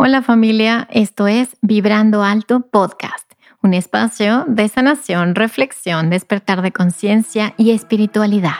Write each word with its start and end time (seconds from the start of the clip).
Hola 0.00 0.22
familia, 0.22 0.86
esto 0.92 1.26
es 1.26 1.56
Vibrando 1.60 2.22
Alto 2.22 2.60
Podcast, 2.60 3.32
un 3.64 3.74
espacio 3.74 4.44
de 4.46 4.68
sanación, 4.68 5.34
reflexión, 5.34 6.08
despertar 6.08 6.62
de 6.62 6.70
conciencia 6.70 7.52
y 7.56 7.72
espiritualidad. 7.72 8.52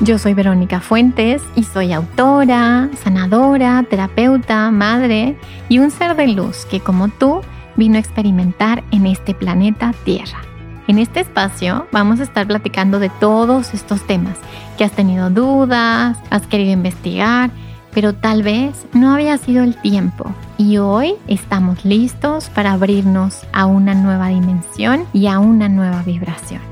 Yo 0.00 0.16
soy 0.16 0.34
Verónica 0.34 0.78
Fuentes 0.78 1.42
y 1.56 1.64
soy 1.64 1.92
autora, 1.92 2.88
sanadora, 3.02 3.84
terapeuta, 3.90 4.70
madre 4.70 5.36
y 5.68 5.80
un 5.80 5.90
ser 5.90 6.14
de 6.14 6.28
luz 6.28 6.66
que 6.66 6.78
como 6.78 7.08
tú 7.08 7.40
vino 7.74 7.96
a 7.96 7.98
experimentar 7.98 8.84
en 8.92 9.06
este 9.06 9.34
planeta 9.34 9.92
Tierra. 10.04 10.47
En 10.88 10.98
este 10.98 11.20
espacio 11.20 11.86
vamos 11.92 12.18
a 12.18 12.22
estar 12.22 12.46
platicando 12.46 12.98
de 12.98 13.10
todos 13.10 13.74
estos 13.74 14.06
temas 14.06 14.38
que 14.78 14.84
has 14.84 14.92
tenido 14.92 15.28
dudas, 15.28 16.16
has 16.30 16.46
querido 16.46 16.72
investigar, 16.72 17.50
pero 17.92 18.14
tal 18.14 18.42
vez 18.42 18.86
no 18.94 19.12
había 19.12 19.36
sido 19.36 19.62
el 19.62 19.76
tiempo. 19.76 20.32
Y 20.56 20.78
hoy 20.78 21.12
estamos 21.26 21.84
listos 21.84 22.48
para 22.48 22.72
abrirnos 22.72 23.46
a 23.52 23.66
una 23.66 23.92
nueva 23.92 24.28
dimensión 24.28 25.04
y 25.12 25.26
a 25.26 25.38
una 25.40 25.68
nueva 25.68 26.02
vibración. 26.04 26.62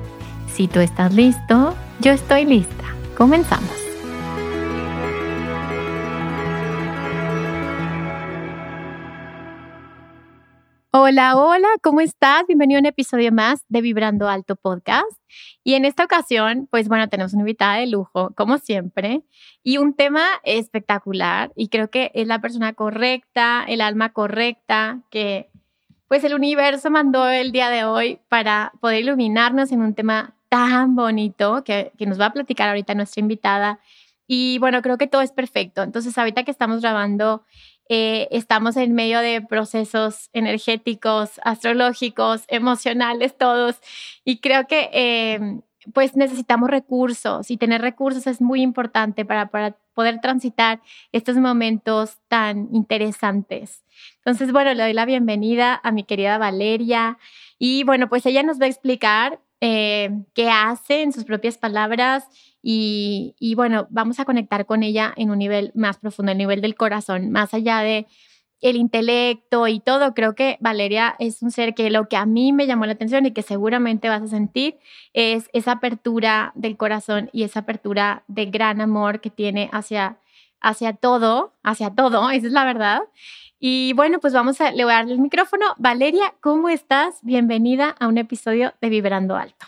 Si 0.51 0.67
tú 0.67 0.81
estás 0.81 1.13
listo, 1.13 1.75
yo 2.01 2.13
estoy 2.13 2.47
lista. 2.47 2.85
Comenzamos. 3.19 3.86
Hola, 10.99 11.37
hola, 11.37 11.69
¿cómo 11.83 12.01
estás? 12.01 12.47
Bienvenido 12.47 12.79
a 12.79 12.81
un 12.81 12.87
episodio 12.87 13.31
más 13.31 13.67
de 13.69 13.83
Vibrando 13.83 14.31
Alto 14.31 14.57
Podcast. 14.57 15.21
Y 15.63 15.75
en 15.75 15.85
esta 15.85 16.03
ocasión, 16.05 16.69
pues 16.71 16.89
bueno, 16.89 17.07
tenemos 17.11 17.35
una 17.35 17.43
invitada 17.43 17.75
de 17.75 17.87
lujo, 17.87 18.33
como 18.35 18.57
siempre, 18.57 19.21
y 19.63 19.77
un 19.77 19.93
tema 19.93 20.25
espectacular. 20.43 21.53
Y 21.55 21.69
creo 21.69 21.91
que 21.91 22.13
es 22.15 22.27
la 22.27 22.41
persona 22.41 22.73
correcta, 22.73 23.63
el 23.69 23.83
alma 23.83 24.15
correcta, 24.15 25.03
que 25.11 25.51
pues 26.09 26.25
el 26.25 26.33
universo 26.33 26.91
mandó 26.91 27.29
el 27.29 27.53
día 27.53 27.69
de 27.69 27.85
hoy 27.85 28.19
para 28.31 28.73
poder 28.81 29.03
iluminarnos 29.03 29.73
en 29.73 29.83
un 29.83 29.93
tema 29.93 30.35
tan 30.49 30.97
bonito 30.97 31.63
que, 31.63 31.93
que 31.99 32.07
nos 32.07 32.19
va 32.19 32.27
a 32.27 32.33
platicar 32.33 32.71
ahorita 32.71 32.95
nuestra 32.95 33.21
invitada. 33.21 33.81
Y 34.27 34.57
bueno, 34.61 34.81
creo 34.81 34.97
que 34.97 35.09
todo 35.09 35.21
es 35.21 35.31
perfecto. 35.31 35.83
Entonces, 35.83 36.17
ahorita 36.17 36.45
que 36.45 36.51
estamos 36.51 36.81
grabando 36.81 37.45
eh, 37.89 38.29
estamos 38.31 38.77
en 38.77 38.95
medio 38.95 39.21
de 39.21 39.43
procesos 39.43 40.29
energéticos, 40.33 41.41
astrológicos, 41.45 42.45
emocionales, 42.49 43.37
todos. 43.37 43.77
Y 44.25 44.39
creo 44.39 44.67
que 44.67 44.91
eh, 44.93 45.61
pues 45.93 46.17
necesitamos 46.17 46.71
recursos 46.71 47.51
y 47.51 47.57
tener 47.57 47.81
recursos 47.81 48.27
es 48.27 48.41
muy 48.41 48.63
importante 48.63 49.25
para, 49.25 49.49
para 49.51 49.77
poder 49.95 50.21
transitar 50.21 50.81
estos 51.13 51.37
momentos 51.37 52.19
tan 52.29 52.69
interesantes. 52.73 53.85
Entonces, 54.19 54.53
bueno, 54.53 54.75
le 54.75 54.83
doy 54.83 54.93
la 54.93 55.07
bienvenida 55.07 55.81
a 55.83 55.93
mi 55.93 56.05
querida 56.05 56.39
Valeria 56.39 57.19
y 57.59 57.85
bueno, 57.85 58.09
pues 58.09 58.27
ella 58.27 58.43
nos 58.43 58.61
va 58.61 58.67
a 58.67 58.69
explicar 58.69 59.41
eh, 59.61 60.11
qué 60.35 60.51
hace 60.51 61.03
en 61.03 61.13
sus 61.13 61.25
propias 61.25 61.57
palabras 61.57 62.25
y, 62.69 63.55
bueno, 63.55 63.87
vamos 63.91 64.19
a 64.19 64.25
conectar 64.25 64.67
con 64.67 64.83
ella 64.83 65.15
en 65.17 65.31
un 65.31 65.39
nivel 65.39 65.71
más 65.77 65.99
profundo, 65.99 66.33
el 66.33 66.39
nivel 66.39 66.61
del 66.61 66.75
corazón, 66.75 67.31
más 67.31 67.55
allá 67.55 67.79
de 67.79 68.09
el 68.61 68.75
intelecto 68.75 69.69
y 69.69 69.79
todo. 69.79 70.15
Creo 70.15 70.35
que 70.35 70.57
Valeria 70.61 71.15
es 71.21 71.43
un 71.43 71.53
ser 71.53 71.75
que 71.75 71.91
lo 71.91 72.09
que 72.09 72.17
a 72.17 72.27
mí 72.27 72.53
me 72.53 72.67
llamó 72.67 72.85
la 72.87 72.95
atención 72.95 73.25
y 73.25 73.31
que 73.31 73.43
seguramente 73.43 74.09
vas 74.09 74.23
a 74.23 74.27
sentir 74.27 74.79
es 75.13 75.49
esa 75.53 75.73
apertura 75.73 76.51
del 76.57 76.77
corazón 76.77 77.31
y 77.33 77.45
esa 77.45 77.61
apertura 77.61 78.25
de 78.27 78.47
gran 78.47 78.81
amor 78.81 79.21
que 79.21 79.31
tiene 79.31 79.71
hacia, 79.73 80.19
hacia 80.61 80.93
todo, 80.95 81.53
hacia 81.63 81.91
todo, 81.91 82.31
esa 82.33 82.49
es 82.49 82.53
la 82.53 82.65
verdad. 82.65 83.03
Y 83.61 83.93
bueno, 83.93 84.19
pues 84.19 84.33
vamos 84.35 84.61
a, 84.61 84.73
le 84.73 84.83
voy 84.83 84.93
a 84.93 84.97
darle 84.97 85.13
el 85.13 85.21
micrófono. 85.21 85.67
Valeria, 85.79 86.35
¿cómo 86.41 86.69
estás? 86.69 87.21
Bienvenida 87.23 87.95
a 88.01 88.09
un 88.09 88.19
episodio 88.19 88.75
de 88.81 88.89
Vibrando 88.89 89.37
Alto. 89.37 89.67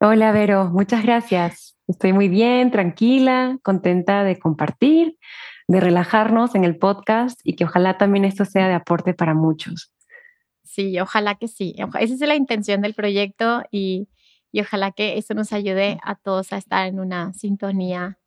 Hola, 0.00 0.32
Vero, 0.32 0.70
muchas 0.72 1.02
gracias. 1.02 1.71
Estoy 1.88 2.12
muy 2.12 2.28
bien, 2.28 2.70
tranquila, 2.70 3.58
contenta 3.62 4.24
de 4.24 4.38
compartir, 4.38 5.18
de 5.68 5.80
relajarnos 5.80 6.54
en 6.54 6.64
el 6.64 6.78
podcast 6.78 7.40
y 7.44 7.56
que 7.56 7.64
ojalá 7.64 7.98
también 7.98 8.24
esto 8.24 8.44
sea 8.44 8.68
de 8.68 8.74
aporte 8.74 9.14
para 9.14 9.34
muchos. 9.34 9.92
Sí, 10.64 10.98
ojalá 11.00 11.34
que 11.34 11.48
sí. 11.48 11.74
Esa 12.00 12.14
es 12.14 12.20
la 12.20 12.34
intención 12.34 12.80
del 12.80 12.94
proyecto 12.94 13.62
y, 13.70 14.08
ojalá 14.58 14.92
que 14.92 15.18
eso 15.18 15.34
nos 15.34 15.52
ayude 15.52 15.98
a 16.02 16.14
todos 16.14 16.52
a 16.52 16.56
estar 16.56 16.86
en 16.86 17.00
una 17.00 17.32
sintonía 17.34 18.18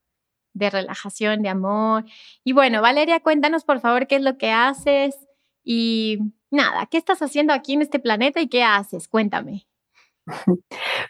de 0.53 0.69
relajación, 0.69 1.41
de 1.41 1.49
amor. 1.49 2.05
Y 2.43 2.53
bueno, 2.53 2.81
Valeria, 2.81 3.19
cuéntanos 3.19 3.63
por 3.63 3.79
favor 3.79 4.07
qué 4.07 4.17
es 4.17 4.21
lo 4.21 4.37
que 4.37 4.51
haces 4.51 5.15
y 5.63 6.19
nada, 6.51 6.85
¿qué 6.85 6.97
estás 6.97 7.21
haciendo 7.21 7.53
aquí 7.53 7.73
en 7.73 7.81
este 7.81 7.99
planeta 7.99 8.41
y 8.41 8.47
qué 8.47 8.63
haces? 8.63 9.07
Cuéntame. 9.07 9.67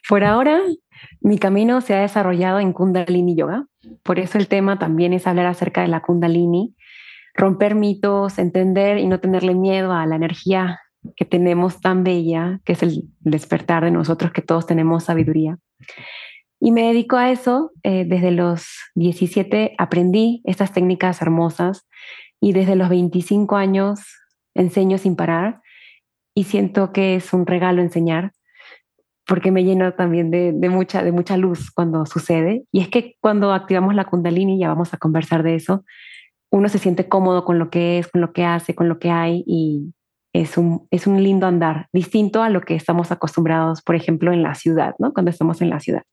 Por 0.10 0.24
ahora, 0.24 0.62
mi 1.22 1.38
camino 1.38 1.82
se 1.82 1.94
ha 1.94 2.02
desarrollado 2.02 2.60
en 2.60 2.74
Kundalini 2.74 3.36
Yoga. 3.36 3.66
Por 4.04 4.20
eso 4.20 4.38
el 4.38 4.48
tema 4.48 4.80
también 4.80 5.14
es 5.14 5.28
hablar 5.28 5.46
acerca 5.46 5.82
de 5.82 5.88
la 5.88 6.02
Kundalini, 6.02 6.76
romper 7.34 7.76
mitos, 7.76 8.40
entender 8.40 8.98
y 8.98 9.08
no 9.08 9.20
tenerle 9.20 9.56
miedo 9.56 9.92
a 9.92 10.06
la 10.06 10.16
energía 10.16 10.80
que 11.16 11.26
tenemos 11.26 11.82
tan 11.82 12.04
bella, 12.04 12.60
que 12.66 12.74
es 12.74 12.84
el 12.84 13.04
despertar 13.20 13.84
de 13.84 13.92
nosotros, 13.92 14.32
que 14.32 14.42
todos 14.42 14.66
tenemos 14.66 15.04
sabiduría. 15.04 15.60
Y 16.60 16.72
me 16.72 16.88
dedico 16.88 17.18
a 17.18 17.32
eso. 17.32 17.72
Eh, 17.84 18.06
desde 18.08 18.32
los 18.32 18.66
17 18.96 19.76
aprendí 19.78 20.42
estas 20.46 20.74
técnicas 20.74 21.22
hermosas 21.22 21.88
y 22.42 22.54
desde 22.54 22.76
los 22.76 22.90
25 22.90 23.56
años 23.56 24.00
enseño 24.56 24.98
sin 24.98 25.16
parar 25.16 25.62
y 26.34 26.46
siento 26.46 26.92
que 26.92 27.16
es 27.16 27.34
un 27.34 27.46
regalo 27.46 27.82
enseñar 27.82 28.32
porque 29.28 29.52
me 29.52 29.64
lleno 29.64 29.94
también 29.94 30.32
de, 30.32 30.70
mucha, 30.70 31.04
de 31.04 31.12
mucha 31.12 31.38
luz 31.38 31.72
cuando 31.72 32.06
sucede. 32.06 32.64
Y 32.72 32.82
es 32.82 32.90
que 32.90 33.16
cuando 33.22 33.54
activamos 33.54 33.96
la 33.96 34.06
kundalini, 34.06 34.60
ya 34.60 34.68
vamos 34.68 34.94
a 34.94 34.98
conversar 34.98 35.44
de 35.44 35.56
eso, 35.56 35.84
uno 36.52 36.70
se 36.70 36.78
siente 36.78 37.10
cómodo 37.10 37.44
con 37.44 37.60
lo 37.60 37.70
que 37.70 38.00
es, 38.00 38.08
con 38.08 38.22
lo 38.22 38.32
que 38.32 38.46
hace, 38.46 38.76
con 38.76 38.88
lo 38.88 39.00
que 39.00 39.10
hay 39.10 39.44
y 39.48 39.94
es 40.34 40.58
un, 40.58 40.88
es 40.92 41.08
un 41.08 41.24
lindo 41.24 41.48
andar, 41.48 41.88
distinto 41.94 42.44
a 42.44 42.50
lo 42.50 42.62
que 42.62 42.76
estamos 42.76 43.12
acostumbrados, 43.12 43.82
por 43.82 43.96
ejemplo, 43.96 44.34
en 44.34 44.44
la 44.44 44.54
ciudad, 44.54 44.94
¿no? 45.00 45.14
Cuando 45.14 45.32
estamos 45.32 45.62
en 45.62 45.70
la 45.70 45.80
ciudad. 45.80 46.04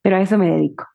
Pero 0.00 0.16
a 0.16 0.20
eso 0.20 0.38
me 0.38 0.50
dedico. 0.50 0.86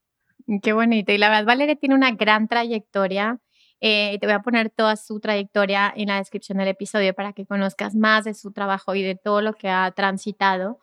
Qué 0.61 0.73
bonito. 0.73 1.11
Y 1.11 1.17
la 1.17 1.29
verdad, 1.29 1.45
Valeria 1.45 1.75
tiene 1.75 1.95
una 1.95 2.11
gran 2.11 2.47
trayectoria 2.47 3.37
eh, 3.79 4.17
te 4.19 4.25
voy 4.25 4.33
a 4.33 4.41
poner 4.41 4.69
toda 4.69 4.95
su 4.95 5.19
trayectoria 5.19 5.93
en 5.95 6.07
la 6.07 6.17
descripción 6.17 6.57
del 6.57 6.69
episodio 6.69 7.13
para 7.13 7.33
que 7.33 7.45
conozcas 7.45 7.95
más 7.95 8.23
de 8.23 8.33
su 8.33 8.51
trabajo 8.51 8.95
y 8.95 9.03
de 9.03 9.15
todo 9.15 9.41
lo 9.41 9.53
que 9.53 9.69
ha 9.69 9.91
transitado. 9.91 10.79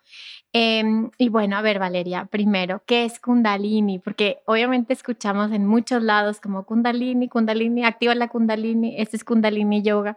Em, 0.52 1.10
y 1.18 1.28
bueno, 1.28 1.56
a 1.56 1.62
ver, 1.62 1.80
Valeria, 1.80 2.26
primero, 2.26 2.82
¿qué 2.86 3.04
es 3.04 3.18
Kundalini? 3.18 3.98
Porque 3.98 4.38
obviamente 4.46 4.92
escuchamos 4.92 5.50
en 5.50 5.66
muchos 5.66 6.02
lados 6.02 6.40
como 6.40 6.64
Kundalini, 6.64 7.28
Kundalini, 7.28 7.84
activa 7.84 8.14
la 8.14 8.28
Kundalini, 8.28 8.94
este 8.98 9.16
es 9.16 9.24
Kundalini 9.24 9.82
Yoga. 9.82 10.14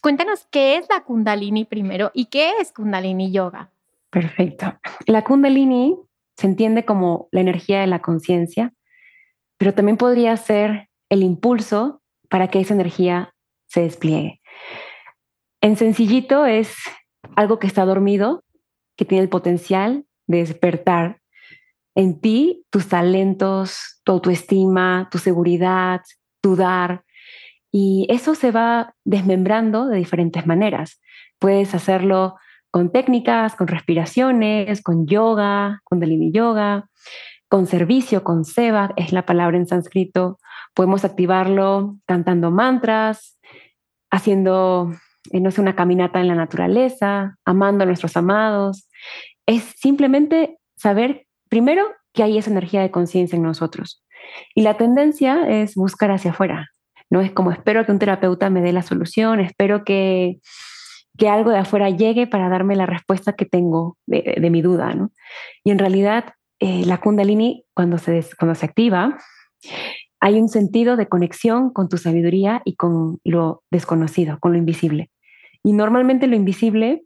cuéntanos 0.00 0.46
qué 0.50 0.76
es 0.76 0.86
la 0.88 1.04
Kundalini 1.04 1.64
primero 1.64 2.10
y 2.14 2.26
qué 2.26 2.54
es 2.60 2.72
Kundalini 2.72 3.30
Yoga. 3.30 3.70
Perfecto. 4.10 4.76
La 5.06 5.22
Kundalini 5.22 5.96
se 6.36 6.46
entiende 6.46 6.84
como 6.84 7.28
la 7.30 7.40
energía 7.40 7.80
de 7.80 7.86
la 7.86 8.00
conciencia, 8.00 8.72
pero 9.56 9.72
también 9.72 9.96
podría 9.96 10.36
ser 10.36 10.88
el 11.08 11.22
impulso 11.22 12.02
para 12.28 12.48
que 12.48 12.60
esa 12.60 12.74
energía 12.74 13.34
se 13.66 13.82
despliegue. 13.82 14.40
En 15.60 15.76
sencillito 15.76 16.46
es 16.46 16.74
algo 17.34 17.58
que 17.58 17.66
está 17.66 17.84
dormido, 17.84 18.44
que 18.96 19.04
tiene 19.04 19.22
el 19.22 19.28
potencial 19.28 20.04
de 20.26 20.38
despertar 20.38 21.20
en 21.94 22.20
ti 22.20 22.64
tus 22.70 22.88
talentos, 22.88 24.00
tu 24.04 24.12
autoestima, 24.12 25.08
tu 25.10 25.18
seguridad, 25.18 26.02
tu 26.40 26.54
dar. 26.54 27.04
Y 27.72 28.06
eso 28.10 28.34
se 28.34 28.50
va 28.50 28.94
desmembrando 29.04 29.86
de 29.86 29.96
diferentes 29.96 30.46
maneras. 30.46 31.00
Puedes 31.38 31.74
hacerlo 31.74 32.36
con 32.70 32.92
técnicas, 32.92 33.56
con 33.56 33.66
respiraciones, 33.66 34.82
con 34.82 35.06
yoga, 35.06 35.80
con 35.84 35.98
Delini 35.98 36.30
Yoga, 36.32 36.88
con 37.48 37.66
servicio, 37.66 38.22
con 38.22 38.44
seva, 38.44 38.92
es 38.96 39.12
la 39.12 39.24
palabra 39.24 39.56
en 39.56 39.66
sánscrito, 39.66 40.38
Podemos 40.76 41.04
activarlo 41.06 41.96
cantando 42.06 42.50
mantras, 42.50 43.40
haciendo, 44.10 44.92
eh, 45.32 45.40
no 45.40 45.50
sé, 45.50 45.62
una 45.62 45.74
caminata 45.74 46.20
en 46.20 46.28
la 46.28 46.34
naturaleza, 46.34 47.36
amando 47.46 47.82
a 47.82 47.86
nuestros 47.86 48.16
amados. 48.16 48.86
Es 49.46 49.62
simplemente 49.76 50.58
saber, 50.76 51.26
primero, 51.48 51.86
que 52.12 52.22
hay 52.22 52.36
esa 52.36 52.50
energía 52.50 52.82
de 52.82 52.90
conciencia 52.90 53.36
en 53.36 53.42
nosotros. 53.42 54.04
Y 54.54 54.62
la 54.62 54.76
tendencia 54.76 55.48
es 55.48 55.74
buscar 55.74 56.10
hacia 56.10 56.32
afuera. 56.32 56.68
No 57.08 57.22
es 57.22 57.30
como 57.30 57.52
espero 57.52 57.86
que 57.86 57.92
un 57.92 57.98
terapeuta 57.98 58.50
me 58.50 58.60
dé 58.60 58.72
la 58.72 58.82
solución, 58.82 59.40
espero 59.40 59.84
que, 59.84 60.40
que 61.16 61.28
algo 61.28 61.50
de 61.50 61.58
afuera 61.58 61.88
llegue 61.88 62.26
para 62.26 62.48
darme 62.50 62.76
la 62.76 62.86
respuesta 62.86 63.32
que 63.32 63.46
tengo 63.46 63.96
de, 64.06 64.36
de 64.38 64.50
mi 64.50 64.60
duda. 64.60 64.94
¿no? 64.94 65.10
Y 65.64 65.70
en 65.70 65.78
realidad 65.78 66.34
eh, 66.58 66.84
la 66.86 66.98
kundalini, 66.98 67.64
cuando 67.74 67.98
se, 67.98 68.24
cuando 68.38 68.54
se 68.54 68.66
activa, 68.66 69.18
hay 70.26 70.40
un 70.40 70.48
sentido 70.48 70.96
de 70.96 71.06
conexión 71.06 71.70
con 71.70 71.88
tu 71.88 71.98
sabiduría 71.98 72.60
y 72.64 72.74
con 72.74 73.20
lo 73.22 73.62
desconocido, 73.70 74.40
con 74.40 74.50
lo 74.50 74.58
invisible. 74.58 75.08
Y 75.62 75.72
normalmente 75.72 76.26
lo 76.26 76.34
invisible 76.34 77.04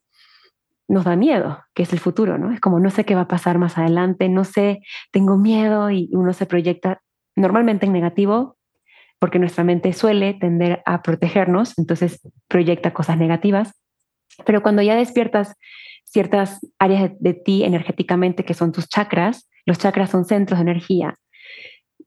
nos 0.89 1.05
da 1.05 1.17
miedo, 1.17 1.59
que 1.75 1.83
es 1.83 1.93
el 1.93 1.99
futuro, 1.99 2.39
¿no? 2.39 2.51
Es 2.51 2.61
como 2.61 2.81
no 2.81 2.89
sé 2.89 3.05
qué 3.05 3.15
va 3.15 3.23
a 3.23 3.29
pasar 3.29 3.59
más 3.59 3.77
adelante, 3.77 4.31
no 4.31 4.45
sé, 4.45 4.81
tengo 5.11 5.37
miedo 5.37 5.91
y 5.91 6.09
uno 6.15 6.33
se 6.33 6.47
proyecta 6.47 7.03
normalmente 7.37 7.85
en 7.85 7.93
negativo 7.93 8.57
porque 9.19 9.39
nuestra 9.39 9.65
mente 9.65 9.93
suele 9.93 10.33
tender 10.33 10.83
a 10.87 11.03
protegernos, 11.03 11.77
entonces 11.77 12.27
proyecta 12.49 12.95
cosas 12.95 13.19
negativas. 13.19 13.79
Pero 14.47 14.63
cuando 14.63 14.81
ya 14.81 14.95
despiertas 14.95 15.57
ciertas 16.07 16.61
áreas 16.79 17.11
de, 17.21 17.35
ti 17.35 17.65
energéticamente 17.65 18.47
que 18.47 18.55
son 18.55 18.73
tus 18.73 18.89
chakras, 18.89 19.47
los 19.67 19.77
chakras 19.77 20.09
son 20.09 20.25
centros 20.25 20.59
de 20.59 20.63
energía 20.63 21.20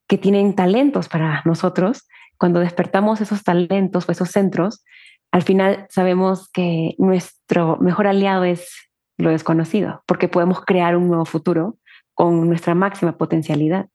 que 0.08 0.18
tienen 0.18 0.56
talentos 0.56 1.10
para 1.10 1.42
nosotros. 1.46 2.08
Cuando 2.38 2.60
despertamos 2.60 3.22
esos 3.22 3.44
talentos 3.44 4.08
o 4.08 4.12
esos 4.12 4.30
centros, 4.30 4.84
al 5.32 5.42
final 5.42 5.88
sabemos 5.90 6.50
que 6.52 6.96
nuestro 6.98 7.78
mejor 7.78 8.08
aliado 8.08 8.44
es 8.44 8.70
lo 9.18 9.30
desconocido, 9.30 10.04
porque 10.06 10.28
podemos 10.28 10.62
crear 10.62 10.96
un 10.96 11.08
nuevo 11.08 11.26
futuro 11.26 11.78
con 12.14 12.48
nuestra 12.48 12.76
máxima 12.76 13.18
potencialidad. 13.18 13.88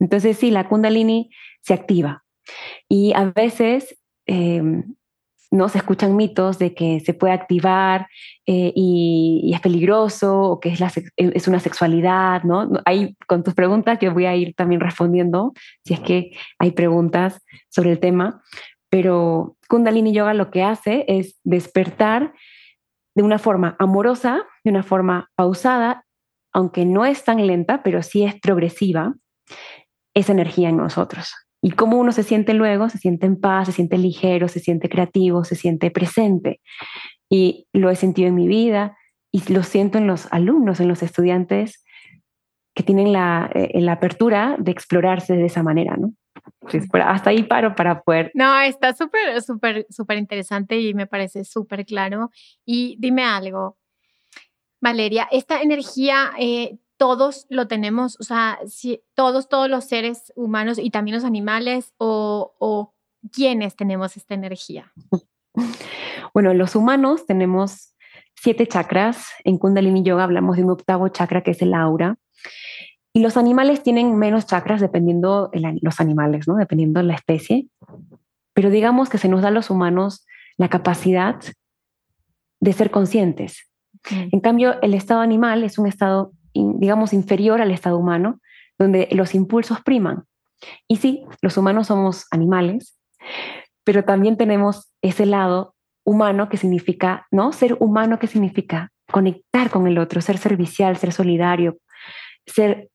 Entonces, 0.00 0.36
sí, 0.36 0.50
la 0.50 0.68
kundalini 0.68 1.30
se 1.60 1.74
activa. 1.74 2.24
Y 2.88 3.12
a 3.14 3.26
veces 3.26 3.96
em, 4.26 4.94
¿no? 5.52 5.68
Se 5.68 5.78
escuchan 5.78 6.16
mitos 6.16 6.58
de 6.58 6.74
que 6.74 7.00
se 7.00 7.12
puede 7.12 7.34
activar 7.34 8.08
eh, 8.46 8.72
y, 8.74 9.52
es 9.54 9.60
peligroso 9.60 10.40
o 10.40 10.60
que 10.60 10.70
es, 10.70 10.80
la, 10.80 10.90
es 11.16 11.46
una 11.46 11.60
sexualidad, 11.60 12.42
¿no? 12.42 12.70
Hay, 12.86 13.16
con 13.28 13.44
tus 13.44 13.54
preguntas 13.54 13.98
yo 14.00 14.12
voy 14.12 14.24
a 14.24 14.34
ir 14.34 14.54
también 14.54 14.80
respondiendo 14.80 15.52
si 15.84 15.94
es 15.94 16.00
que 16.00 16.32
hay 16.58 16.72
preguntas 16.72 17.44
sobre 17.68 17.92
el 17.92 18.00
tema, 18.00 18.42
pero 18.88 19.56
Kundalini 19.68 20.12
Yoga 20.12 20.32
lo 20.32 20.50
que 20.50 20.62
hace 20.62 21.04
es 21.06 21.38
despertar 21.44 22.32
de 23.14 23.22
una 23.22 23.38
forma 23.38 23.76
amorosa, 23.78 24.46
de 24.64 24.70
una 24.70 24.82
forma 24.82 25.30
pausada, 25.34 26.06
aunque 26.54 26.86
no 26.86 27.04
es 27.04 27.24
tan 27.24 27.46
lenta, 27.46 27.82
pero 27.82 28.02
sí 28.02 28.24
es 28.24 28.40
progresiva, 28.40 29.14
esa 30.14 30.32
energía 30.32 30.70
en 30.70 30.78
nosotros. 30.78 31.34
Y 31.62 31.70
cómo 31.70 31.98
uno 31.98 32.10
se 32.12 32.24
siente 32.24 32.54
luego, 32.54 32.88
se 32.88 32.98
siente 32.98 33.26
en 33.26 33.40
paz, 33.40 33.68
se 33.68 33.72
siente 33.72 33.96
ligero, 33.96 34.48
se 34.48 34.60
siente 34.60 34.88
creativo, 34.88 35.44
se 35.44 35.54
siente 35.54 35.90
presente. 35.90 36.60
Y 37.30 37.68
lo 37.72 37.88
he 37.88 37.96
sentido 37.96 38.28
en 38.28 38.34
mi 38.34 38.48
vida 38.48 38.96
y 39.30 39.50
lo 39.52 39.62
siento 39.62 39.96
en 39.96 40.06
los 40.06 40.30
alumnos, 40.32 40.80
en 40.80 40.88
los 40.88 41.02
estudiantes 41.02 41.84
que 42.74 42.82
tienen 42.82 43.12
la, 43.12 43.50
eh, 43.54 43.80
la 43.80 43.92
apertura 43.92 44.56
de 44.58 44.72
explorarse 44.72 45.34
de 45.34 45.46
esa 45.46 45.62
manera, 45.62 45.96
¿no? 45.96 46.12
hasta 47.04 47.30
ahí 47.30 47.42
paro 47.44 47.74
para 47.74 48.02
poder. 48.02 48.30
No, 48.34 48.60
está 48.60 48.94
súper, 48.94 49.42
súper, 49.42 49.86
súper 49.90 50.18
interesante 50.18 50.80
y 50.80 50.94
me 50.94 51.06
parece 51.06 51.44
súper 51.44 51.84
claro. 51.84 52.30
Y 52.64 52.96
dime 52.98 53.24
algo, 53.24 53.76
Valeria, 54.80 55.28
esta 55.30 55.62
energía 55.62 56.32
eh, 56.38 56.78
todos 57.02 57.46
lo 57.48 57.66
tenemos, 57.66 58.16
o 58.20 58.22
sea, 58.22 58.60
si, 58.64 59.02
todos, 59.16 59.48
todos 59.48 59.68
los 59.68 59.86
seres 59.86 60.32
humanos 60.36 60.78
y 60.78 60.90
también 60.90 61.16
los 61.16 61.24
animales, 61.24 61.92
o, 61.98 62.54
o 62.60 62.94
quiénes 63.32 63.74
tenemos 63.74 64.16
esta 64.16 64.34
energía? 64.34 64.92
Bueno, 66.32 66.54
los 66.54 66.76
humanos 66.76 67.26
tenemos 67.26 67.94
siete 68.34 68.66
chakras. 68.66 69.26
En 69.44 69.58
Kundalini 69.58 70.02
Yoga 70.02 70.24
hablamos 70.24 70.56
de 70.56 70.64
un 70.64 70.70
octavo 70.70 71.08
chakra 71.08 71.42
que 71.42 71.50
es 71.50 71.60
el 71.60 71.74
aura. 71.74 72.16
Y 73.12 73.20
los 73.20 73.36
animales 73.36 73.82
tienen 73.82 74.16
menos 74.16 74.46
chakras 74.46 74.80
dependiendo 74.80 75.50
de 75.52 75.78
los 75.82 76.00
animales, 76.00 76.48
¿no? 76.48 76.54
Dependiendo 76.54 77.00
de 77.00 77.06
la 77.06 77.14
especie. 77.16 77.68
Pero 78.54 78.70
digamos 78.70 79.10
que 79.10 79.18
se 79.18 79.28
nos 79.28 79.42
da 79.42 79.48
a 79.48 79.50
los 79.50 79.68
humanos 79.68 80.24
la 80.56 80.70
capacidad 80.70 81.36
de 82.60 82.72
ser 82.72 82.90
conscientes. 82.90 83.70
En 84.10 84.40
cambio, 84.40 84.80
el 84.80 84.94
estado 84.94 85.20
animal 85.20 85.64
es 85.64 85.78
un 85.78 85.86
estado 85.86 86.32
digamos, 86.54 87.12
inferior 87.12 87.60
al 87.60 87.70
estado 87.70 87.98
humano, 87.98 88.40
donde 88.78 89.08
los 89.12 89.34
impulsos 89.34 89.80
priman. 89.82 90.24
Y 90.88 90.96
sí, 90.96 91.24
los 91.40 91.56
humanos 91.56 91.88
somos 91.88 92.26
animales, 92.30 92.98
pero 93.84 94.04
también 94.04 94.36
tenemos 94.36 94.92
ese 95.02 95.26
lado 95.26 95.74
humano 96.04 96.48
que 96.48 96.56
significa, 96.56 97.26
¿no? 97.30 97.52
Ser 97.52 97.76
humano 97.80 98.18
que 98.18 98.26
significa 98.26 98.90
conectar 99.10 99.70
con 99.70 99.86
el 99.86 99.98
otro, 99.98 100.20
ser 100.20 100.38
servicial, 100.38 100.96
ser 100.96 101.12
solidario, 101.12 101.78
ser 102.46 102.88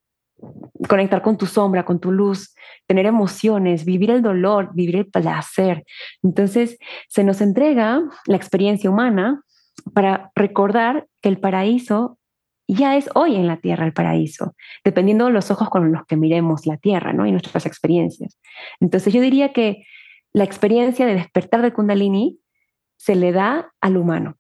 conectar 0.88 1.22
con 1.22 1.38
tu 1.38 1.46
sombra, 1.46 1.84
con 1.84 2.00
tu 2.00 2.12
luz, 2.12 2.54
tener 2.86 3.06
emociones, 3.06 3.86
vivir 3.86 4.12
el 4.12 4.22
dolor, 4.22 4.70
vivir 4.74 4.98
el 4.98 5.08
placer. 5.08 5.84
Entonces, 6.22 6.78
se 7.08 7.24
nos 7.24 7.42
entrega 7.42 8.04
la 8.28 8.38
experiencia 8.38 8.90
humana 8.90 9.42
para 9.94 10.32
recordar 10.36 11.08
que 11.22 11.30
el 11.30 11.40
paraíso 11.40 12.17
ya 12.68 12.98
es 12.98 13.10
hoy 13.16 13.36
en 13.36 13.48
la 13.48 13.58
tierra 13.58 13.86
el 13.86 13.94
paraíso, 13.94 14.56
dependiendo 14.84 15.26
de 15.26 15.32
los 15.32 15.52
ojos 15.52 15.70
con 15.70 15.92
los 15.92 16.06
que 16.06 16.18
miremos 16.18 16.66
la 16.66 16.78
tierra 16.78 17.14
¿no? 17.14 17.26
y 17.26 17.32
nuestras 17.32 17.66
experiencias. 17.66 18.38
Entonces 18.80 19.14
yo 19.14 19.22
diría 19.22 19.54
que 19.54 19.86
la 20.34 20.44
experiencia 20.44 21.06
de 21.06 21.16
despertar 21.16 21.62
de 21.62 21.74
kundalini 21.74 22.40
se 22.98 23.16
le 23.16 23.32
da 23.32 23.72
al 23.82 23.98
humano 23.98 24.36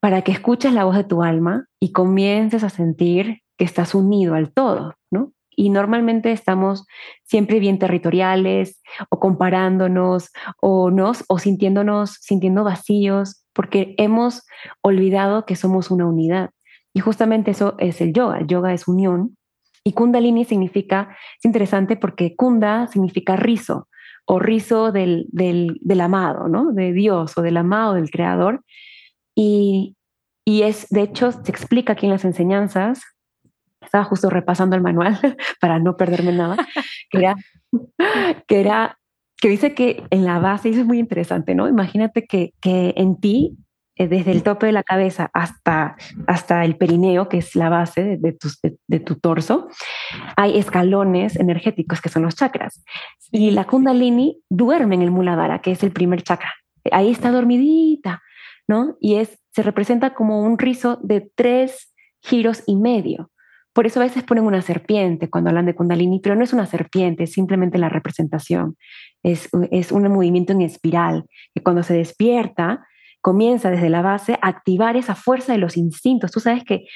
para 0.00 0.22
que 0.22 0.32
escuches 0.32 0.72
la 0.72 0.84
voz 0.84 0.96
de 0.96 1.04
tu 1.04 1.22
alma 1.22 1.66
y 1.78 1.92
comiences 1.92 2.64
a 2.64 2.70
sentir 2.70 3.42
que 3.58 3.64
estás 3.64 3.94
unido 3.94 4.34
al 4.34 4.52
todo, 4.52 4.94
¿no? 5.10 5.32
Y 5.54 5.68
normalmente 5.68 6.32
estamos 6.32 6.86
siempre 7.24 7.60
bien 7.60 7.78
territoriales 7.78 8.80
o 9.10 9.20
comparándonos 9.20 10.30
o, 10.62 10.90
nos, 10.90 11.24
o 11.28 11.38
sintiéndonos, 11.38 12.16
sintiendo 12.22 12.64
vacíos 12.64 13.44
porque 13.52 13.94
hemos 13.98 14.46
olvidado 14.80 15.44
que 15.44 15.56
somos 15.56 15.90
una 15.90 16.06
unidad. 16.06 16.50
Y 16.94 17.00
justamente 17.00 17.52
eso 17.52 17.76
es 17.78 18.00
el 18.00 18.12
yoga. 18.12 18.38
El 18.38 18.46
yoga 18.46 18.72
es 18.72 18.88
unión. 18.88 19.36
Y 19.84 19.92
kundalini 19.92 20.44
significa, 20.44 21.16
es 21.38 21.44
interesante 21.44 21.96
porque 21.96 22.36
kunda 22.36 22.86
significa 22.88 23.36
rizo 23.36 23.88
o 24.26 24.38
rizo 24.38 24.92
del, 24.92 25.26
del, 25.32 26.00
amado, 26.00 26.48
¿no? 26.48 26.72
De 26.72 26.92
Dios 26.92 27.36
o 27.36 27.42
del 27.42 27.56
amado, 27.56 27.94
del 27.94 28.10
creador. 28.10 28.62
Y, 29.34 29.96
y 30.44 30.62
es, 30.62 30.88
de 30.90 31.02
hecho, 31.02 31.32
se 31.32 31.50
explica 31.50 31.94
aquí 31.94 32.06
en 32.06 32.12
las 32.12 32.24
enseñanzas, 32.24 33.02
estaba 33.80 34.04
justo 34.04 34.28
repasando 34.30 34.76
el 34.76 34.82
manual 34.82 35.18
para 35.60 35.78
no 35.78 35.96
perderme 35.96 36.32
nada, 36.32 36.56
que 37.10 37.18
era, 37.18 37.36
que 38.46 38.60
era, 38.60 38.98
que 39.38 39.48
dice 39.48 39.74
que 39.74 40.04
en 40.10 40.24
la 40.24 40.38
base, 40.38 40.68
eso 40.68 40.80
es 40.80 40.86
muy 40.86 40.98
interesante, 40.98 41.54
¿no? 41.54 41.66
Imagínate 41.66 42.26
que, 42.26 42.52
que 42.60 42.92
en 42.96 43.18
ti 43.18 43.56
desde 44.08 44.32
el 44.32 44.42
tope 44.42 44.66
de 44.66 44.72
la 44.72 44.82
cabeza 44.82 45.30
hasta, 45.34 45.96
hasta 46.26 46.64
el 46.64 46.76
perineo, 46.76 47.28
que 47.28 47.38
es 47.38 47.54
la 47.54 47.68
base 47.68 48.18
de, 48.18 48.32
tu, 48.32 48.48
de, 48.86 49.00
tu, 49.00 49.16
torso, 49.16 49.68
hay 50.36 50.58
escalones 50.58 51.36
energéticos 51.36 52.00
que 52.00 52.08
son 52.08 52.22
los 52.22 52.36
chakras. 52.36 52.82
Y 53.30 53.50
la 53.50 53.66
kundalini 53.66 54.42
duerme 54.48 54.94
en 54.94 55.02
el 55.02 55.10
muladhara, 55.10 55.60
que 55.60 55.72
es 55.72 55.82
el 55.82 55.92
primer 55.92 56.22
chakra. 56.22 56.52
Ahí 56.92 57.10
está 57.10 57.30
dormidita, 57.30 58.22
¿no? 58.66 58.96
Y 59.00 59.16
es, 59.16 59.38
se 59.52 59.62
representa 59.62 60.14
como 60.14 60.42
un 60.42 60.58
rizo 60.58 60.98
de 61.02 61.30
tres 61.34 61.92
giros 62.22 62.62
y 62.66 62.76
medio. 62.76 63.30
Por 63.72 63.86
eso 63.86 64.00
a 64.00 64.04
veces 64.04 64.24
ponen 64.24 64.44
una 64.44 64.62
serpiente 64.62 65.30
cuando 65.30 65.50
hablan 65.50 65.66
de 65.66 65.74
kundalini, 65.74 66.20
pero 66.20 66.34
no 66.34 66.42
es 66.42 66.52
una 66.52 66.66
serpiente, 66.66 67.24
es 67.24 67.32
simplemente 67.32 67.78
la 67.78 67.88
representación. 67.88 68.76
Es, 69.22 69.48
es 69.70 69.92
un 69.92 70.08
movimiento 70.08 70.52
en 70.52 70.62
espiral, 70.62 71.24
que 71.54 71.62
cuando 71.62 71.82
se 71.82 71.94
despierta, 71.94 72.86
comienza 73.20 73.70
desde 73.70 73.90
la 73.90 74.02
base 74.02 74.38
a 74.42 74.48
activar 74.48 74.96
esa 74.96 75.14
fuerza 75.14 75.52
de 75.52 75.58
los 75.58 75.76
instintos. 75.76 76.30
Tú 76.30 76.40
sabes 76.40 76.64
que 76.64 76.86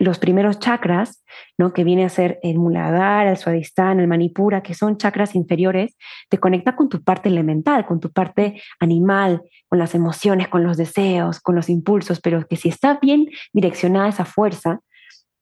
los 0.00 0.18
primeros 0.18 0.58
chakras, 0.58 1.22
¿no? 1.58 1.74
que 1.74 1.84
viene 1.84 2.04
a 2.04 2.08
ser 2.08 2.38
el 2.42 2.58
muladhara, 2.58 3.30
el 3.30 3.36
swadhisthana, 3.36 4.00
el 4.00 4.08
manipura, 4.08 4.62
que 4.62 4.74
son 4.74 4.96
chakras 4.96 5.34
inferiores, 5.34 5.96
te 6.30 6.38
conecta 6.38 6.74
con 6.74 6.88
tu 6.88 7.04
parte 7.04 7.28
elemental, 7.28 7.84
con 7.84 8.00
tu 8.00 8.10
parte 8.10 8.62
animal, 8.80 9.42
con 9.68 9.78
las 9.78 9.94
emociones, 9.94 10.48
con 10.48 10.64
los 10.64 10.78
deseos, 10.78 11.38
con 11.40 11.54
los 11.54 11.68
impulsos, 11.68 12.20
pero 12.20 12.46
que 12.48 12.56
si 12.56 12.70
está 12.70 12.98
bien 13.00 13.26
direccionada 13.52 14.08
esa 14.08 14.24
fuerza, 14.24 14.80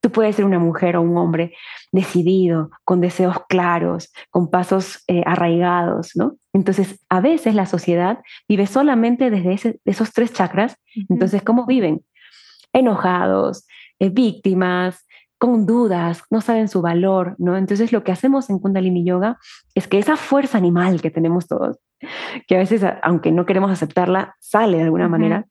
Tú 0.00 0.12
puedes 0.12 0.36
ser 0.36 0.44
una 0.44 0.58
mujer 0.58 0.96
o 0.96 1.02
un 1.02 1.16
hombre 1.16 1.54
decidido, 1.92 2.70
con 2.84 3.00
deseos 3.00 3.36
claros, 3.48 4.12
con 4.30 4.50
pasos 4.50 5.02
eh, 5.08 5.22
arraigados, 5.26 6.12
¿no? 6.14 6.36
Entonces, 6.52 7.00
a 7.08 7.20
veces 7.20 7.54
la 7.54 7.66
sociedad 7.66 8.20
vive 8.48 8.66
solamente 8.66 9.30
desde 9.30 9.78
esos 9.84 10.12
tres 10.12 10.32
chakras. 10.32 10.76
Entonces, 11.08 11.42
¿cómo 11.42 11.66
viven? 11.66 12.04
Enojados, 12.72 13.66
eh, 13.98 14.10
víctimas, 14.10 15.04
con 15.38 15.66
dudas, 15.66 16.22
no 16.30 16.40
saben 16.40 16.68
su 16.68 16.82
valor, 16.82 17.36
¿no? 17.38 17.56
Entonces, 17.56 17.92
lo 17.92 18.02
que 18.02 18.12
hacemos 18.12 18.50
en 18.50 18.58
Kundalini 18.58 19.04
Yoga 19.04 19.38
es 19.74 19.86
que 19.86 19.98
esa 19.98 20.16
fuerza 20.16 20.58
animal 20.58 21.00
que 21.00 21.10
tenemos 21.10 21.46
todos, 21.46 21.78
que 22.48 22.56
a 22.56 22.58
veces, 22.58 22.82
aunque 23.02 23.30
no 23.30 23.46
queremos 23.46 23.70
aceptarla, 23.70 24.34
sale 24.40 24.78
de 24.78 24.84
alguna 24.84 25.08
manera, 25.08 25.46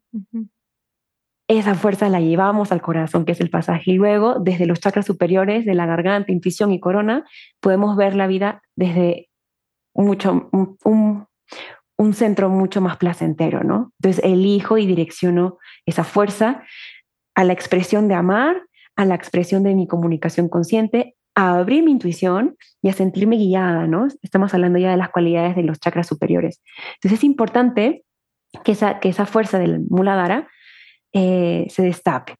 esa 1.47 1.75
fuerza 1.75 2.09
la 2.09 2.19
llevamos 2.19 2.71
al 2.71 2.81
corazón, 2.81 3.23
que 3.23 3.31
es 3.31 3.39
el 3.39 3.49
pasaje. 3.49 3.91
Y 3.91 3.93
luego, 3.93 4.39
desde 4.39 4.65
los 4.65 4.79
chakras 4.79 5.05
superiores 5.05 5.65
de 5.65 5.75
la 5.75 5.85
garganta, 5.85 6.31
intuición 6.31 6.71
y 6.73 6.79
corona, 6.79 7.25
podemos 7.61 7.95
ver 7.95 8.15
la 8.15 8.27
vida 8.27 8.61
desde 8.75 9.29
mucho, 9.93 10.49
un, 10.51 11.27
centro 12.13 12.49
mucho 12.49 12.81
más 12.81 12.97
placentero, 12.97 13.63
¿no? 13.63 13.93
Entonces, 13.99 14.23
elijo 14.23 14.77
y 14.77 14.85
direcciono 14.85 15.57
esa 15.85 16.03
fuerza 16.03 16.63
a 17.33 17.43
la 17.43 17.53
expresión 17.53 18.07
de 18.07 18.15
amar, 18.15 18.61
a 18.95 19.05
la 19.05 19.15
expresión 19.15 19.63
de 19.63 19.73
mi 19.73 19.87
comunicación 19.87 20.49
consciente, 20.49 21.15
a 21.35 21.57
abrir 21.57 21.83
mi 21.83 21.91
intuición 21.91 22.57
y 22.81 22.89
a 22.89 22.93
sentirme 22.93 23.37
guiada, 23.37 23.87
¿no? 23.87 24.07
Estamos 24.21 24.53
hablando 24.53 24.79
ya 24.79 24.91
de 24.91 24.97
las 24.97 25.09
cualidades 25.09 25.55
de 25.55 25.63
los 25.63 25.79
chakras 25.79 26.07
superiores. 26.07 26.61
Entonces, 26.95 27.19
es 27.19 27.23
importante 27.23 28.03
que 28.63 28.73
esa, 28.73 28.99
que 28.99 29.09
esa 29.09 29.25
fuerza 29.25 29.59
del 29.59 29.81
Muladhara 29.89 30.47
eh, 31.13 31.67
se 31.69 31.83
destape. 31.83 32.35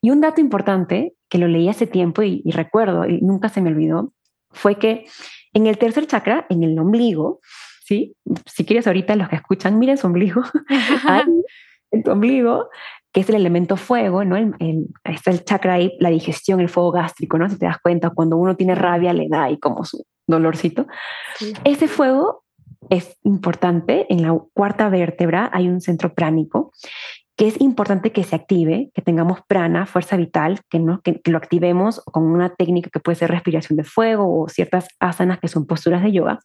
Y 0.00 0.10
un 0.10 0.20
dato 0.20 0.40
importante 0.40 1.14
que 1.28 1.38
lo 1.38 1.48
leí 1.48 1.68
hace 1.68 1.86
tiempo 1.86 2.22
y, 2.22 2.42
recuerdo 2.50 3.06
y 3.06 3.20
nunca 3.20 3.48
se 3.48 3.60
me 3.60 3.70
olvidó 3.70 4.12
fue 4.50 4.78
que 4.78 5.06
en 5.52 5.66
el 5.66 5.78
tercer 5.78 6.06
chakra, 6.06 6.46
en 6.48 6.62
el 6.62 6.78
ombligo, 6.78 7.40
¿sí? 7.84 8.14
Si 8.46 8.64
quieres 8.64 8.86
ahorita 8.86 9.16
los 9.16 9.28
que 9.28 9.36
escuchan, 9.36 9.78
miren 9.78 9.98
su 9.98 10.06
ombligo, 10.06 10.42
en 11.90 12.02
tu 12.02 12.10
ombligo, 12.10 12.68
que 13.12 13.20
es 13.20 13.28
el 13.28 13.34
elemento 13.34 13.76
fuego, 13.76 14.24
¿no? 14.24 14.36
El, 14.36 14.88
está 15.04 15.30
el 15.30 15.44
chakra 15.44 15.74
ahí, 15.74 15.96
la 16.00 16.10
digestión, 16.10 16.60
el 16.60 16.68
fuego 16.68 16.92
gástrico, 16.92 17.38
¿no? 17.38 17.48
Si 17.48 17.58
te 17.58 17.66
das 17.66 17.78
cuenta, 17.78 18.10
cuando 18.10 18.36
uno 18.36 18.56
tiene 18.56 18.74
rabia 18.74 19.12
le 19.12 19.28
da 19.28 19.44
ahí 19.44 19.58
como 19.58 19.84
su 19.84 20.04
dolorcito. 20.26 20.86
Ese 21.64 21.88
fuego 21.88 22.44
es 22.90 23.18
importante, 23.22 24.06
en 24.08 24.22
la 24.22 24.38
cuarta 24.54 24.88
vértebra 24.88 25.50
hay 25.52 25.68
un 25.68 25.80
centro 25.80 26.14
pránico 26.14 26.72
que 27.38 27.46
es 27.46 27.60
importante 27.60 28.10
que 28.10 28.24
se 28.24 28.34
active, 28.34 28.90
que 28.92 29.00
tengamos 29.00 29.38
prana, 29.46 29.86
fuerza 29.86 30.16
vital, 30.16 30.60
que, 30.68 30.80
no, 30.80 31.00
que, 31.02 31.20
lo 31.26 31.38
activemos 31.38 32.02
con 32.06 32.24
una 32.24 32.52
técnica 32.56 32.90
que 32.90 32.98
puede 32.98 33.14
ser 33.14 33.30
respiración 33.30 33.76
de 33.76 33.84
fuego 33.84 34.42
o 34.42 34.48
ciertas 34.48 34.88
asanas 34.98 35.38
que 35.38 35.46
son 35.46 35.64
posturas 35.64 36.02
de 36.02 36.10
yoga, 36.10 36.40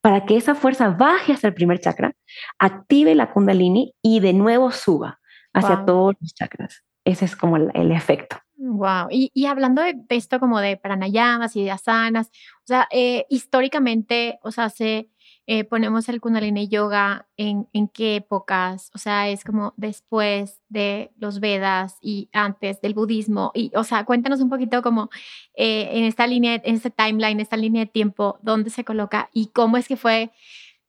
para 0.00 0.24
que 0.24 0.38
esa 0.38 0.54
fuerza 0.54 0.88
baje 0.88 1.34
hasta 1.34 1.48
el 1.48 1.54
primer 1.54 1.80
chakra, 1.80 2.14
active 2.58 3.14
la 3.14 3.30
kundalini 3.30 3.92
y 4.00 4.20
de 4.20 4.32
nuevo 4.32 4.70
suba 4.70 5.20
hacia 5.52 5.84
todos 5.84 6.14
los 6.18 6.34
chakras. 6.34 6.82
Ese 7.04 7.26
es 7.26 7.36
como 7.36 7.58
el, 7.58 7.92
efecto. 7.92 8.38
Wow. 8.56 9.08
Y, 9.10 9.30
y 9.34 9.44
hablando 9.46 9.82
de, 9.82 9.96
esto 10.08 10.40
como 10.40 10.60
de 10.60 10.78
pranayamas 10.78 11.56
y 11.56 11.64
de 11.64 11.72
asanas, 11.72 12.28
o 12.28 12.66
sea, 12.66 12.88
eh, 12.90 13.26
históricamente, 13.28 14.38
o 14.42 14.50
sea, 14.50 14.70
se 14.70 15.10
eh, 15.50 15.64
ponemos 15.64 16.10
el 16.10 16.20
Kundalini 16.20 16.68
Yoga 16.68 17.26
en, 17.38 17.68
en 17.72 17.88
qué 17.88 18.16
épocas, 18.16 18.90
o 18.94 18.98
sea, 18.98 19.30
es 19.30 19.44
como 19.44 19.72
después 19.78 20.60
de 20.68 21.10
los 21.16 21.40
Vedas 21.40 21.96
y 22.02 22.28
antes 22.34 22.82
del 22.82 22.92
budismo. 22.92 23.50
Y, 23.54 23.72
o 23.74 23.82
sea, 23.82 24.04
cuéntanos 24.04 24.42
un 24.42 24.50
poquito 24.50 24.82
como 24.82 25.08
eh, 25.54 25.88
en 25.92 26.04
esta 26.04 26.26
línea, 26.26 26.60
en 26.62 26.74
este 26.74 26.90
timeline, 26.90 27.40
esta 27.40 27.56
línea 27.56 27.86
de 27.86 27.90
tiempo, 27.90 28.38
dónde 28.42 28.68
se 28.68 28.84
coloca 28.84 29.30
y 29.32 29.46
cómo 29.46 29.78
es 29.78 29.88
que 29.88 29.96
fue, 29.96 30.32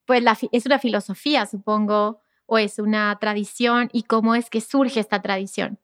pues 0.05 0.21
la, 0.21 0.37
es 0.51 0.65
una 0.65 0.77
filosofía, 0.77 1.45
supongo, 1.45 2.19
o 2.45 2.57
es 2.57 2.79
una 2.79 3.17
tradición 3.17 3.87
y 3.93 4.03
cómo 4.03 4.35
es 4.35 4.49
que 4.49 4.59
surge 4.59 4.99
esta 4.99 5.21
tradición. 5.21 5.79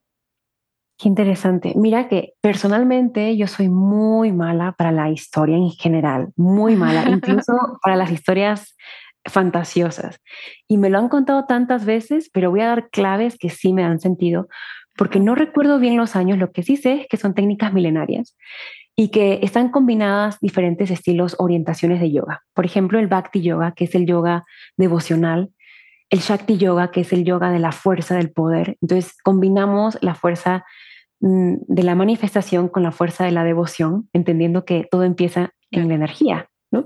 Qué 0.98 1.10
interesante. 1.10 1.74
Mira 1.76 2.08
que 2.08 2.34
personalmente 2.42 3.36
yo 3.36 3.48
soy 3.48 3.68
muy 3.68 4.32
mala 4.32 4.72
para 4.78 4.94
la 4.94 5.10
historia 5.10 5.58
en 5.58 5.72
general, 5.72 6.30
muy 6.38 6.76
mala, 6.76 7.10
incluso 7.10 7.54
para 7.84 7.98
las 7.98 8.12
historias 8.12 8.78
fantasiosas. 9.26 10.22
Y 10.70 10.78
me 10.78 10.90
lo 10.90 11.00
han 11.00 11.10
contado 11.10 11.46
tantas 11.46 11.86
veces, 11.86 12.30
pero 12.32 12.50
voy 12.50 12.62
a 12.62 12.68
dar 12.68 12.90
claves 12.90 13.38
que 13.38 13.50
sí 13.50 13.74
me 13.74 13.84
han 13.84 14.00
sentido, 14.00 14.48
porque 14.96 15.20
no 15.20 15.36
recuerdo 15.36 15.80
bien 15.80 15.98
los 15.98 16.16
años, 16.16 16.38
lo 16.38 16.52
que 16.52 16.64
sí 16.64 16.78
sé 16.78 17.02
es 17.02 17.08
que 17.10 17.18
son 17.18 17.34
técnicas 17.34 17.74
milenarias 17.74 18.38
y 18.96 19.10
que 19.10 19.40
están 19.42 19.70
combinadas 19.70 20.40
diferentes 20.40 20.90
estilos, 20.90 21.36
orientaciones 21.40 22.00
de 22.00 22.14
yoga. 22.14 22.44
Por 22.54 22.66
ejemplo, 22.66 23.00
el 23.00 23.08
Bhakti 23.08 23.42
Yoga, 23.42 23.74
que 23.74 23.86
es 23.86 23.96
el 23.96 24.06
yoga 24.06 24.46
devocional, 24.78 25.50
el 26.10 26.20
Shakti 26.20 26.58
Yoga, 26.58 26.92
que 26.92 27.02
es 27.02 27.12
el 27.12 27.26
yoga 27.26 27.52
de 27.52 27.60
la 27.60 27.74
fuerza 27.74 28.16
del 28.16 28.32
poder. 28.32 28.78
Entonces, 28.82 29.14
combinamos 29.22 29.98
la 30.02 30.16
fuerza 30.16 30.64
de 31.20 31.84
la 31.84 31.96
manifestación 31.96 32.68
con 32.68 32.84
la 32.84 32.92
fuerza 32.92 33.26
de 33.26 33.32
la 33.32 33.44
devoción, 33.44 34.10
entendiendo 34.14 34.66
que 34.66 34.88
todo 34.90 35.04
empieza 35.04 35.54
en 35.72 35.88
la 35.88 35.96
energía. 35.96 36.50
¿no? 36.72 36.86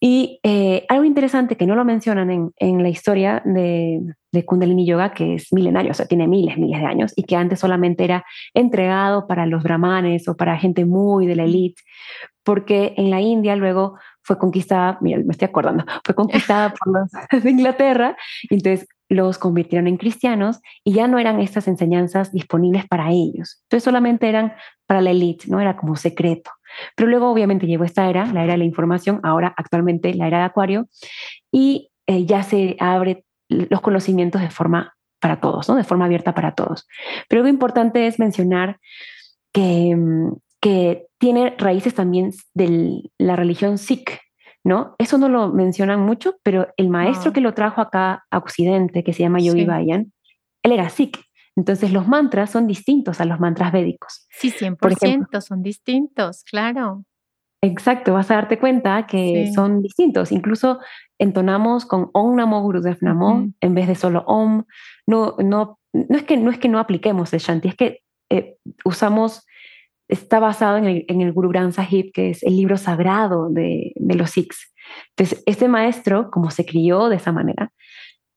Y 0.00 0.40
eh, 0.42 0.84
algo 0.88 1.04
interesante 1.04 1.56
que 1.56 1.66
no 1.66 1.76
lo 1.76 1.84
mencionan 1.84 2.30
en, 2.30 2.52
en 2.56 2.82
la 2.82 2.88
historia 2.88 3.42
de, 3.44 4.00
de, 4.32 4.44
Kundalini 4.44 4.86
Yoga, 4.86 5.12
que 5.12 5.34
es 5.34 5.52
milenario, 5.52 5.92
o 5.92 5.94
sea, 5.94 6.06
tiene 6.06 6.26
miles, 6.26 6.58
miles 6.58 6.80
de 6.80 6.86
años, 6.86 7.12
y 7.14 7.22
que 7.22 7.36
antes 7.36 7.60
solamente 7.60 8.04
era 8.04 8.24
entregado 8.54 9.26
para 9.26 9.46
los 9.46 9.62
brahmanes 9.62 10.26
o 10.28 10.36
para 10.36 10.58
gente 10.58 10.84
muy 10.84 11.26
de 11.26 11.36
la 11.36 11.44
élite, 11.44 11.82
porque 12.42 12.94
en 12.96 13.10
la 13.10 13.20
India 13.20 13.54
luego 13.54 13.96
fue 14.22 14.38
conquistada, 14.38 14.98
mira, 15.00 15.18
me 15.18 15.32
estoy 15.32 15.46
acordando, 15.46 15.84
fue 16.04 16.14
conquistada 16.14 16.74
por 16.84 17.08
los 17.32 17.42
de 17.42 17.50
Inglaterra, 17.50 18.16
y 18.50 18.54
entonces 18.54 18.88
los 19.12 19.38
convirtieron 19.38 19.86
en 19.86 19.96
cristianos 19.96 20.60
y 20.84 20.94
ya 20.94 21.06
no 21.06 21.18
eran 21.18 21.40
estas 21.40 21.68
enseñanzas 21.68 22.32
disponibles 22.32 22.86
para 22.86 23.10
ellos. 23.10 23.60
Entonces 23.64 23.84
solamente 23.84 24.28
eran 24.28 24.54
para 24.86 25.00
la 25.00 25.10
élite, 25.10 25.46
¿no? 25.48 25.60
Era 25.60 25.76
como 25.76 25.96
secreto. 25.96 26.50
Pero 26.96 27.08
luego 27.08 27.30
obviamente 27.30 27.66
llegó 27.66 27.84
esta 27.84 28.08
era, 28.08 28.26
la 28.26 28.44
era 28.44 28.52
de 28.52 28.58
la 28.58 28.64
información, 28.64 29.20
ahora 29.22 29.52
actualmente 29.56 30.14
la 30.14 30.26
era 30.26 30.38
de 30.38 30.44
Acuario, 30.44 30.88
y 31.50 31.90
eh, 32.06 32.24
ya 32.24 32.42
se 32.42 32.76
abre 32.80 33.24
los 33.48 33.80
conocimientos 33.82 34.40
de 34.40 34.50
forma 34.50 34.94
para 35.20 35.40
todos, 35.40 35.68
¿no? 35.68 35.76
De 35.76 35.84
forma 35.84 36.06
abierta 36.06 36.34
para 36.34 36.54
todos. 36.54 36.86
Pero 37.28 37.42
lo 37.42 37.48
importante 37.48 38.06
es 38.06 38.18
mencionar 38.18 38.78
que, 39.52 39.94
mm, 39.94 40.32
que 40.60 41.06
tiene 41.18 41.54
raíces 41.58 41.94
también 41.94 42.32
de 42.54 43.02
la 43.18 43.36
religión 43.36 43.78
Sikh, 43.78 44.20
¿no? 44.64 44.94
Eso 44.98 45.18
no 45.18 45.28
lo 45.28 45.48
mencionan 45.48 46.00
mucho, 46.00 46.36
pero 46.42 46.68
el 46.76 46.88
maestro 46.88 47.30
ah. 47.30 47.32
que 47.32 47.40
lo 47.40 47.54
trajo 47.54 47.80
acá 47.80 48.24
a 48.30 48.38
Occidente, 48.38 49.04
que 49.04 49.12
se 49.12 49.22
llama 49.22 49.40
Yogi 49.40 49.64
Bayan, 49.64 50.12
él 50.62 50.72
era 50.72 50.88
Sikh. 50.88 51.18
Entonces 51.54 51.92
los 51.92 52.08
mantras 52.08 52.50
son 52.50 52.66
distintos 52.66 53.20
a 53.20 53.24
los 53.24 53.38
mantras 53.38 53.72
védicos. 53.72 54.26
Sí, 54.30 54.50
100% 54.50 55.40
son 55.40 55.62
distintos, 55.62 56.44
claro. 56.44 57.04
Exacto, 57.64 58.14
vas 58.14 58.30
a 58.30 58.34
darte 58.34 58.58
cuenta 58.58 59.06
que 59.06 59.52
son 59.54 59.82
distintos. 59.82 60.32
Incluso 60.32 60.80
entonamos 61.18 61.86
con 61.86 62.10
Om 62.12 62.36
Namo 62.36 62.60
Gurudev 62.62 62.98
Namo 63.02 63.48
en 63.60 63.74
vez 63.74 63.86
de 63.86 63.94
solo 63.94 64.24
Om. 64.26 64.64
No, 65.06 65.36
no, 65.38 65.78
no, 65.92 66.16
es 66.16 66.24
que, 66.24 66.36
no 66.38 66.50
es 66.50 66.58
que 66.58 66.68
no 66.68 66.80
apliquemos 66.80 67.32
el 67.32 67.40
Shanti, 67.40 67.68
es 67.68 67.76
que 67.76 68.00
eh, 68.30 68.56
usamos 68.84 69.46
está 70.08 70.40
basado 70.40 70.76
en 70.76 70.84
el, 70.84 71.04
en 71.08 71.20
el 71.20 71.32
Guru 71.32 71.48
Granth 71.48 71.74
Sahib, 71.74 72.12
que 72.12 72.30
es 72.30 72.42
el 72.42 72.56
libro 72.56 72.76
sagrado 72.76 73.48
de, 73.48 73.92
de 73.94 74.14
los 74.14 74.30
Sikhs. 74.30 74.72
Entonces, 75.16 75.42
este 75.46 75.68
maestro, 75.68 76.30
como 76.30 76.50
se 76.50 76.66
crió 76.66 77.08
de 77.08 77.16
esa 77.16 77.32
manera, 77.32 77.72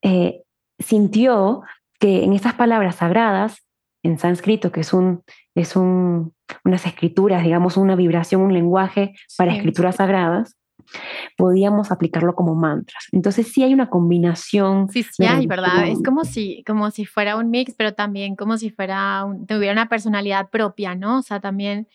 eh, 0.01 0.41
sintió 0.79 1.61
que 1.99 2.23
en 2.23 2.33
estas 2.33 2.53
palabras 2.53 2.95
sagradas, 2.95 3.65
en 4.03 4.19
sánscrito, 4.19 4.71
que 4.71 4.81
es, 4.81 4.93
un, 4.93 5.23
es 5.55 5.75
un, 5.75 6.33
unas 6.63 6.85
escrituras, 6.85 7.43
digamos, 7.43 7.77
una 7.77 7.95
vibración, 7.95 8.41
un 8.41 8.53
lenguaje 8.53 9.13
para 9.37 9.55
escrituras 9.55 9.95
sagradas, 9.95 10.55
podíamos 11.37 11.91
aplicarlo 11.91 12.35
como 12.35 12.55
mantras. 12.55 13.05
Entonces 13.11 13.51
sí 13.51 13.63
hay 13.63 13.73
una 13.73 13.89
combinación. 13.89 14.89
Sí, 14.89 15.03
sí 15.03 15.25
hay, 15.25 15.47
¿verdad? 15.47 15.87
Es 15.87 16.01
como 16.03 16.23
si, 16.23 16.63
como 16.65 16.91
si 16.91 17.05
fuera 17.05 17.37
un 17.37 17.49
mix, 17.49 17.73
pero 17.77 17.93
también 17.93 18.35
como 18.35 18.57
si 18.57 18.69
fuera, 18.69 19.25
tuviera 19.47 19.73
una 19.73 19.89
personalidad 19.89 20.49
propia, 20.49 20.95
¿no? 20.95 21.19
O 21.19 21.21
sea, 21.21 21.39
también 21.39 21.87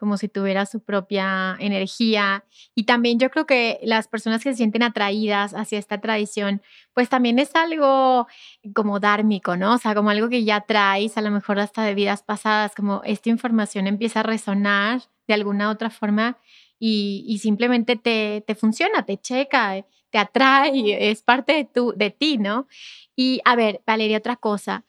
como 0.00 0.16
si 0.16 0.28
tuviera 0.28 0.64
su 0.64 0.82
propia 0.82 1.56
energía. 1.60 2.44
Y 2.74 2.84
también 2.84 3.18
yo 3.18 3.30
creo 3.30 3.44
que 3.44 3.78
las 3.82 4.08
personas 4.08 4.42
que 4.42 4.50
se 4.50 4.56
sienten 4.56 4.82
atraídas 4.82 5.52
hacia 5.52 5.78
esta 5.78 6.00
tradición, 6.00 6.62
pues 6.94 7.10
también 7.10 7.38
es 7.38 7.54
algo 7.54 8.26
como 8.74 8.98
dármico, 8.98 9.58
¿no? 9.58 9.74
O 9.74 9.78
sea, 9.78 9.94
como 9.94 10.08
algo 10.08 10.30
que 10.30 10.42
ya 10.42 10.62
traes, 10.62 11.18
a 11.18 11.20
lo 11.20 11.30
mejor 11.30 11.60
hasta 11.60 11.82
de 11.84 11.94
vidas 11.94 12.22
pasadas, 12.22 12.74
como 12.74 13.02
esta 13.04 13.28
información 13.28 13.86
empieza 13.86 14.20
a 14.20 14.22
resonar 14.22 15.02
de 15.28 15.34
alguna 15.34 15.70
otra 15.70 15.90
forma 15.90 16.38
y, 16.80 17.38
simplemente 17.38 17.96
te, 17.96 18.42
te, 18.46 18.54
funciona, 18.54 19.04
te 19.04 19.18
checa, 19.18 19.84
te 20.10 20.18
atrae, 20.18 21.10
es 21.10 21.22
parte 21.22 21.52
de, 21.52 21.64
tu, 21.66 21.92
de 21.94 22.10
ti, 22.10 22.38
¿no? 22.38 22.66
Y 23.14 23.40
a 23.44 23.54
ver, 23.54 23.82
Valeria, 23.86 24.18
otra 24.18 24.36
cosa. 24.36 24.84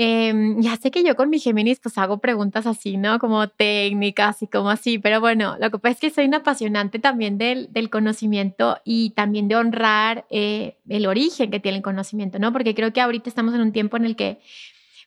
Em, 0.00 0.60
ya 0.62 0.76
sé 0.76 0.92
que 0.92 1.02
yo 1.02 1.16
con 1.16 1.28
mi 1.28 1.40
Géminis 1.40 1.80
pues 1.80 1.98
hago 1.98 2.18
preguntas 2.18 2.68
así, 2.68 2.96
¿no? 2.96 3.18
Como 3.18 3.48
técnicas 3.48 4.42
y 4.42 4.46
como 4.46 4.70
así, 4.70 5.00
pero 5.00 5.20
bueno, 5.20 5.56
lo 5.58 5.72
que 5.72 5.78
pasa 5.80 5.94
es 5.94 6.00
que 6.00 6.10
soy 6.10 6.26
una 6.26 6.36
apasionante 6.38 7.00
también 7.00 7.36
del, 7.36 7.72
del 7.72 7.90
conocimiento 7.90 8.78
y 8.84 9.10
también 9.10 9.48
de 9.48 9.56
honrar 9.56 10.24
eh, 10.30 10.78
el 10.88 11.06
origen 11.06 11.50
que 11.50 11.58
tiene 11.58 11.78
el 11.78 11.82
conocimiento, 11.82 12.38
¿no? 12.38 12.52
Porque 12.52 12.76
creo 12.76 12.92
que 12.92 13.00
ahorita 13.00 13.28
estamos 13.28 13.54
en 13.54 13.60
un 13.60 13.72
tiempo 13.72 13.96
en 13.96 14.04
el 14.04 14.14
que 14.14 14.38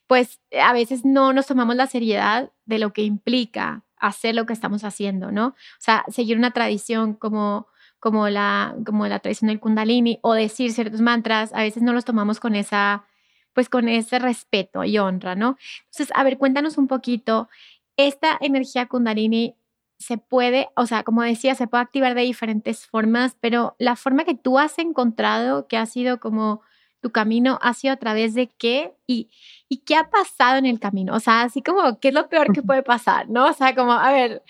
pues 0.06 0.40
a 0.60 0.74
veces 0.74 1.06
no 1.06 1.32
nos 1.32 1.46
tomamos 1.46 1.74
la 1.74 1.86
seriedad 1.86 2.52
de 2.66 2.78
lo 2.78 2.92
que 2.92 3.02
implica 3.02 3.84
hacer 4.02 4.34
lo 4.34 4.44
que 4.44 4.52
estamos 4.52 4.84
haciendo, 4.84 5.32
¿no? 5.32 5.48
O 5.48 5.54
sea, 5.78 6.04
seguir 6.08 6.36
una 6.36 6.50
tradición 6.50 7.14
como, 7.14 7.68
como, 8.00 8.28
la, 8.28 8.74
como 8.84 9.06
la 9.06 9.20
tradición 9.20 9.48
del 9.48 9.60
kundalini 9.60 10.18
o 10.22 10.34
decir 10.34 10.72
ciertos 10.72 11.00
mantras, 11.00 11.52
a 11.54 11.62
veces 11.62 11.82
no 11.82 11.92
los 11.92 12.04
tomamos 12.04 12.40
con 12.40 12.54
esa 12.54 13.04
pues 13.54 13.68
con 13.68 13.88
ese 13.88 14.18
respeto 14.18 14.82
y 14.84 14.98
honra, 14.98 15.34
¿no? 15.34 15.58
Entonces, 15.84 16.08
a 16.14 16.24
ver, 16.24 16.38
cuéntanos 16.38 16.78
un 16.78 16.88
poquito, 16.88 17.50
esta 17.98 18.38
energía 18.40 18.86
kundalini 18.86 19.56
se 19.98 20.18
puede, 20.18 20.70
o 20.74 20.86
sea, 20.86 21.02
como 21.04 21.22
decía, 21.22 21.54
se 21.54 21.66
puede 21.66 21.82
activar 21.82 22.14
de 22.14 22.22
diferentes 22.22 22.86
formas, 22.86 23.36
pero 23.40 23.76
la 23.78 23.94
forma 23.94 24.24
que 24.24 24.34
tú 24.34 24.58
has 24.58 24.78
encontrado, 24.78 25.68
que 25.68 25.76
ha 25.76 25.86
sido 25.86 26.18
como 26.18 26.62
tu 27.00 27.10
camino, 27.10 27.58
ha 27.62 27.74
sido 27.74 27.92
a 27.92 27.98
través 27.98 28.34
de 28.34 28.48
qué 28.48 28.94
y, 29.06 29.28
y 29.72 29.78
qué 29.78 29.96
ha 29.96 30.10
pasado 30.10 30.58
en 30.58 30.66
el 30.66 30.78
camino. 30.78 31.14
O 31.14 31.20
sea, 31.20 31.44
así 31.44 31.62
como, 31.62 31.98
¿qué 31.98 32.08
es 32.08 32.14
lo 32.14 32.28
peor 32.28 32.52
que 32.52 32.60
puede 32.62 32.82
pasar? 32.82 33.30
¿No? 33.30 33.46
O 33.46 33.52
sea, 33.54 33.74
como, 33.74 33.92
a 33.92 34.12
ver, 34.12 34.42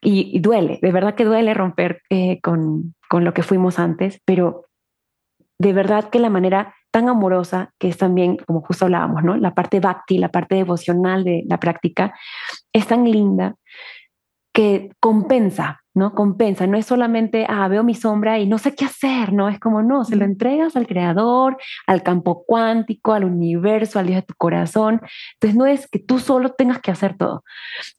y, 0.05 0.39
duele, 0.39 0.79
de 0.81 0.91
verdad 0.91 1.15
que 1.15 1.25
duele 1.25 1.53
romper 1.53 2.01
eh, 2.09 2.39
con, 2.41 2.93
con 3.09 3.25
lo 3.25 3.33
que 3.33 3.43
fuimos 3.43 3.79
antes, 3.79 4.21
pero 4.25 4.65
de 5.59 5.73
verdad 5.73 6.09
que 6.09 6.19
la 6.19 6.29
manera 6.29 6.75
tan 6.91 7.09
amorosa, 7.09 7.73
que 7.79 7.89
es 7.89 7.97
también, 7.97 8.37
como 8.37 8.61
justo 8.61 8.85
hablábamos, 8.85 9.23
¿no? 9.23 9.35
La 9.35 9.53
parte 9.53 9.79
bhakti, 9.79 10.17
la 10.17 10.29
parte 10.29 10.55
devocional 10.55 11.23
de 11.23 11.43
la 11.47 11.59
práctica, 11.59 12.13
es 12.71 12.87
tan 12.87 13.09
linda 13.09 13.55
que 14.55 14.89
compensa, 15.01 15.81
¿no? 15.93 16.15
Compensa, 16.15 16.65
no 16.65 16.77
es 16.77 16.85
solamente, 16.85 17.45
ah, 17.49 17.67
veo 17.67 17.83
mi 17.83 17.93
sombra 17.93 18.39
y 18.39 18.47
no 18.47 18.57
sé 18.57 18.73
qué 18.73 18.85
hacer, 18.85 19.33
¿no? 19.33 19.49
Es 19.49 19.59
como, 19.59 19.83
no, 19.83 20.05
se 20.05 20.15
lo 20.15 20.23
entregas 20.23 20.77
al 20.77 20.87
creador, 20.87 21.57
al 21.85 22.03
campo 22.03 22.45
cuántico, 22.47 23.11
al 23.11 23.25
universo, 23.25 23.99
al 23.99 24.07
Dios 24.07 24.21
de 24.21 24.27
tu 24.27 24.33
corazón. 24.37 25.01
Entonces 25.33 25.57
no 25.57 25.65
es 25.65 25.89
que 25.89 25.99
tú 25.99 26.19
solo 26.19 26.53
tengas 26.53 26.79
que 26.79 26.89
hacer 26.89 27.17
todo. 27.17 27.43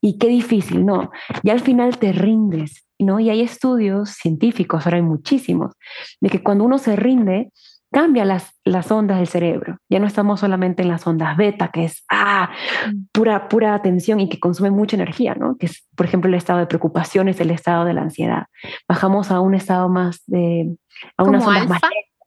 Y 0.01 0.17
qué 0.17 0.29
difícil, 0.29 0.83
¿no? 0.83 1.11
Y 1.43 1.51
al 1.51 1.59
final 1.59 1.99
te 1.99 2.11
rindes, 2.11 2.87
¿no? 2.97 3.19
Y 3.19 3.29
hay 3.29 3.41
estudios 3.41 4.09
científicos, 4.09 4.87
ahora 4.87 4.97
hay 4.97 5.03
muchísimos, 5.03 5.73
de 6.21 6.29
que 6.29 6.41
cuando 6.41 6.63
uno 6.63 6.79
se 6.79 6.95
rinde, 6.95 7.51
cambia 7.91 8.25
las, 8.25 8.53
las 8.63 8.91
ondas 8.91 9.17
del 9.17 9.27
cerebro. 9.27 9.77
Ya 9.89 9.99
no 9.99 10.07
estamos 10.07 10.39
solamente 10.39 10.81
en 10.81 10.89
las 10.89 11.05
ondas 11.07 11.37
beta, 11.37 11.69
que 11.69 11.85
es 11.85 12.03
ah, 12.11 12.49
mm. 12.87 13.07
pura, 13.11 13.47
pura 13.47 13.73
atención 13.73 14.19
y 14.19 14.29
que 14.29 14.39
consume 14.39 14.71
mucha 14.71 14.95
energía, 14.95 15.35
¿no? 15.35 15.57
Que 15.57 15.67
es, 15.67 15.87
por 15.95 16.05
ejemplo, 16.05 16.29
el 16.29 16.35
estado 16.35 16.59
de 16.59 16.67
preocupación, 16.67 17.29
es 17.29 17.39
el 17.39 17.51
estado 17.51 17.85
de 17.85 17.93
la 17.93 18.01
ansiedad. 18.01 18.47
Bajamos 18.87 19.31
a 19.31 19.39
un 19.39 19.55
estado 19.55 19.89
más 19.89 20.23
de... 20.27 20.75
A 21.17 21.23
¿Como 21.23 21.49
alfa 21.49 21.79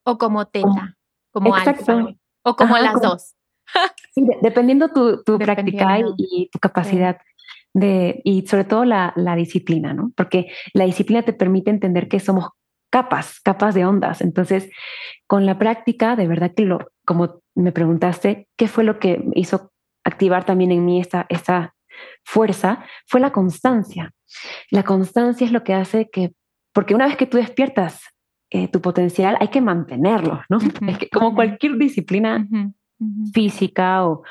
o 0.05 0.19
como 0.19 0.47
teta? 0.47 0.97
Como, 1.33 1.55
alfa. 1.55 2.15
O 2.43 2.57
como 2.57 2.79
las 2.79 3.01
dos. 3.01 3.35
sí, 4.15 4.27
dependiendo 4.43 4.89
tu, 4.89 5.23
tu 5.23 5.39
práctica 5.39 5.99
y, 6.17 6.49
tu 6.51 6.59
capacidad. 6.59 7.19
De, 7.73 8.21
y 8.25 8.45
sobre 8.49 8.65
todo 8.65 8.85
la, 8.85 9.13
la, 9.15 9.37
disciplina, 9.37 9.95
¿no? 9.95 10.11
Porque 10.17 10.51
la 10.75 10.87
disciplina 10.87 11.23
te 11.23 11.33
permite 11.33 11.71
entender 11.71 12.09
que 12.09 12.19
somos 12.19 12.49
capas, 12.91 13.41
capas 13.41 13.75
de 13.75 13.85
ondas. 13.87 14.21
Entonces, 14.21 14.71
con 15.27 15.47
la 15.47 15.59
práctica, 15.59 16.17
de 16.17 16.27
verdad 16.29 16.53
que 16.55 16.65
lo, 16.65 16.91
como 17.07 17.41
me 17.55 17.73
preguntaste, 17.73 18.49
¿qué 18.57 18.69
fue 18.69 18.85
lo 18.85 18.99
que 18.99 19.25
hizo 19.35 19.71
activar 20.05 20.45
también 20.45 20.73
en 20.73 20.85
mí 20.85 21.01
esta, 21.01 21.27
esta 21.29 21.75
fuerza? 22.25 22.85
Fue 23.07 23.21
la 23.21 23.33
constancia. 23.33 24.13
La 24.71 24.83
constancia 24.83 25.45
es 25.45 25.53
lo 25.53 25.65
que 25.65 25.75
hace 25.75 26.11
que, 26.11 26.33
porque 26.73 26.95
una 26.95 27.07
vez 27.07 27.17
que 27.17 27.27
tú 27.27 27.37
despiertas 27.37 28.03
eh, 28.51 28.69
tu 28.69 28.81
potencial, 28.81 29.37
hay 29.41 29.49
que 29.49 29.61
mantenerlo, 29.61 30.43
¿no? 30.49 30.59
es 30.89 30.99
que 30.99 31.09
como 31.09 31.35
cualquier 31.37 31.77
disciplina 31.77 32.45
física 33.33 34.05
o 34.05 34.25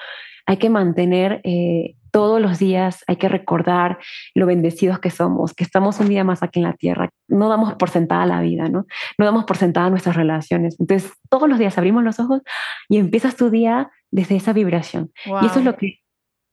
hay 0.46 0.58
que 0.58 0.70
mantener 0.70 1.40
eh, 1.44 1.96
todos 2.12 2.42
los 2.42 2.60
días 2.60 3.04
hay 3.08 3.18
que 3.18 3.30
recordar 3.30 4.00
lo 4.36 4.46
bendecidos 4.46 5.00
que 5.00 5.10
somos, 5.10 5.54
que 5.54 5.64
estamos 5.64 6.00
un 6.00 6.10
día 6.10 6.24
más 6.24 6.44
aquí 6.44 6.60
en 6.60 6.66
la 6.66 6.74
tierra. 6.74 7.10
No 7.28 7.50
damos 7.50 7.74
por 7.76 7.90
sentada 7.90 8.26
la 8.26 8.42
vida, 8.42 8.70
¿no? 8.70 8.86
No 9.18 9.26
damos 9.26 9.46
por 9.46 9.58
sentada 9.58 9.90
nuestras 9.90 10.16
relaciones. 10.16 10.80
Entonces, 10.80 11.12
todos 11.30 11.48
los 11.50 11.60
días 11.60 11.78
abrimos 11.78 12.04
los 12.04 12.20
ojos 12.20 12.42
y 12.88 12.98
empiezas 12.98 13.36
tu 13.36 13.50
día 13.50 13.92
desde 14.12 14.36
esa 14.36 14.54
vibración. 14.54 15.12
Y 15.26 15.46
eso 15.46 15.60
es 15.60 15.66
lo 15.66 15.76
que 15.76 16.00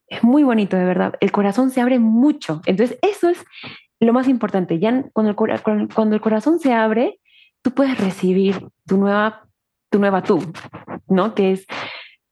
es 0.08 0.22
muy 0.22 0.42
bonito, 0.42 0.76
de 0.76 0.84
verdad. 0.84 1.14
El 1.20 1.32
corazón 1.32 1.70
se 1.70 1.80
abre 1.80 1.98
mucho. 1.98 2.60
Entonces, 2.66 2.98
eso 3.02 3.28
es 3.28 3.44
lo 4.00 4.12
más 4.12 4.28
importante. 4.28 4.78
Ya 4.78 5.04
cuando 5.12 5.30
el, 5.30 5.88
cuando 5.94 6.14
el 6.14 6.20
corazón 6.20 6.58
se 6.58 6.72
abre, 6.72 7.18
tú 7.62 7.72
puedes 7.72 7.98
recibir 7.98 8.68
tu 8.86 8.96
nueva, 8.98 9.48
tu 9.90 9.98
nueva 9.98 10.22
tú, 10.22 10.40
¿no? 11.08 11.34
Que 11.34 11.52
es 11.52 11.66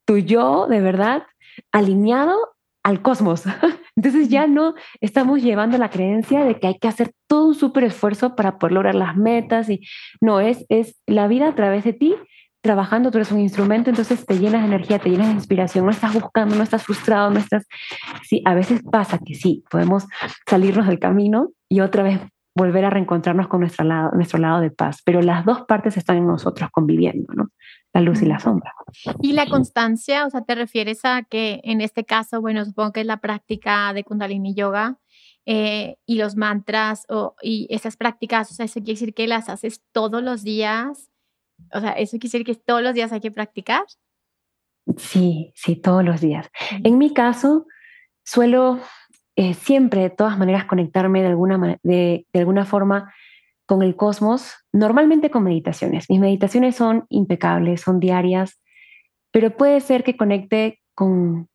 tu 0.05 0.17
yo 0.17 0.67
de 0.67 0.81
verdad 0.81 1.23
alineado 1.71 2.54
al 2.85 3.01
cosmos. 3.01 3.43
Entonces 3.97 4.29
ya 4.29 4.45
no 4.45 4.75
estamos 5.01 5.41
llevando 5.41 5.77
la 5.77 5.89
creencia 5.89 6.45
de 6.45 6.59
que 6.59 6.67
hay 6.67 6.77
que 6.77 6.87
hacer 6.87 7.11
todo 7.27 7.47
un 7.47 7.55
súper 7.55 7.83
esfuerzo 7.83 8.35
para 8.35 8.59
poder 8.59 8.73
lograr 8.73 8.95
las 8.95 9.17
metas 9.17 9.69
y 9.69 9.81
no, 10.21 10.39
es, 10.39 10.65
es 10.69 11.01
la 11.07 11.27
vida 11.27 11.49
a 11.49 11.55
través 11.55 11.83
de 11.83 11.93
ti 11.93 12.15
trabajando, 12.61 13.11
tú 13.11 13.19
eres 13.19 13.31
un 13.31 13.39
instrumento, 13.39 13.91
entonces 13.91 14.25
te 14.25 14.39
llenas 14.39 14.61
de 14.61 14.67
energía, 14.67 14.97
te 14.97 15.09
llenas 15.09 15.27
de 15.27 15.33
inspiración, 15.33 15.85
no 15.85 15.91
estás 15.91 16.13
buscando, 16.13 16.55
no 16.55 16.63
estás 16.63 16.83
frustrado, 16.83 17.29
no 17.29 17.37
estás... 17.37 17.67
Sí, 18.23 18.41
a 18.43 18.55
veces 18.55 18.81
pasa 18.91 19.19
que 19.23 19.35
sí, 19.35 19.63
podemos 19.69 20.07
salirnos 20.49 20.87
del 20.87 20.97
camino 20.97 21.51
y 21.69 21.81
otra 21.81 22.01
vez 22.01 22.19
volver 22.55 22.85
a 22.85 22.89
reencontrarnos 22.89 23.47
con 23.47 23.59
nuestro 23.59 23.85
lado, 23.85 24.11
nuestro 24.13 24.39
lado 24.39 24.61
de 24.61 24.71
paz, 24.71 25.01
pero 25.05 25.21
las 25.21 25.45
dos 25.45 25.61
partes 25.67 25.95
están 25.97 26.17
en 26.17 26.25
nosotros 26.25 26.69
conviviendo, 26.71 27.33
¿no? 27.33 27.49
La 27.95 28.01
luz 28.01 28.21
y 28.21 28.25
la 28.25 28.39
sombra. 28.39 28.73
Y 29.21 29.31
la 29.31 29.45
constancia, 29.47 30.25
o 30.25 30.29
sea, 30.29 30.41
te 30.41 30.53
refieres 30.53 31.05
a 31.05 31.23
que 31.23 31.61
en 31.63 31.79
este 31.79 32.03
caso, 32.03 32.41
bueno, 32.41 32.65
supongo 32.65 32.91
que 32.91 32.99
es 32.99 33.05
la 33.05 33.21
práctica 33.21 33.93
de 33.93 34.03
Kundalini 34.03 34.53
Yoga 34.53 34.99
eh, 35.45 35.95
y 36.05 36.17
los 36.17 36.35
mantras 36.35 37.05
o, 37.07 37.35
y 37.41 37.67
esas 37.69 37.95
prácticas, 37.95 38.51
o 38.51 38.53
sea, 38.53 38.65
eso 38.65 38.81
quiere 38.81 38.99
decir 38.99 39.13
que 39.13 39.27
las 39.27 39.47
haces 39.47 39.81
todos 39.93 40.21
los 40.21 40.43
días. 40.43 41.09
O 41.73 41.79
sea, 41.79 41.91
eso 41.91 42.17
quiere 42.19 42.31
decir 42.33 42.43
que 42.43 42.55
todos 42.55 42.81
los 42.81 42.95
días 42.95 43.13
hay 43.13 43.21
que 43.21 43.31
practicar. 43.31 43.85
Sí, 44.97 45.53
sí, 45.55 45.77
todos 45.77 46.03
los 46.03 46.19
días. 46.19 46.51
En 46.83 46.97
mi 46.97 47.13
caso, 47.13 47.65
suelo 48.25 48.81
eh, 49.37 49.53
siempre, 49.53 50.01
de 50.01 50.09
todas 50.09 50.37
maneras, 50.37 50.65
conectarme 50.65 51.21
de 51.21 51.29
alguna, 51.29 51.79
de, 51.81 52.27
de 52.33 52.39
alguna 52.39 52.65
forma 52.65 53.13
con 53.65 53.81
el 53.81 53.95
cosmos, 53.95 54.53
normalmente 54.71 55.29
con 55.29 55.43
meditaciones. 55.43 56.09
Mis 56.09 56.19
meditaciones 56.19 56.75
son 56.75 57.05
impecables, 57.09 57.81
son 57.81 57.99
diarias, 57.99 58.61
pero 59.31 59.55
puede 59.55 59.79
ser 59.81 60.03
que 60.03 60.17
conecte 60.17 60.79
con 60.93 61.49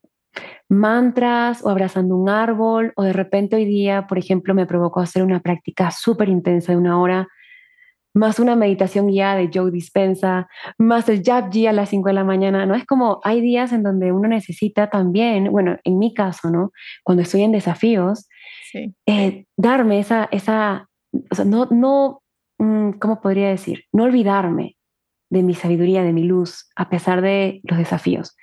mantras 0.69 1.65
o 1.65 1.69
abrazando 1.69 2.17
un 2.17 2.29
árbol 2.29 2.93
o 2.97 3.03
de 3.03 3.13
repente 3.13 3.57
hoy 3.57 3.65
día, 3.65 4.07
por 4.07 4.19
ejemplo, 4.19 4.55
me 4.55 4.67
provocó 4.67 5.01
hacer 5.01 5.23
una 5.23 5.41
práctica 5.41 5.91
súper 5.91 6.29
intensa 6.29 6.73
de 6.73 6.79
una 6.79 7.01
hora, 7.01 7.29
más 8.15 8.39
una 8.41 8.57
meditación 8.57 9.07
guiada 9.07 9.37
de 9.37 9.51
Joe 9.53 9.71
Dispensa, 9.71 10.49
más 10.79 11.09
el 11.09 11.23
Jab 11.25 11.51
a 11.69 11.73
las 11.73 11.89
5 11.89 12.09
de 12.09 12.15
la 12.15 12.25
mañana, 12.25 12.67
¿no? 12.67 12.75
Es 12.75 12.85
como 12.85 13.21
hay 13.25 13.41
días 13.41 13.73
en 13.73 13.83
donde 13.83 14.13
uno 14.13 14.29
necesita 14.29 14.91
también, 14.91 15.51
bueno, 15.51 15.77
en 15.85 15.99
mi 15.99 16.13
caso, 16.13 16.51
¿no? 16.51 16.73
Cuando 17.05 17.23
estoy 17.23 17.43
en 17.43 17.53
desafíos, 17.53 18.29
eh, 19.07 19.47
darme 19.57 20.01
esa, 20.01 20.29
esa, 20.33 20.89
o 21.13 21.35
sea, 21.35 21.45
no, 21.45 21.67
no, 21.71 22.23
mm, 22.59 22.93
¿cómo 22.93 23.21
podría 23.21 23.49
decir? 23.49 23.85
No 23.93 24.05
olvidarme 24.05 24.77
de 25.31 25.43
mi 25.43 25.55
sabiduría, 25.55 26.03
de 26.03 26.13
mi 26.13 26.25
luz, 26.25 26.69
a 26.77 26.89
pesar 26.89 27.23
de 27.23 27.61
los 27.65 27.79
desafíos. 27.79 28.37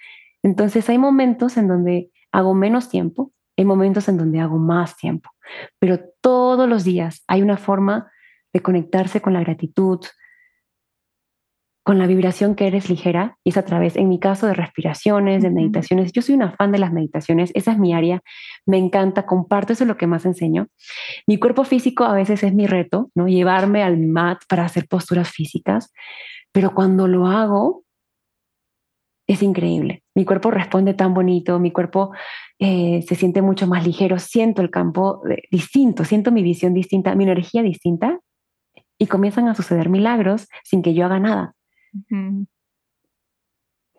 Entonces 0.44 0.90
hay 0.90 0.98
momentos 0.98 1.58
en 1.58 1.68
donde 1.68 2.12
hago 2.32 2.54
menos 2.54 2.90
tiempo, 2.90 3.34
hay 3.58 3.66
momentos 3.66 4.08
en 4.08 4.18
donde 4.18 4.40
hago 4.40 4.58
más 4.58 4.96
tiempo, 4.96 5.32
pero 5.80 6.00
todos 6.22 6.70
los 6.70 6.84
días 6.84 7.24
hay 7.28 7.42
una 7.42 7.58
forma 7.58 8.12
de 8.54 8.62
conectarse 8.62 9.22
con 9.22 9.34
la 9.34 9.42
gratitud, 9.42 10.00
con 11.88 12.00
la 12.00 12.06
vibración 12.06 12.56
que 12.56 12.68
eres 12.68 12.90
ligera, 12.90 13.38
y 13.46 13.52
es 13.52 13.58
a 13.58 13.64
través, 13.64 13.96
en 13.96 14.10
mi 14.10 14.20
caso, 14.20 14.46
de 14.46 14.54
respiraciones, 14.54 15.42
de 15.42 15.50
meditaciones. 15.50 16.12
Yo 16.12 16.22
soy 16.22 16.36
una 16.36 16.52
fan 16.52 16.74
de 16.74 16.80
las 16.80 16.92
meditaciones, 16.92 17.50
esa 17.54 17.72
es 17.72 17.80
mi 17.80 17.94
área, 17.94 18.20
me 18.66 18.78
encanta, 18.78 19.26
comparto, 19.26 19.72
eso 19.72 19.86
es 19.86 19.88
lo 19.88 19.96
que 19.96 20.06
más 20.06 20.26
enseño. 20.26 20.68
Mi 21.28 21.40
cuerpo 21.40 21.64
físico 21.64 22.04
a 22.04 22.12
veces 22.12 22.44
es 22.44 22.54
mi 22.54 22.68
reto, 22.68 23.10
¿no? 23.16 23.30
Llevarme 23.30 23.84
al 23.84 24.00
mat 24.00 24.40
para 24.50 24.66
hacer 24.66 24.86
posturas 24.90 25.30
físicas, 25.30 25.94
pero 26.52 26.76
cuando 26.76 27.08
lo 27.08 27.26
hago, 27.28 27.84
es 29.26 29.42
increíble. 29.42 30.04
Mi 30.14 30.26
cuerpo 30.26 30.52
responde 30.52 30.94
tan 30.94 31.14
bonito, 31.14 31.58
mi 31.58 31.72
cuerpo 31.72 32.12
eh, 32.60 33.02
se 33.08 33.16
siente 33.16 33.42
mucho 33.42 33.66
más 33.66 33.88
ligero, 33.88 34.20
siento 34.20 34.62
el 34.62 34.72
campo 34.72 35.22
distinto, 35.50 36.04
siento 36.04 36.34
mi 36.34 36.44
visión 36.44 36.74
distinta, 36.74 37.16
mi 37.16 37.24
energía 37.24 37.62
distinta, 37.62 38.20
y 39.00 39.08
comienzan 39.08 39.48
a 39.48 39.56
suceder 39.56 39.88
milagros 39.88 40.50
sin 40.66 40.82
que 40.82 40.94
yo 40.94 41.06
haga 41.06 41.20
nada. 41.20 41.54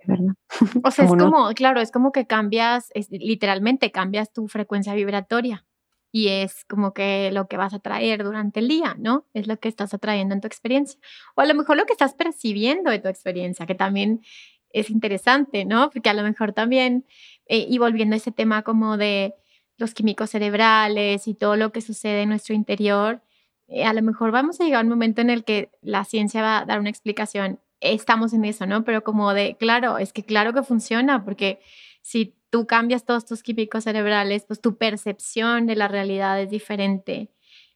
¿Verdad? 0.04 0.34
O 0.84 0.90
sea, 0.90 1.04
es 1.04 1.11
como, 1.11 1.50
claro, 1.54 1.80
es 1.80 1.90
como 1.90 2.12
que 2.12 2.26
cambias, 2.26 2.90
literalmente 3.11 3.90
cambias 3.90 4.32
tu 4.32 4.48
frecuencia 4.48 4.94
vibratoria 4.94 5.64
y 6.11 6.28
es 6.28 6.64
como 6.64 6.94
que 6.94 7.30
lo 7.32 7.48
que 7.48 7.56
vas 7.56 7.74
a 7.74 7.80
traer 7.80 8.24
durante 8.24 8.61
el 8.61 8.68
día, 8.68 8.96
¿no? 8.98 9.26
Es 9.34 9.46
lo 9.46 9.58
que 9.58 9.68
estás 9.68 9.92
atrayendo 9.92 10.34
en 10.34 10.40
tu 10.40 10.46
experiencia. 10.46 10.98
O 11.34 11.42
a 11.42 11.46
lo 11.46 11.54
mejor 11.54 11.76
lo 11.76 11.84
que 11.84 11.92
estás 11.92 12.14
percibiendo 12.14 12.90
de 12.90 12.98
tu 12.98 13.08
experiencia, 13.08 13.66
que 13.66 13.74
también 13.74 14.22
es 14.70 14.90
interesante, 14.90 15.64
¿no? 15.64 15.90
Porque 15.90 16.08
a 16.08 16.14
lo 16.14 16.22
mejor 16.22 16.52
también, 16.52 17.04
eh, 17.46 17.66
y 17.68 17.78
volviendo 17.78 18.14
a 18.14 18.18
ese 18.18 18.32
tema 18.32 18.62
como 18.62 18.96
de 18.96 19.34
los 19.76 19.94
químicos 19.94 20.30
cerebrales 20.30 21.28
y 21.28 21.34
todo 21.34 21.56
lo 21.56 21.72
que 21.72 21.80
sucede 21.80 22.22
en 22.22 22.30
nuestro 22.30 22.54
interior, 22.54 23.22
eh, 23.68 23.84
a 23.84 23.92
lo 23.92 24.02
mejor 24.02 24.30
vamos 24.32 24.61
a 24.61 24.64
llegar 24.64 24.80
a 24.80 24.82
un 24.82 24.88
momento 24.88 25.20
en 25.20 25.30
el 25.30 25.44
que 25.44 25.70
la 25.82 26.04
ciencia 26.04 26.42
va 26.42 26.58
a 26.58 26.64
dar 26.64 26.80
una 26.80 26.90
explicación 26.90 27.61
estamos 27.80 28.32
en 28.32 28.44
eso, 28.44 28.66
¿no? 28.66 28.84
Pero 28.84 29.04
como 29.04 29.34
de, 29.34 29.56
claro, 29.58 29.98
es 29.98 30.12
que 30.12 30.24
claro 30.24 30.52
que 30.52 30.62
funciona, 30.62 31.24
porque 31.24 31.60
si 32.02 32.34
tú 32.50 32.66
cambias 32.66 33.04
todos 33.04 33.26
tus 33.26 33.42
químicos 33.42 33.84
cerebrales, 33.84 34.44
pues 34.46 34.60
tu 34.60 34.76
percepción 34.76 35.66
de 35.66 35.76
la 35.76 35.88
realidad 35.88 36.40
es 36.40 36.50
diferente 36.50 37.30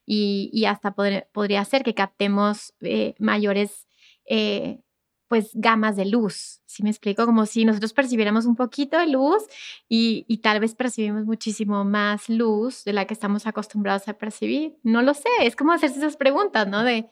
y, 0.05 0.65
hasta 0.67 0.95
podría 0.95 1.65
ser 1.65 1.83
que 1.85 1.95
captemos 1.95 2.75
eh, 2.81 3.15
mayores, 3.19 3.87
eh, 4.27 4.81
pues, 5.29 5.51
gamas 5.55 5.97
de 5.97 6.05
luz, 6.05 6.61
¿sí 6.67 6.83
me 6.83 6.91
explico? 6.91 7.25
Como 7.25 7.47
si 7.47 7.65
nosotros 7.65 7.93
percibiéramos 7.93 8.45
un 8.45 8.57
poquito 8.57 8.99
de 8.99 9.07
luz 9.07 9.45
y, 9.89 10.25
y 10.29 10.39
tal 10.39 10.61
vez 10.61 10.75
percibimos 10.75 11.25
muchísimo 11.25 11.85
más 11.85 12.29
luz 12.29 12.85
de 12.85 12.93
la 12.93 13.07
que 13.07 13.15
estamos 13.15 13.47
acostumbrados 13.47 14.09
a 14.09 14.15
percibir. 14.15 14.77
No 14.83 15.03
lo 15.03 15.15
sé, 15.15 15.29
es 15.43 15.57
como 15.57 15.73
hacerse 15.73 15.99
esas 15.99 16.17
preguntas, 16.17 16.69
¿no? 16.69 16.85
De, 16.85 17.09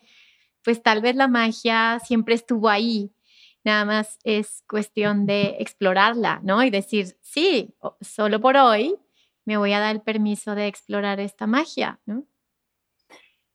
pues 0.64 0.82
tal 0.82 1.02
vez 1.02 1.16
la 1.16 1.28
magia 1.28 1.98
siempre 2.04 2.34
estuvo 2.34 2.68
ahí, 2.68 3.12
nada 3.64 3.84
más 3.84 4.18
es 4.24 4.62
cuestión 4.68 5.26
de 5.26 5.56
explorarla, 5.58 6.40
¿no? 6.42 6.62
Y 6.62 6.70
decir, 6.70 7.16
sí, 7.20 7.74
solo 8.00 8.40
por 8.40 8.56
hoy 8.56 8.96
me 9.44 9.56
voy 9.56 9.72
a 9.72 9.80
dar 9.80 9.94
el 9.94 10.02
permiso 10.02 10.54
de 10.54 10.66
explorar 10.66 11.20
esta 11.20 11.46
magia, 11.46 12.00
¿no? 12.06 12.24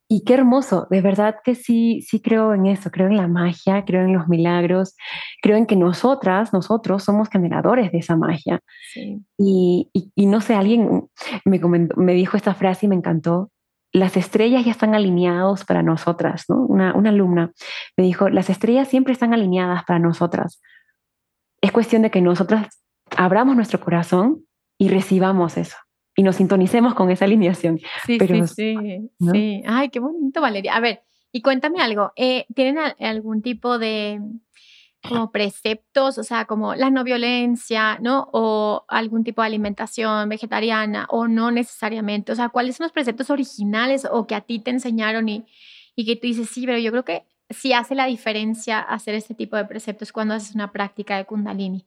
Y 0.07 0.23
qué 0.23 0.35
hermoso, 0.35 0.87
de 0.91 1.01
verdad 1.01 1.37
que 1.43 1.55
sí, 1.55 2.01
sí 2.01 2.21
creo 2.21 2.53
en 2.53 2.67
eso, 2.67 2.91
creo 2.91 3.07
en 3.07 3.17
la 3.17 3.27
magia, 3.27 3.83
creo 3.85 4.03
en 4.03 4.13
los 4.13 4.27
milagros, 4.27 4.95
creo 5.41 5.57
en 5.57 5.65
que 5.65 5.75
nosotras, 5.75 6.53
nosotros 6.53 7.03
somos 7.03 7.27
generadores 7.27 7.91
de 7.91 7.97
esa 7.97 8.15
magia. 8.15 8.59
Y, 9.35 9.89
y, 9.93 10.25
no 10.27 10.41
sé, 10.41 10.53
alguien 10.53 11.09
me, 11.43 11.59
me 11.95 12.13
dijo 12.13 12.37
esta 12.37 12.53
frase 12.53 12.85
y 12.85 12.89
me 12.89 12.95
encantó, 12.95 13.49
las 13.95 14.17
estrellas 14.17 14.65
ya 14.65 14.71
están 14.71 14.93
alineados 14.93 15.63
para 15.63 15.81
nosotras, 15.81 16.45
¿no? 16.49 16.65
Una, 16.65 16.91
alumna 16.91 17.53
me 17.95 18.03
dijo, 18.03 18.27
las 18.29 18.49
estrellas 18.49 18.89
siempre 18.89 19.13
están 19.13 19.33
alineadas 19.33 19.85
para 19.85 19.99
nosotras. 19.99 20.61
Es 21.61 21.71
cuestión 21.71 22.01
de 22.01 22.11
que 22.11 22.21
nosotras 22.21 22.83
abramos 23.15 23.55
nuestro 23.55 23.79
corazón 23.79 24.45
y 24.77 24.89
recibamos 24.89 25.55
eso 25.55 25.77
y 26.13 26.23
nos 26.23 26.35
sintonicemos 26.35 26.93
con 26.93 27.09
esa 27.09 27.23
alineación. 27.23 27.79
Sí, 28.05 28.19
sí, 28.19 28.47
sí, 28.47 29.09
sí. 29.31 29.63
Ay, 29.65 29.89
qué 29.89 29.99
bonito, 29.99 30.41
Valeria. 30.41 30.75
A 30.75 30.81
ver, 30.81 31.03
y 31.31 31.41
cuéntame 31.41 31.81
algo. 31.81 32.11
Eh, 32.17 32.45
¿Tienen 32.53 32.77
algún 32.99 33.41
tipo 33.41 33.79
de 33.79 34.21
como 35.07 35.31
preceptos, 35.31 36.17
o 36.17 36.23
sea, 36.23 36.45
como 36.45 36.75
la 36.75 36.89
no 36.89 37.03
violencia, 37.03 37.97
¿no? 38.01 38.29
O 38.31 38.85
algún 38.87 39.23
tipo 39.23 39.41
de 39.41 39.47
alimentación 39.47 40.29
vegetariana 40.29 41.07
o 41.09 41.27
no 41.27 41.51
necesariamente. 41.51 42.31
O 42.31 42.35
sea, 42.35 42.49
¿cuáles 42.49 42.75
son 42.75 42.85
los 42.85 42.91
preceptos 42.91 43.29
originales 43.29 44.07
o 44.09 44.27
que 44.27 44.35
a 44.35 44.41
ti 44.41 44.59
te 44.59 44.71
enseñaron 44.71 45.29
y, 45.29 45.45
y 45.95 46.05
que 46.05 46.15
tú 46.15 46.27
dices, 46.27 46.49
sí, 46.49 46.65
pero 46.65 46.77
yo 46.77 46.91
creo 46.91 47.05
que 47.05 47.25
sí 47.49 47.73
hace 47.73 47.95
la 47.95 48.05
diferencia 48.05 48.79
hacer 48.79 49.15
este 49.15 49.33
tipo 49.33 49.55
de 49.55 49.65
preceptos 49.65 50.11
cuando 50.11 50.33
haces 50.33 50.55
una 50.55 50.71
práctica 50.71 51.17
de 51.17 51.25
kundalini? 51.25 51.85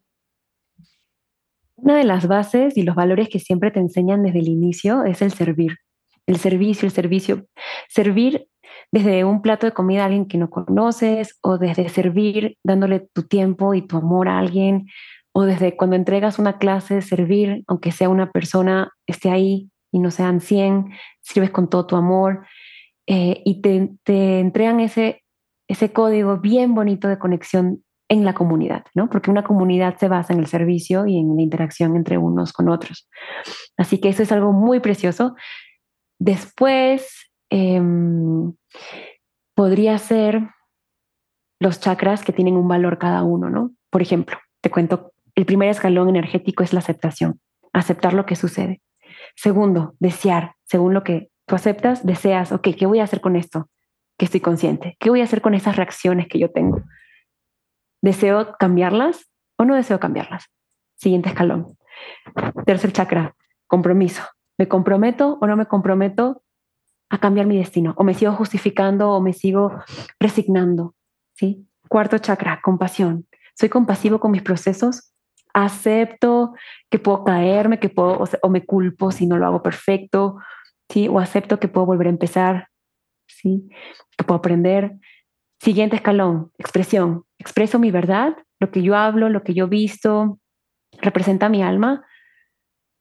Una 1.77 1.97
de 1.97 2.05
las 2.05 2.27
bases 2.27 2.77
y 2.77 2.83
los 2.83 2.97
valores 2.97 3.29
que 3.29 3.39
siempre 3.39 3.71
te 3.71 3.81
enseñan 3.81 4.23
desde 4.23 4.41
el 4.41 4.49
inicio 4.49 5.05
es 5.05 5.23
el 5.23 5.33
servir. 5.33 5.79
El 6.27 6.37
servicio, 6.37 6.87
el 6.87 6.93
servicio. 6.93 7.47
Servir 7.89 8.49
desde 8.93 9.25
un 9.25 9.43
plato 9.43 9.67
de 9.67 9.73
comida 9.73 10.03
a 10.03 10.07
alguien 10.07 10.27
que 10.27 10.39
no 10.39 10.51
conoces 10.51 11.39
o 11.43 11.59
desde 11.59 11.89
servir 11.89 12.57
dándole 12.65 13.09
tu 13.13 13.23
tiempo 13.25 13.75
y 13.75 13.83
tu 13.83 13.97
amor 13.97 14.29
a 14.29 14.39
alguien 14.39 14.87
o 15.33 15.45
desde 15.45 15.77
cuando 15.77 15.97
entregas 15.97 16.39
una 16.39 16.59
clase, 16.59 17.03
servir, 17.03 17.63
aunque 17.69 17.93
sea 17.93 18.09
una 18.09 18.33
persona, 18.33 18.93
esté 19.07 19.31
ahí 19.31 19.71
y 19.93 20.01
no 20.01 20.11
sean 20.11 20.41
100, 20.41 20.93
sirves 21.21 21.51
con 21.51 21.69
todo 21.69 21.87
tu 21.87 21.97
amor 21.97 22.47
eh, 23.07 23.43
y 23.45 23.61
te, 23.61 23.91
te, 24.05 24.41
entregan 24.41 24.81
ese, 24.81 25.23
ese 25.69 25.93
código 25.93 26.39
bien 26.39 26.75
bonito 26.75 27.09
de 27.09 27.19
conexión 27.19 27.85
en 28.09 28.25
la 28.25 28.35
comunidad, 28.35 28.85
¿no? 28.95 29.09
Porque 29.11 29.31
una 29.31 29.45
comunidad 29.45 29.97
se 29.99 30.09
basa 30.09 30.33
en 30.33 30.41
el 30.41 30.47
servicio 30.47 31.07
y 31.07 31.19
en 31.19 31.37
la 31.37 31.43
interacción 31.43 31.95
entre 31.95 32.17
unos 32.17 32.53
con 32.53 32.69
otros. 32.69 33.09
Así 33.77 34.01
que 34.01 34.09
eso 34.09 34.23
es 34.23 34.33
algo 34.33 34.53
muy 34.53 34.81
precioso. 34.81 35.37
Después, 36.19 37.28
Em, 37.51 38.53
podría 39.55 39.99
ser 39.99 40.49
los 41.61 41.81
chakras 41.81 42.25
que 42.25 42.33
tienen 42.33 42.57
un 42.57 42.69
valor 42.69 42.99
cada 42.99 43.23
uno, 43.23 43.51
¿no? 43.51 43.73
Por 43.91 44.03
ejemplo, 44.03 44.39
te 44.61 44.71
cuento, 44.71 45.13
el 45.35 45.47
primer 45.47 45.69
escalón 45.69 46.09
energético 46.09 46.63
es 46.63 46.73
la 46.73 46.81
aceptación, 46.81 47.41
aceptar 47.73 48.15
lo 48.15 48.27
que 48.27 48.37
sucede. 48.37 48.83
Segundo, 49.35 49.95
desear, 49.99 50.55
según 50.65 50.95
lo 50.95 51.05
que 51.05 51.31
tú 51.47 51.55
aceptas, 51.55 52.05
deseas, 52.05 52.53
ok, 52.53 52.69
¿qué 52.79 52.87
voy 52.87 53.01
a 53.01 53.05
hacer 53.05 53.21
con 53.21 53.37
esto? 53.37 53.69
Que 54.19 54.27
estoy 54.27 54.41
consciente. 54.41 54.97
¿Qué 55.01 55.11
voy 55.11 55.21
a 55.21 55.25
hacer 55.25 55.41
con 55.41 55.55
esas 55.55 55.77
reacciones 55.77 56.29
que 56.29 56.39
yo 56.39 56.51
tengo? 56.51 56.83
¿Deseo 58.03 58.55
cambiarlas 58.59 59.29
o 59.57 59.65
no 59.65 59.75
deseo 59.75 59.99
cambiarlas? 59.99 60.47
Siguiente 60.97 61.31
escalón. 61.31 61.77
Tercer 62.67 62.93
chakra, 62.93 63.35
compromiso. 63.67 64.23
¿Me 64.59 64.69
comprometo 64.69 65.39
o 65.41 65.47
no 65.47 65.57
me 65.57 65.67
comprometo 65.67 66.43
a 67.11 67.19
cambiar 67.19 67.47
mi 67.47 67.57
destino, 67.57 67.95
o 67.97 68.05
me 68.05 68.15
sigo 68.15 68.33
justificando 68.33 69.11
o 69.11 69.21
me 69.21 69.33
sigo 69.33 69.73
resignando, 70.21 70.95
¿sí? 71.35 71.67
Cuarto 71.89 72.19
chakra, 72.19 72.61
compasión. 72.63 73.27
Soy 73.55 73.69
compasivo 73.69 74.21
con 74.21 74.31
mis 74.31 74.43
procesos, 74.43 75.13
acepto 75.55 76.53
que 76.91 76.99
puedo 76.99 77.25
caerme, 77.25 77.81
que 77.81 77.89
puedo, 77.89 78.25
o, 78.43 78.49
me 78.51 78.65
culpo 78.65 79.11
si 79.11 79.27
no 79.27 79.39
lo 79.39 79.47
hago 79.47 79.63
perfecto, 79.63 80.37
¿sí? 80.91 81.09
O 81.09 81.19
acepto 81.19 81.59
que 81.59 81.69
puedo 81.69 81.87
volver 81.87 82.09
a 82.09 82.11
empezar, 82.11 82.69
¿sí? 83.27 83.69
Que 84.17 84.25
puedo 84.25 84.39
aprender. 84.39 84.93
Siguiente 85.61 85.97
escalón, 85.97 86.53
expresión. 86.59 87.25
Expreso 87.39 87.79
mi 87.79 87.91
verdad, 87.91 88.37
lo 88.61 88.71
que 88.71 88.83
yo 88.83 88.97
hablo, 88.97 89.29
lo 89.29 89.43
que 89.43 89.55
yo 89.55 89.67
visto, 89.67 90.39
representa 91.01 91.49
mi 91.49 91.63
alma. 91.63 92.05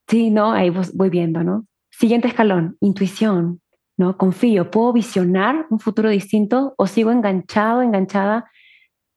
Sí, 0.08 0.32
no, 0.32 0.54
ahí 0.54 0.72
voy 0.93 1.10
viendo, 1.10 1.43
¿no? 1.43 1.65
Siguiente 1.91 2.28
escalón, 2.28 2.78
intuición, 2.80 3.62
¿no? 3.97 4.17
Confío, 4.17 4.69
¿puedo 4.69 4.93
visionar 4.93 5.65
un 5.69 5.79
futuro 5.79 6.10
distinto 6.10 6.75
o 6.77 6.88
sigo 6.88 7.12
enganchado, 7.12 7.81
enganchada 7.81 8.49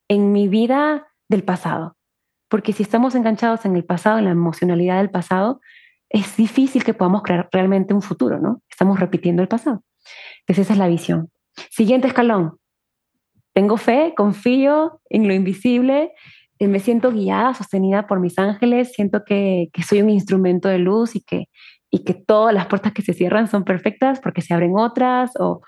en 0.09 0.33
mi 0.33 0.49
vida 0.49 1.07
del 1.29 1.45
pasado? 1.45 1.97
Porque 2.49 2.73
si 2.73 2.83
estamos 2.83 3.15
enganchados 3.15 3.65
en 3.67 3.77
el 3.77 3.85
pasado, 3.85 4.19
en 4.19 4.25
la 4.25 4.31
emocionalidad 4.31 4.97
del 4.97 5.11
pasado, 5.11 5.61
es 6.09 6.37
difícil 6.37 6.83
que 6.83 6.95
podamos 6.95 7.23
crear 7.23 7.49
realmente 7.53 7.95
un 7.95 8.03
futuro, 8.03 8.41
¿no? 8.41 8.63
Estamos 8.69 8.99
repitiendo 8.99 9.43
el 9.43 9.49
pasado. 9.49 9.85
Entonces 10.41 10.67
esa 10.67 10.73
es 10.73 10.79
la 10.79 10.89
visión. 10.89 11.31
Siguiente 11.71 12.09
escalón. 12.09 12.57
Tengo 13.53 13.77
fe, 13.77 14.15
confío 14.17 15.01
en 15.11 15.29
lo 15.29 15.35
invisible, 15.35 16.13
eh, 16.59 16.69
me 16.69 16.81
siento 16.81 17.13
guiada, 17.13 17.55
sostenida 17.55 18.07
por 18.07 18.21
mis 18.21 18.39
ángeles, 18.39 18.93
siento 18.93 19.25
que, 19.25 19.69
que 19.73 19.83
soy 19.83 20.03
un 20.03 20.11
instrumento 20.11 20.69
de 20.69 20.79
luz 20.79 21.15
y 21.15 21.21
que, 21.21 21.47
y 21.91 22.05
que 22.05 22.15
todas 22.15 22.55
las 22.55 22.67
puertas 22.67 22.93
que 22.93 23.03
se 23.03 23.13
cierran 23.13 23.49
son 23.49 23.65
perfectas 23.65 24.21
porque 24.21 24.43
se 24.43 24.55
abren 24.55 24.77
otras 24.77 25.33
o, 25.39 25.63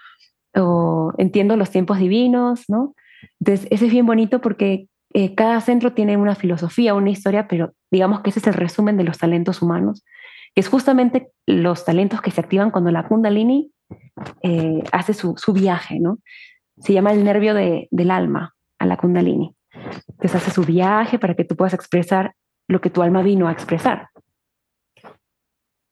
entiendo 1.16 1.56
los 1.56 1.70
tiempos 1.70 1.98
divinos, 1.98 2.64
¿no? 2.68 2.94
Entonces, 3.40 3.66
eso 3.70 3.86
es 3.86 3.90
bien 3.90 4.04
bonito 4.04 4.40
porque 4.42 4.86
eh, 5.14 5.34
cada 5.34 5.60
centro 5.62 5.94
tiene 5.94 6.18
una 6.18 6.34
filosofía, 6.34 6.94
una 6.94 7.10
historia, 7.10 7.48
pero 7.48 7.72
digamos 7.90 8.20
que 8.20 8.30
ese 8.30 8.40
es 8.40 8.46
el 8.46 8.54
resumen 8.54 8.98
de 8.98 9.04
los 9.04 9.18
talentos 9.18 9.62
humanos, 9.62 10.04
que 10.54 10.60
es 10.60 10.68
justamente 10.68 11.30
los 11.46 11.86
talentos 11.86 12.20
que 12.20 12.30
se 12.30 12.40
activan 12.40 12.70
cuando 12.70 12.90
la 12.90 13.08
kundalini 13.08 13.70
eh, 14.42 14.82
hace 14.92 15.14
su, 15.14 15.34
su, 15.38 15.54
viaje, 15.54 16.00
¿no? 16.00 16.18
Se 16.78 16.92
llama 16.92 17.12
el 17.12 17.24
nervio 17.24 17.54
de, 17.54 17.88
del 17.90 18.10
alma 18.10 18.54
a 18.78 18.86
la 18.86 18.98
kundalini. 18.98 19.54
Entonces 20.08 20.34
hace 20.34 20.50
su 20.50 20.64
viaje 20.64 21.18
para 21.18 21.34
que 21.34 21.44
tú 21.44 21.56
puedas 21.56 21.74
expresar 21.74 22.34
lo 22.68 22.80
que 22.80 22.90
tu 22.90 23.02
alma 23.02 23.22
vino 23.22 23.48
a 23.48 23.52
expresar. 23.52 24.08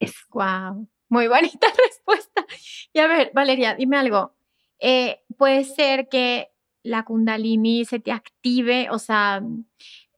Es. 0.01 0.15
Wow, 0.31 0.89
muy 1.09 1.29
bonita 1.29 1.69
respuesta. 1.87 2.45
Y 2.93 2.99
a 2.99 3.07
ver, 3.07 3.31
Valeria, 3.35 3.75
dime 3.75 3.99
algo. 3.99 4.35
Eh, 4.81 5.21
puede 5.37 5.65
ser 5.65 6.09
que 6.09 6.51
la 6.83 7.05
kundalini 7.05 7.85
se 7.85 8.01
te 8.01 8.11
active, 8.11 8.89
o 8.91 8.99
sea, 8.99 9.43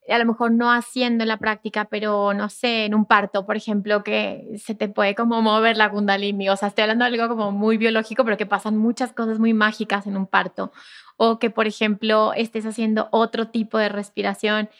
a 0.08 0.18
lo 0.18 0.24
mejor 0.24 0.52
no 0.52 0.70
haciendo 0.70 1.24
la 1.24 1.38
práctica, 1.38 1.86
pero 1.86 2.32
no 2.34 2.48
sé, 2.48 2.84
en 2.84 2.94
un 2.94 3.06
parto, 3.06 3.44
por 3.44 3.56
ejemplo, 3.56 4.04
que 4.04 4.46
se 4.58 4.76
te 4.76 4.88
puede 4.88 5.16
como 5.16 5.42
mover 5.42 5.76
la 5.76 5.90
kundalini, 5.90 6.48
o 6.48 6.56
sea, 6.56 6.68
estoy 6.68 6.82
hablando 6.82 7.04
de 7.04 7.10
algo 7.20 7.36
como 7.36 7.50
muy 7.50 7.76
biológico, 7.76 8.24
pero 8.24 8.36
que 8.36 8.46
pasan 8.46 8.76
muchas 8.76 9.12
cosas 9.12 9.40
muy 9.40 9.54
mágicas 9.54 10.06
en 10.06 10.16
un 10.16 10.26
parto, 10.28 10.72
o 11.16 11.40
que, 11.40 11.50
por 11.50 11.66
ejemplo, 11.66 12.32
estés 12.34 12.66
haciendo 12.66 13.08
otro 13.10 13.48
tipo 13.48 13.78
de 13.78 13.88
respiración 13.88 14.70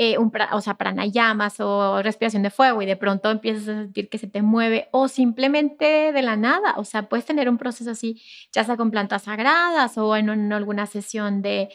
eh, 0.00 0.16
un, 0.16 0.30
o 0.52 0.60
sea, 0.60 0.74
pranayamas 0.74 1.58
o 1.58 2.00
respiración 2.04 2.44
de 2.44 2.50
fuego 2.50 2.80
y 2.80 2.86
de 2.86 2.96
pronto 2.96 3.32
empiezas 3.32 3.62
a 3.64 3.82
sentir 3.82 4.08
que 4.08 4.18
se 4.18 4.28
te 4.28 4.42
mueve 4.42 4.86
o 4.92 5.08
simplemente 5.08 6.12
de 6.12 6.22
la 6.22 6.36
nada, 6.36 6.74
o 6.76 6.84
sea, 6.84 7.08
puedes 7.08 7.26
tener 7.26 7.48
un 7.48 7.58
proceso 7.58 7.90
así, 7.90 8.22
ya 8.52 8.62
sea 8.62 8.76
con 8.76 8.92
plantas 8.92 9.22
sagradas 9.22 9.98
o 9.98 10.14
en, 10.14 10.52
alguna 10.52 10.86
sesión 10.86 11.42
de, 11.42 11.70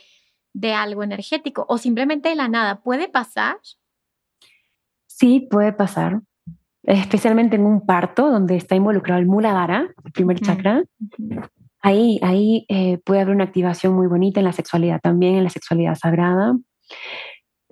de 0.54 0.74
algo 0.74 1.04
energético 1.04 1.66
o 1.68 1.78
simplemente 1.78 2.30
de 2.30 2.36
la 2.36 2.48
nada, 2.48 2.80
¿puede 2.80 3.10
pasar? 3.10 3.58
Sí, 5.06 5.42
puede 5.42 5.74
pasar, 5.74 6.22
especialmente 6.84 7.58
en 7.58 7.66
un 7.66 7.86
parto 7.86 8.32
donde 8.32 8.56
está 8.56 8.76
involucrado 8.76 9.20
el 9.20 9.28
Muladhara, 9.28 9.94
el 10.06 10.12
primer 10.14 10.40
chakra. 10.40 10.86
Ahí, 11.82 12.22
ahí 12.24 12.66
eh, 12.70 13.00
puede 13.00 13.20
haber 13.20 13.36
una 13.36 13.44
activación 13.44 13.94
muy 13.96 14.08
bonita 14.08 14.40
en 14.40 14.46
la 14.46 14.54
sexualidad 14.54 15.02
también, 15.02 15.36
en 15.36 15.44
la 15.44 15.50
sexualidad 15.50 15.96
sagrada 15.96 16.56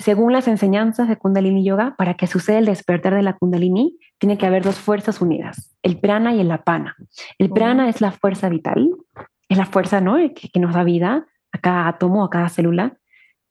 según 0.02 0.34
las 0.34 0.48
enseñanzas 0.48 1.08
de 1.08 1.18
Kundalini 1.18 1.64
Yoga, 1.64 1.96
para 1.98 2.16
que 2.16 2.28
suceda 2.28 2.58
el 2.58 2.66
despertar 2.66 3.16
de 3.16 3.22
la 3.22 3.34
Kundalini, 3.34 3.98
tiene 4.18 4.38
que 4.38 4.46
haber 4.46 4.64
dos 4.64 4.76
fuerzas 4.76 5.22
unidas, 5.22 5.76
el 5.84 6.00
prana 6.00 6.34
y 6.34 6.42
el 6.42 6.52
apana. 6.52 6.96
El 7.38 7.50
prana 7.50 7.88
es 7.90 8.02
la 8.02 8.12
fuerza 8.12 8.50
vital, 8.50 8.90
es 9.50 9.58
la 9.58 9.66
fuerza 9.66 10.02
¿no? 10.02 10.16
que, 10.16 10.50
que, 10.50 10.60
nos 10.60 10.74
da 10.74 10.84
vida 10.84 11.26
a 11.52 11.58
cada 11.60 11.88
átomo, 11.88 12.24
a 12.24 12.30
cada 12.30 12.50
célula, 12.50 12.98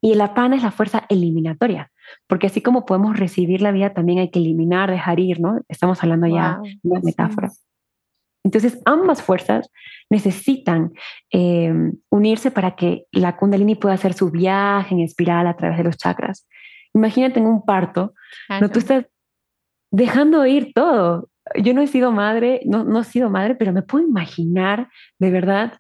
y 0.00 0.12
el 0.12 0.20
apana 0.20 0.56
es 0.56 0.62
la 0.62 0.70
fuerza 0.70 1.04
eliminatoria, 1.08 1.90
porque 2.26 2.46
así 2.46 2.62
como 2.62 2.86
podemos 2.86 3.18
recibir 3.18 3.62
la 3.62 3.70
vida, 3.70 3.92
también 3.92 4.18
hay 4.18 4.30
que 4.30 4.38
eliminar, 4.38 4.90
dejar 4.90 5.20
ir, 5.20 5.40
¿no? 5.40 5.60
Estamos 5.68 6.02
hablando 6.02 6.26
ya 6.26 6.58
de 6.62 6.90
una 6.90 7.00
metáfora. 7.00 7.50
Entonces, 8.44 8.80
ambas 8.84 9.22
fuerzas 9.22 9.70
necesitan 10.08 10.92
eh, 11.30 11.72
unirse 12.08 12.50
para 12.50 12.74
que 12.74 13.04
la 13.12 13.36
kundalini 13.36 13.74
pueda 13.74 13.94
hacer 13.94 14.14
su 14.14 14.30
viaje 14.30 14.94
en 14.94 15.00
espiral 15.00 15.46
a 15.46 15.56
través 15.56 15.78
de 15.78 15.84
los 15.84 15.96
chakras. 15.96 16.46
Imagínate 16.94 17.38
en 17.38 17.46
un 17.46 17.64
parto, 17.64 18.14
no 18.60 18.68
tú 18.68 18.80
estás 18.80 19.06
dejando 19.92 20.44
ir 20.46 20.72
todo. 20.74 21.28
Yo 21.56 21.74
no 21.74 21.82
he 21.82 21.86
sido 21.86 22.12
madre, 22.12 22.60
no, 22.64 22.84
no 22.84 23.00
he 23.00 23.04
sido 23.04 23.30
madre, 23.30 23.54
pero 23.54 23.72
me 23.72 23.82
puedo 23.82 24.04
imaginar 24.04 24.88
de 25.18 25.30
verdad 25.30 25.78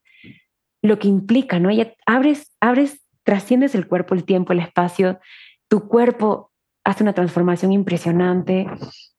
lo 0.82 0.98
que 0.98 1.08
implica, 1.08 1.58
¿no? 1.58 1.70
Abres, 2.06 2.54
abres, 2.60 3.04
trasciendes 3.24 3.74
el 3.74 3.86
cuerpo, 3.86 4.14
el 4.14 4.24
tiempo, 4.24 4.52
el 4.52 4.60
espacio, 4.60 5.18
tu 5.68 5.88
cuerpo 5.88 6.52
hace 6.84 7.02
una 7.02 7.12
transformación 7.12 7.72
impresionante. 7.72 8.66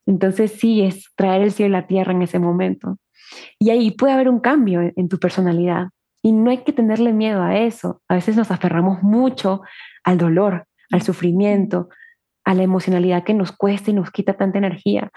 Entonces 0.05 0.51
sí, 0.53 0.81
es 0.81 1.05
traer 1.15 1.43
el 1.43 1.51
cielo 1.51 1.69
y 1.69 1.79
la 1.79 1.87
tierra 1.87 2.11
en 2.11 2.21
ese 2.21 2.39
momento. 2.39 2.97
Y 3.59 3.69
ahí 3.69 3.91
puede 3.91 4.13
haber 4.13 4.29
un 4.29 4.39
cambio 4.39 4.81
en, 4.95 5.09
tu 5.09 5.19
personalidad. 5.19 5.89
Y 6.23 6.31
no 6.33 6.51
hay 6.51 6.59
que 6.59 6.73
tenerle 6.73 7.13
miedo 7.13 7.41
a 7.41 7.57
eso. 7.57 8.01
A 8.07 8.15
veces 8.15 8.35
nos 8.35 8.51
aferramos 8.51 9.01
mucho 9.01 9.61
al 10.03 10.17
dolor, 10.17 10.67
al 10.91 11.01
sufrimiento, 11.01 11.89
a 12.45 12.53
la 12.53 12.63
emocionalidad 12.63 13.23
que 13.23 13.33
nos 13.33 13.51
cuesta 13.51 13.91
y 13.91 13.93
nos 13.93 14.11
quita 14.11 14.33
tanta 14.33 14.57
energía. 14.57 15.11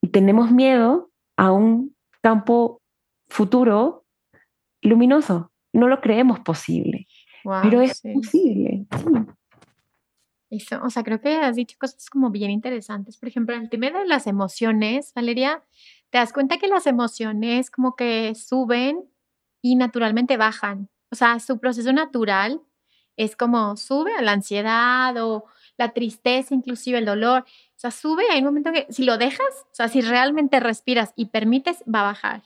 Y 0.00 0.08
tenemos 0.08 0.50
miedo 0.50 1.10
a 1.36 1.52
un 1.52 1.94
campo 2.22 2.80
futuro 3.28 4.04
luminoso. 4.82 5.50
No 5.72 5.88
lo 5.88 6.00
creemos 6.00 6.40
posible, 6.40 7.06
pero 7.62 7.80
es 7.80 8.02
posible. 8.14 8.86
Eso, 10.50 10.80
o 10.82 10.90
sea, 10.90 11.04
creo 11.04 11.20
que 11.20 11.36
has 11.36 11.54
dicho 11.54 11.76
cosas 11.78 12.10
como 12.10 12.30
bien 12.30 12.50
interesantes. 12.50 13.16
Por 13.16 13.28
ejemplo, 13.28 13.54
el 13.54 13.70
tema 13.70 13.90
de 13.90 14.06
las 14.06 14.26
emociones, 14.26 15.12
Valeria, 15.14 15.62
te 16.10 16.18
das 16.18 16.32
cuenta 16.32 16.58
que 16.58 16.68
las 16.68 16.86
emociones 16.86 17.70
como 17.70 17.96
que 17.96 18.34
suben 18.34 19.08
y 19.62 19.76
naturalmente 19.76 20.36
bajan. 20.36 20.88
O 21.10 21.16
sea, 21.16 21.40
su 21.40 21.58
proceso 21.58 21.92
natural 21.92 22.60
es 23.16 23.36
como 23.36 23.76
sube 23.76 24.14
a 24.14 24.22
la 24.22 24.32
ansiedad 24.32 25.14
o 25.22 25.44
la 25.76 25.92
tristeza, 25.92 26.54
inclusive 26.54 26.98
el 26.98 27.04
dolor. 27.04 27.42
O 27.42 27.78
sea, 27.78 27.90
sube 27.90 28.24
hay 28.30 28.40
un 28.40 28.46
momento 28.46 28.72
que 28.72 28.86
si 28.90 29.04
lo 29.04 29.18
dejas, 29.18 29.64
o 29.64 29.74
sea, 29.74 29.88
si 29.88 30.00
realmente 30.00 30.60
respiras 30.60 31.12
y 31.16 31.26
permites, 31.26 31.82
va 31.92 32.00
a 32.00 32.04
bajar. 32.04 32.42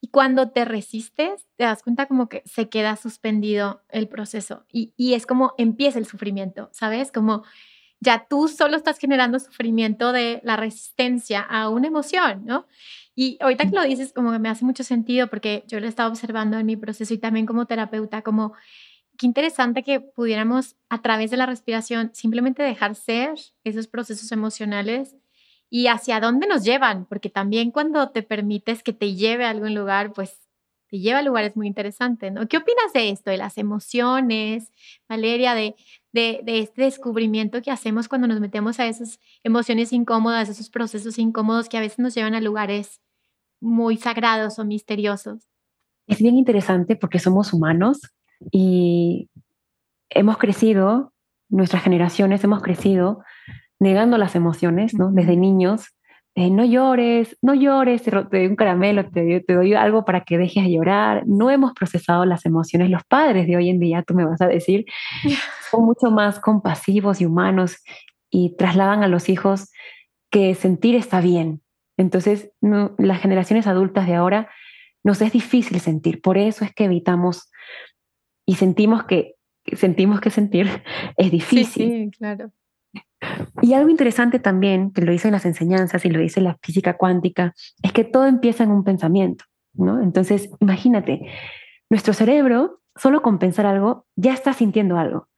Y 0.00 0.08
cuando 0.08 0.50
te 0.50 0.64
resistes, 0.64 1.46
te 1.56 1.64
das 1.64 1.82
cuenta 1.82 2.06
como 2.06 2.28
que 2.28 2.42
se 2.44 2.68
queda 2.68 2.96
suspendido 2.96 3.82
el 3.88 4.08
proceso 4.08 4.64
y, 4.70 4.92
y 4.96 5.14
es 5.14 5.26
como 5.26 5.54
empieza 5.56 5.98
el 5.98 6.06
sufrimiento, 6.06 6.68
¿sabes? 6.72 7.10
Como 7.10 7.42
ya 8.04 8.26
tú 8.28 8.48
solo 8.48 8.76
estás 8.76 8.98
generando 8.98 9.40
sufrimiento 9.40 10.12
de 10.12 10.40
la 10.44 10.56
resistencia 10.56 11.40
a 11.40 11.68
una 11.70 11.88
emoción, 11.88 12.44
¿no? 12.44 12.66
Y 13.16 13.38
ahorita 13.40 13.64
que 13.64 13.74
lo 13.74 13.82
dices, 13.82 14.12
como 14.12 14.32
que 14.32 14.38
me 14.38 14.48
hace 14.48 14.64
mucho 14.64 14.84
sentido 14.84 15.28
porque 15.28 15.64
yo 15.66 15.80
lo 15.80 15.86
he 15.86 15.88
estado 15.88 16.10
observando 16.10 16.58
en 16.58 16.66
mi 16.66 16.76
proceso 16.76 17.14
y 17.14 17.18
también 17.18 17.46
como 17.46 17.66
terapeuta, 17.66 18.22
como 18.22 18.52
qué 19.16 19.26
interesante 19.26 19.82
que 19.82 20.00
pudiéramos 20.00 20.76
a 20.88 21.00
través 21.00 21.30
de 21.30 21.36
la 21.36 21.46
respiración 21.46 22.10
simplemente 22.12 22.62
dejar 22.62 22.94
ser 22.94 23.34
esos 23.62 23.86
procesos 23.86 24.30
emocionales 24.32 25.16
y 25.70 25.86
hacia 25.86 26.20
dónde 26.20 26.46
nos 26.46 26.64
llevan, 26.64 27.06
porque 27.06 27.30
también 27.30 27.70
cuando 27.70 28.10
te 28.10 28.22
permites 28.22 28.82
que 28.82 28.92
te 28.92 29.14
lleve 29.14 29.44
a 29.44 29.50
algún 29.50 29.74
lugar, 29.74 30.12
pues 30.12 30.43
te 30.94 31.00
lleva 31.00 31.18
a 31.18 31.22
lugares 31.22 31.56
muy 31.56 31.66
interesantes, 31.66 32.32
¿no? 32.32 32.46
¿Qué 32.46 32.56
opinas 32.56 32.92
de 32.94 33.10
esto, 33.10 33.32
de 33.32 33.36
las 33.36 33.58
emociones, 33.58 34.70
Valeria, 35.08 35.52
de, 35.52 35.74
de, 36.12 36.40
de, 36.44 36.60
este 36.60 36.82
descubrimiento 36.82 37.62
que 37.62 37.72
hacemos 37.72 38.06
cuando 38.06 38.28
nos 38.28 38.38
metemos 38.38 38.78
a 38.78 38.86
esas 38.86 39.18
emociones 39.42 39.92
incómodas, 39.92 40.48
esos 40.48 40.70
procesos 40.70 41.18
incómodos 41.18 41.68
que 41.68 41.78
a 41.78 41.80
veces 41.80 41.98
nos 41.98 42.14
llevan 42.14 42.36
a 42.36 42.40
lugares 42.40 43.00
muy 43.60 43.96
sagrados 43.96 44.60
o 44.60 44.64
misteriosos. 44.64 45.48
Es 46.06 46.20
bien 46.20 46.36
interesante 46.36 46.94
porque 46.94 47.18
somos 47.18 47.52
humanos 47.52 47.98
y 48.52 49.30
hemos 50.10 50.38
crecido, 50.38 51.12
nuestras 51.48 51.82
generaciones 51.82 52.44
hemos 52.44 52.62
crecido 52.62 53.24
negando 53.80 54.16
las 54.16 54.36
emociones, 54.36 54.94
¿no? 54.94 55.10
Desde 55.10 55.36
niños, 55.36 55.86
no 56.36 56.64
llores, 56.64 57.36
no 57.42 57.54
llores, 57.54 58.02
te, 58.02 58.10
doy 58.10 58.46
un 58.46 58.56
caramelo, 58.56 59.08
te, 59.08 59.40
te, 59.40 59.54
doy 59.54 59.74
algo 59.74 60.04
para 60.04 60.22
que 60.22 60.36
dejes 60.38 60.64
de 60.64 60.72
llorar. 60.72 61.22
No 61.26 61.50
hemos 61.50 61.72
procesado 61.74 62.24
las 62.24 62.44
emociones. 62.44 62.90
Los 62.90 63.04
padres 63.04 63.46
de 63.46 63.56
hoy 63.56 63.70
en 63.70 63.78
día, 63.78 64.02
tú 64.02 64.14
me 64.14 64.24
vas 64.24 64.40
a 64.40 64.48
decir, 64.48 64.84
son 65.70 65.84
mucho 65.84 66.10
más 66.10 66.40
compasivos 66.40 67.20
y 67.20 67.26
humanos 67.26 67.76
y 68.30 68.56
trasladan 68.56 69.02
a 69.02 69.08
los 69.08 69.28
hijos 69.28 69.70
que 70.30 70.54
sentir 70.54 70.96
está 70.96 71.20
bien, 71.20 71.62
entonces, 71.96 72.50
las 72.60 73.20
generaciones 73.20 73.66
adultas 73.66 74.06
de 74.06 74.14
ahora 74.14 74.50
nos 75.04 75.20
es 75.20 75.32
difícil 75.32 75.80
sentir, 75.80 76.20
por 76.20 76.38
eso 76.38 76.64
es 76.64 76.74
que 76.74 76.84
evitamos 76.84 77.50
y 78.46 78.56
sentimos 78.56 79.04
que 79.04 79.34
sentimos 79.76 80.20
que 80.20 80.30
sentir 80.30 80.68
es 81.16 81.30
difícil. 81.30 81.90
Sí, 81.90 82.04
sí, 82.04 82.10
claro. 82.18 82.52
Y 83.62 83.72
algo 83.74 83.88
interesante 83.88 84.38
también, 84.38 84.92
que 84.92 85.02
lo 85.02 85.12
dice 85.12 85.28
en 85.28 85.32
las 85.32 85.46
enseñanzas 85.46 86.04
y 86.04 86.10
lo 86.10 86.20
dice 86.20 86.40
la 86.40 86.58
física 86.62 86.96
cuántica, 86.96 87.54
es 87.82 87.92
que 87.92 88.04
todo 88.04 88.26
empieza 88.26 88.64
en 88.64 88.70
un 88.70 88.84
pensamiento, 88.84 89.44
¿no? 89.72 90.02
Entonces, 90.02 90.50
imagínate, 90.60 91.26
nuestro 91.90 92.12
cerebro, 92.12 92.80
solo 92.96 93.22
con 93.22 93.38
pensar 93.38 93.66
algo, 93.66 94.06
ya 94.16 94.34
está 94.34 94.52
sintiendo 94.52 94.98
algo, 94.98 95.28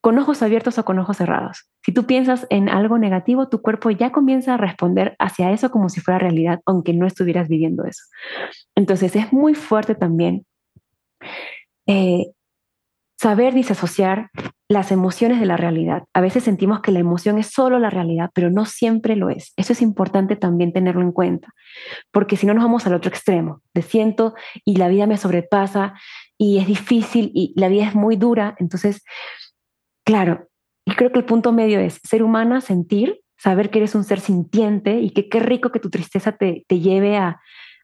con 0.00 0.18
ojos 0.18 0.42
abiertos 0.42 0.78
o 0.78 0.84
con 0.84 0.98
ojos 0.98 1.16
cerrados. 1.16 1.68
Si 1.84 1.92
tú 1.92 2.04
piensas 2.06 2.46
en 2.50 2.68
algo 2.68 2.98
negativo, 2.98 3.48
tu 3.48 3.62
cuerpo 3.62 3.90
ya 3.90 4.12
comienza 4.12 4.54
a 4.54 4.58
responder 4.58 5.16
hacia 5.18 5.52
eso 5.52 5.70
como 5.70 5.88
si 5.88 6.00
fuera 6.00 6.18
realidad, 6.18 6.60
aunque 6.66 6.92
no 6.92 7.06
estuvieras 7.06 7.48
viviendo 7.48 7.84
eso. 7.84 8.02
Entonces, 8.74 9.16
es 9.16 9.32
muy 9.32 9.54
fuerte 9.54 9.94
también 9.94 10.44
eh, 11.86 12.32
saber 13.22 13.54
disasociar 13.54 14.30
las 14.68 14.90
emociones 14.90 15.38
de 15.38 15.46
la 15.46 15.56
realidad. 15.56 16.02
A 16.12 16.20
veces 16.20 16.42
sentimos 16.42 16.80
que 16.80 16.90
la 16.90 16.98
emoción 16.98 17.38
es 17.38 17.52
solo 17.52 17.78
la 17.78 17.88
realidad, 17.88 18.30
pero 18.34 18.50
no 18.50 18.64
siempre 18.64 19.14
lo 19.14 19.30
es. 19.30 19.52
Eso 19.56 19.74
es 19.74 19.80
importante 19.80 20.34
también 20.34 20.72
tenerlo 20.72 21.02
en 21.02 21.12
cuenta, 21.12 21.54
porque 22.10 22.36
si 22.36 22.46
no 22.46 22.54
nos 22.54 22.64
vamos 22.64 22.84
al 22.84 22.94
otro 22.94 23.10
extremo, 23.10 23.62
de 23.74 23.82
siento 23.82 24.34
y 24.64 24.74
la 24.74 24.88
vida 24.88 25.06
me 25.06 25.18
sobrepasa 25.18 25.94
y 26.36 26.58
es 26.58 26.66
difícil 26.66 27.30
y 27.32 27.52
la 27.54 27.68
vida 27.68 27.86
es 27.86 27.94
muy 27.94 28.16
dura. 28.16 28.56
Entonces, 28.58 29.04
claro, 30.04 30.48
y 30.84 30.92
creo 30.96 31.12
que 31.12 31.20
el 31.20 31.24
punto 31.24 31.52
medio 31.52 31.78
es 31.78 32.00
ser 32.02 32.24
humana, 32.24 32.60
sentir, 32.60 33.20
saber 33.38 33.70
que 33.70 33.78
eres 33.78 33.94
un 33.94 34.02
ser 34.02 34.18
sintiente 34.18 34.98
y 34.98 35.10
que 35.10 35.28
qué 35.28 35.38
rico 35.38 35.70
que 35.70 35.78
tu 35.78 35.90
tristeza 35.90 36.32
te, 36.32 36.64
te 36.66 36.80
lleve 36.80 37.18
a, 37.18 37.40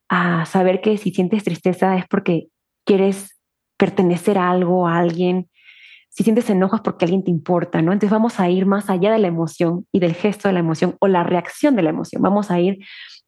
a 0.08 0.46
saber 0.46 0.80
que 0.80 0.98
si 0.98 1.12
sientes 1.12 1.44
tristeza 1.44 1.96
es 1.96 2.08
porque 2.08 2.48
quieres 2.84 3.37
pertenecer 3.78 4.36
a 4.36 4.50
algo, 4.50 4.86
a 4.86 4.98
alguien, 4.98 5.48
si 6.10 6.24
sientes 6.24 6.50
enojos 6.50 6.80
porque 6.80 7.04
alguien 7.04 7.24
te 7.24 7.30
importa, 7.30 7.80
¿no? 7.80 7.92
Entonces 7.92 8.10
vamos 8.10 8.40
a 8.40 8.50
ir 8.50 8.66
más 8.66 8.90
allá 8.90 9.12
de 9.12 9.18
la 9.18 9.28
emoción 9.28 9.86
y 9.92 10.00
del 10.00 10.14
gesto 10.14 10.48
de 10.48 10.54
la 10.54 10.60
emoción 10.60 10.96
o 11.00 11.06
la 11.06 11.22
reacción 11.22 11.76
de 11.76 11.82
la 11.82 11.90
emoción. 11.90 12.20
Vamos 12.20 12.50
a 12.50 12.60
ir 12.60 12.78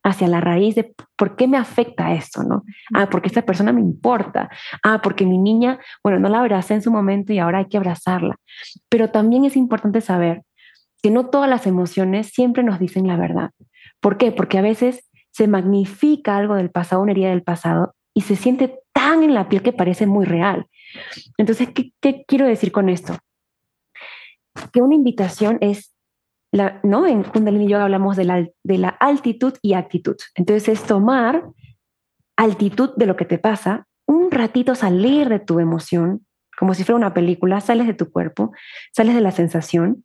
hacia 0.02 0.26
la 0.28 0.40
raíz 0.40 0.74
de 0.74 0.94
por 1.16 1.36
qué 1.36 1.46
me 1.46 1.56
afecta 1.56 2.14
esto, 2.14 2.42
¿no? 2.42 2.64
Ah, 2.94 3.08
porque 3.08 3.28
esta 3.28 3.42
persona 3.42 3.72
me 3.72 3.80
importa. 3.80 4.50
Ah, 4.82 5.00
porque 5.02 5.24
mi 5.26 5.38
niña, 5.38 5.78
bueno, 6.02 6.18
no 6.18 6.28
la 6.28 6.40
abracé 6.40 6.74
en 6.74 6.82
su 6.82 6.90
momento 6.90 7.32
y 7.32 7.38
ahora 7.38 7.58
hay 7.58 7.66
que 7.66 7.76
abrazarla. 7.76 8.36
Pero 8.88 9.10
también 9.10 9.44
es 9.44 9.56
importante 9.56 10.00
saber 10.00 10.42
que 11.02 11.10
no 11.10 11.26
todas 11.26 11.48
las 11.48 11.66
emociones 11.66 12.28
siempre 12.28 12.62
nos 12.62 12.78
dicen 12.78 13.06
la 13.06 13.16
verdad. 13.16 13.50
¿Por 14.00 14.16
qué? 14.16 14.32
Porque 14.32 14.58
a 14.58 14.62
veces 14.62 15.08
se 15.30 15.46
magnifica 15.46 16.36
algo 16.36 16.54
del 16.54 16.70
pasado, 16.70 17.02
una 17.02 17.12
herida 17.12 17.30
del 17.30 17.42
pasado, 17.42 17.94
y 18.14 18.22
se 18.22 18.36
siente 18.36 18.80
tan 19.11 19.25
en 19.25 19.35
la 19.35 19.49
piel 19.49 19.62
que 19.62 19.73
parece 19.73 20.07
muy 20.07 20.25
real. 20.25 20.66
Entonces, 21.37 21.70
¿qué, 21.75 22.25
quiero 22.29 22.46
decir 22.46 22.70
con 22.70 22.88
esto? 22.88 23.16
Que 24.73 24.83
una 24.83 24.94
invitación 24.94 25.59
es, 25.61 25.92
la, 26.53 26.79
¿no? 26.85 27.07
En 27.07 27.25
Kundalini 27.25 27.66
Yoga 27.68 27.85
hablamos 27.85 28.16
de 28.16 28.25
la, 28.25 28.49
de 28.62 28.79
la 28.79 28.88
altitud 28.88 29.55
y 29.62 29.75
actitud. 29.75 30.16
Entonces, 30.37 30.68
es 30.68 30.85
tomar 30.85 31.44
altitud 32.37 32.90
de 32.96 33.07
lo 33.07 33.16
que 33.16 33.25
te 33.25 33.38
pasa, 33.38 33.88
un 34.07 34.31
ratito 34.31 34.77
salir 34.77 35.29
de 35.29 35.40
tu 35.40 35.59
emoción, 35.59 36.25
como 36.57 36.75
si 36.75 36.85
fuera 36.85 36.96
una 36.96 37.12
película, 37.12 37.61
sales 37.61 37.88
de 37.88 37.94
tu 37.94 38.12
cuerpo, 38.12 38.53
sales 38.92 39.16
de 39.16 39.20
la 39.23 39.33
sensación 39.33 40.05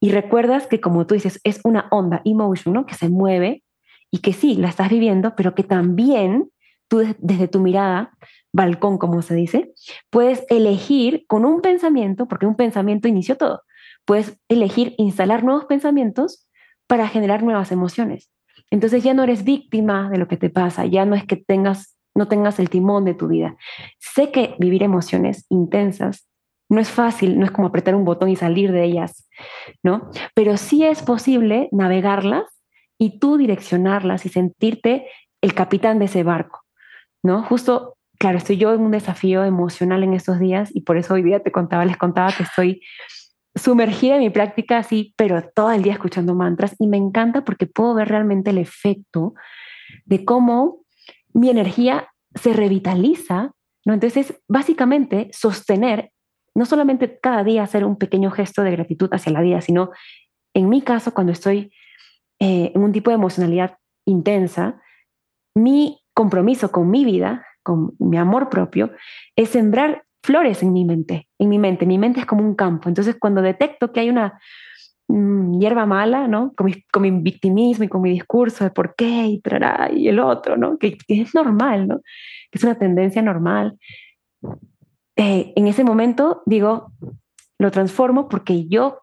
y 0.00 0.12
recuerdas 0.12 0.66
que 0.66 0.80
como 0.80 1.06
tú 1.06 1.14
dices, 1.14 1.40
es 1.44 1.60
una 1.62 1.88
onda, 1.90 2.22
emotion, 2.24 2.72
¿no? 2.72 2.86
Que 2.86 2.94
se 2.94 3.10
mueve 3.10 3.64
y 4.10 4.18
que 4.18 4.32
sí, 4.32 4.54
la 4.56 4.68
estás 4.68 4.88
viviendo, 4.88 5.34
pero 5.36 5.54
que 5.54 5.62
también 5.62 6.50
tú 6.88 7.02
desde 7.18 7.48
tu 7.48 7.60
mirada, 7.60 8.16
balcón 8.56 8.98
como 8.98 9.22
se 9.22 9.34
dice, 9.34 9.72
puedes 10.10 10.44
elegir 10.48 11.24
con 11.28 11.44
un 11.44 11.60
pensamiento, 11.60 12.26
porque 12.26 12.46
un 12.46 12.56
pensamiento 12.56 13.06
inició 13.06 13.36
todo, 13.36 13.62
puedes 14.04 14.38
elegir 14.48 14.94
instalar 14.98 15.44
nuevos 15.44 15.66
pensamientos 15.66 16.48
para 16.88 17.06
generar 17.06 17.42
nuevas 17.42 17.70
emociones. 17.70 18.30
Entonces 18.70 19.04
ya 19.04 19.14
no 19.14 19.22
eres 19.22 19.44
víctima 19.44 20.10
de 20.10 20.18
lo 20.18 20.26
que 20.26 20.36
te 20.36 20.50
pasa, 20.50 20.86
ya 20.86 21.04
no 21.04 21.14
es 21.14 21.24
que 21.24 21.36
tengas, 21.36 21.96
no 22.14 22.26
tengas 22.26 22.58
el 22.58 22.70
timón 22.70 23.04
de 23.04 23.14
tu 23.14 23.28
vida. 23.28 23.56
Sé 23.98 24.32
que 24.32 24.56
vivir 24.58 24.82
emociones 24.82 25.46
intensas 25.50 26.26
no 26.68 26.80
es 26.80 26.90
fácil, 26.90 27.38
no 27.38 27.44
es 27.44 27.52
como 27.52 27.68
apretar 27.68 27.94
un 27.94 28.04
botón 28.04 28.28
y 28.28 28.34
salir 28.34 28.72
de 28.72 28.82
ellas, 28.82 29.28
¿no? 29.84 30.10
Pero 30.34 30.56
sí 30.56 30.84
es 30.84 31.00
posible 31.00 31.68
navegarlas 31.70 32.42
y 32.98 33.20
tú 33.20 33.36
direccionarlas 33.36 34.26
y 34.26 34.30
sentirte 34.30 35.06
el 35.42 35.54
capitán 35.54 36.00
de 36.00 36.06
ese 36.06 36.24
barco. 36.24 36.66
¿no? 37.26 37.42
Justo, 37.42 37.95
claro, 38.18 38.38
estoy 38.38 38.56
yo 38.56 38.72
en 38.72 38.80
un 38.80 38.90
desafío 38.90 39.44
emocional 39.44 40.02
en 40.02 40.14
estos 40.14 40.38
días 40.38 40.70
y 40.74 40.82
por 40.82 40.96
eso 40.96 41.14
hoy 41.14 41.22
día 41.22 41.42
te 41.42 41.52
contaba, 41.52 41.84
les 41.84 41.96
contaba 41.96 42.32
que 42.32 42.42
estoy 42.42 42.82
sumergida 43.54 44.16
en 44.16 44.20
mi 44.20 44.30
práctica 44.30 44.78
así, 44.78 45.14
pero 45.16 45.42
todo 45.54 45.72
el 45.72 45.82
día 45.82 45.94
escuchando 45.94 46.34
mantras 46.34 46.76
y 46.78 46.86
me 46.86 46.96
encanta 46.96 47.44
porque 47.44 47.66
puedo 47.66 47.94
ver 47.94 48.08
realmente 48.08 48.50
el 48.50 48.58
efecto 48.58 49.34
de 50.04 50.24
cómo 50.24 50.82
mi 51.32 51.50
energía 51.50 52.08
se 52.34 52.52
revitaliza. 52.52 53.52
Entonces, 53.84 54.38
básicamente, 54.48 55.30
sostener, 55.32 56.10
no 56.54 56.66
solamente 56.66 57.18
cada 57.20 57.44
día 57.44 57.62
hacer 57.62 57.84
un 57.84 57.96
pequeño 57.96 58.30
gesto 58.30 58.62
de 58.62 58.72
gratitud 58.72 59.08
hacia 59.12 59.32
la 59.32 59.40
vida, 59.40 59.60
sino 59.60 59.90
en 60.54 60.68
mi 60.68 60.82
caso, 60.82 61.12
cuando 61.12 61.32
estoy 61.32 61.72
eh, 62.40 62.72
en 62.74 62.82
un 62.82 62.92
tipo 62.92 63.10
de 63.10 63.16
emocionalidad 63.16 63.78
intensa, 64.06 64.80
mi 65.54 66.00
compromiso 66.14 66.72
con 66.72 66.90
mi 66.90 67.04
vida, 67.04 67.45
con 67.66 67.96
mi 67.98 68.16
amor 68.16 68.48
propio, 68.48 68.92
es 69.34 69.50
sembrar 69.50 70.04
flores 70.22 70.62
en 70.62 70.72
mi 70.72 70.84
mente, 70.84 71.28
en 71.38 71.48
mi 71.48 71.58
mente. 71.58 71.84
Mi 71.84 71.98
mente 71.98 72.20
es 72.20 72.26
como 72.26 72.42
un 72.42 72.54
campo. 72.54 72.88
Entonces, 72.88 73.16
cuando 73.18 73.42
detecto 73.42 73.92
que 73.92 74.00
hay 74.00 74.08
una 74.08 74.38
mm, 75.08 75.58
hierba 75.58 75.84
mala, 75.84 76.28
¿no? 76.28 76.52
Con 76.54 77.02
mi, 77.02 77.10
victimismo 77.10 77.84
y 77.84 77.88
con 77.88 78.02
mi 78.02 78.10
discurso 78.10 78.62
de 78.62 78.70
por 78.70 78.94
qué 78.94 79.26
y, 79.26 79.42
y 79.96 80.08
el 80.08 80.20
otro, 80.20 80.56
¿no? 80.56 80.78
Que, 80.78 80.96
es 81.08 81.34
normal, 81.34 81.88
¿no? 81.88 82.00
Que 82.50 82.58
es 82.58 82.64
una 82.64 82.78
tendencia 82.78 83.20
normal. 83.20 83.76
Eh, 85.16 85.52
en 85.56 85.66
ese 85.66 85.82
momento 85.82 86.42
digo, 86.46 86.92
lo 87.58 87.70
transformo 87.72 88.28
porque 88.28 88.68
yo 88.68 89.02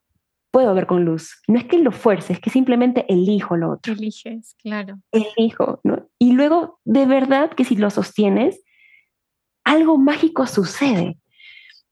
puedo 0.54 0.74
ver 0.76 0.86
con 0.86 1.04
luz. 1.04 1.42
No 1.48 1.58
es 1.58 1.66
que 1.66 1.80
lo 1.80 1.92
fuerce, 1.92 2.34
es 2.34 2.40
que 2.40 2.52
simplemente 2.52 3.06
elijo 3.12 3.58
lo 3.58 3.72
otro. 3.72 3.94
Eliges, 3.94 4.56
claro. 4.62 5.00
Elijo, 5.12 5.82
¿no? 5.84 6.08
Y 6.24 6.32
luego, 6.32 6.80
de 6.86 7.06
verdad 7.06 7.52
que 7.52 7.66
si 7.66 7.76
lo 7.76 7.90
sostienes, 7.90 8.64
algo 9.66 9.98
mágico 9.98 10.48
sucede. 10.48 11.18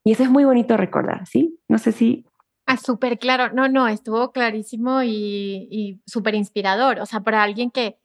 Y 0.06 0.14
eso 0.14 0.24
es 0.24 0.30
muy 0.30 0.46
bonito 0.46 0.78
recordar, 0.78 1.28
¿sí? 1.28 1.60
No 1.68 1.78
sé 1.78 1.92
si... 1.92 2.24
Ah, 2.66 2.78
súper 2.78 3.20
claro. 3.20 3.54
No, 3.54 3.68
no, 3.68 3.90
estuvo 3.90 4.32
clarísimo 4.32 5.04
y, 5.04 5.68
y 5.70 6.00
súper 6.06 6.36
inspirador. 6.36 7.02
O 7.02 7.06
sea, 7.06 7.20
para 7.20 7.44
alguien 7.44 7.72
que 7.72 7.98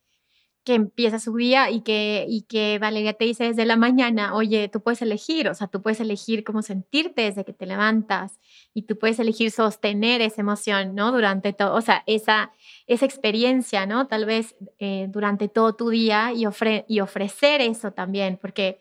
que 0.66 0.74
empieza 0.74 1.20
su 1.20 1.32
día 1.36 1.70
y 1.70 1.80
que, 1.82 2.26
y 2.28 2.42
que 2.42 2.80
Valeria 2.80 3.12
te 3.12 3.24
dice 3.24 3.44
desde 3.44 3.64
la 3.64 3.76
mañana, 3.76 4.34
oye, 4.34 4.68
tú 4.68 4.82
puedes 4.82 5.00
elegir, 5.00 5.48
o 5.48 5.54
sea, 5.54 5.68
tú 5.68 5.80
puedes 5.80 6.00
elegir 6.00 6.42
cómo 6.42 6.60
sentirte 6.60 7.22
desde 7.22 7.44
que 7.44 7.52
te 7.52 7.66
levantas 7.66 8.40
y 8.74 8.82
tú 8.82 8.98
puedes 8.98 9.20
elegir 9.20 9.52
sostener 9.52 10.22
esa 10.22 10.40
emoción, 10.40 10.96
¿no? 10.96 11.12
Durante 11.12 11.52
todo, 11.52 11.72
o 11.72 11.80
sea, 11.82 12.02
esa, 12.06 12.50
esa 12.88 13.04
experiencia, 13.04 13.86
¿no? 13.86 14.08
Tal 14.08 14.26
vez 14.26 14.56
eh, 14.80 15.06
durante 15.08 15.46
todo 15.48 15.76
tu 15.76 15.90
día 15.90 16.32
y, 16.34 16.42
y 16.88 17.00
ofrecer 17.00 17.60
eso 17.60 17.92
también, 17.92 18.36
porque 18.36 18.80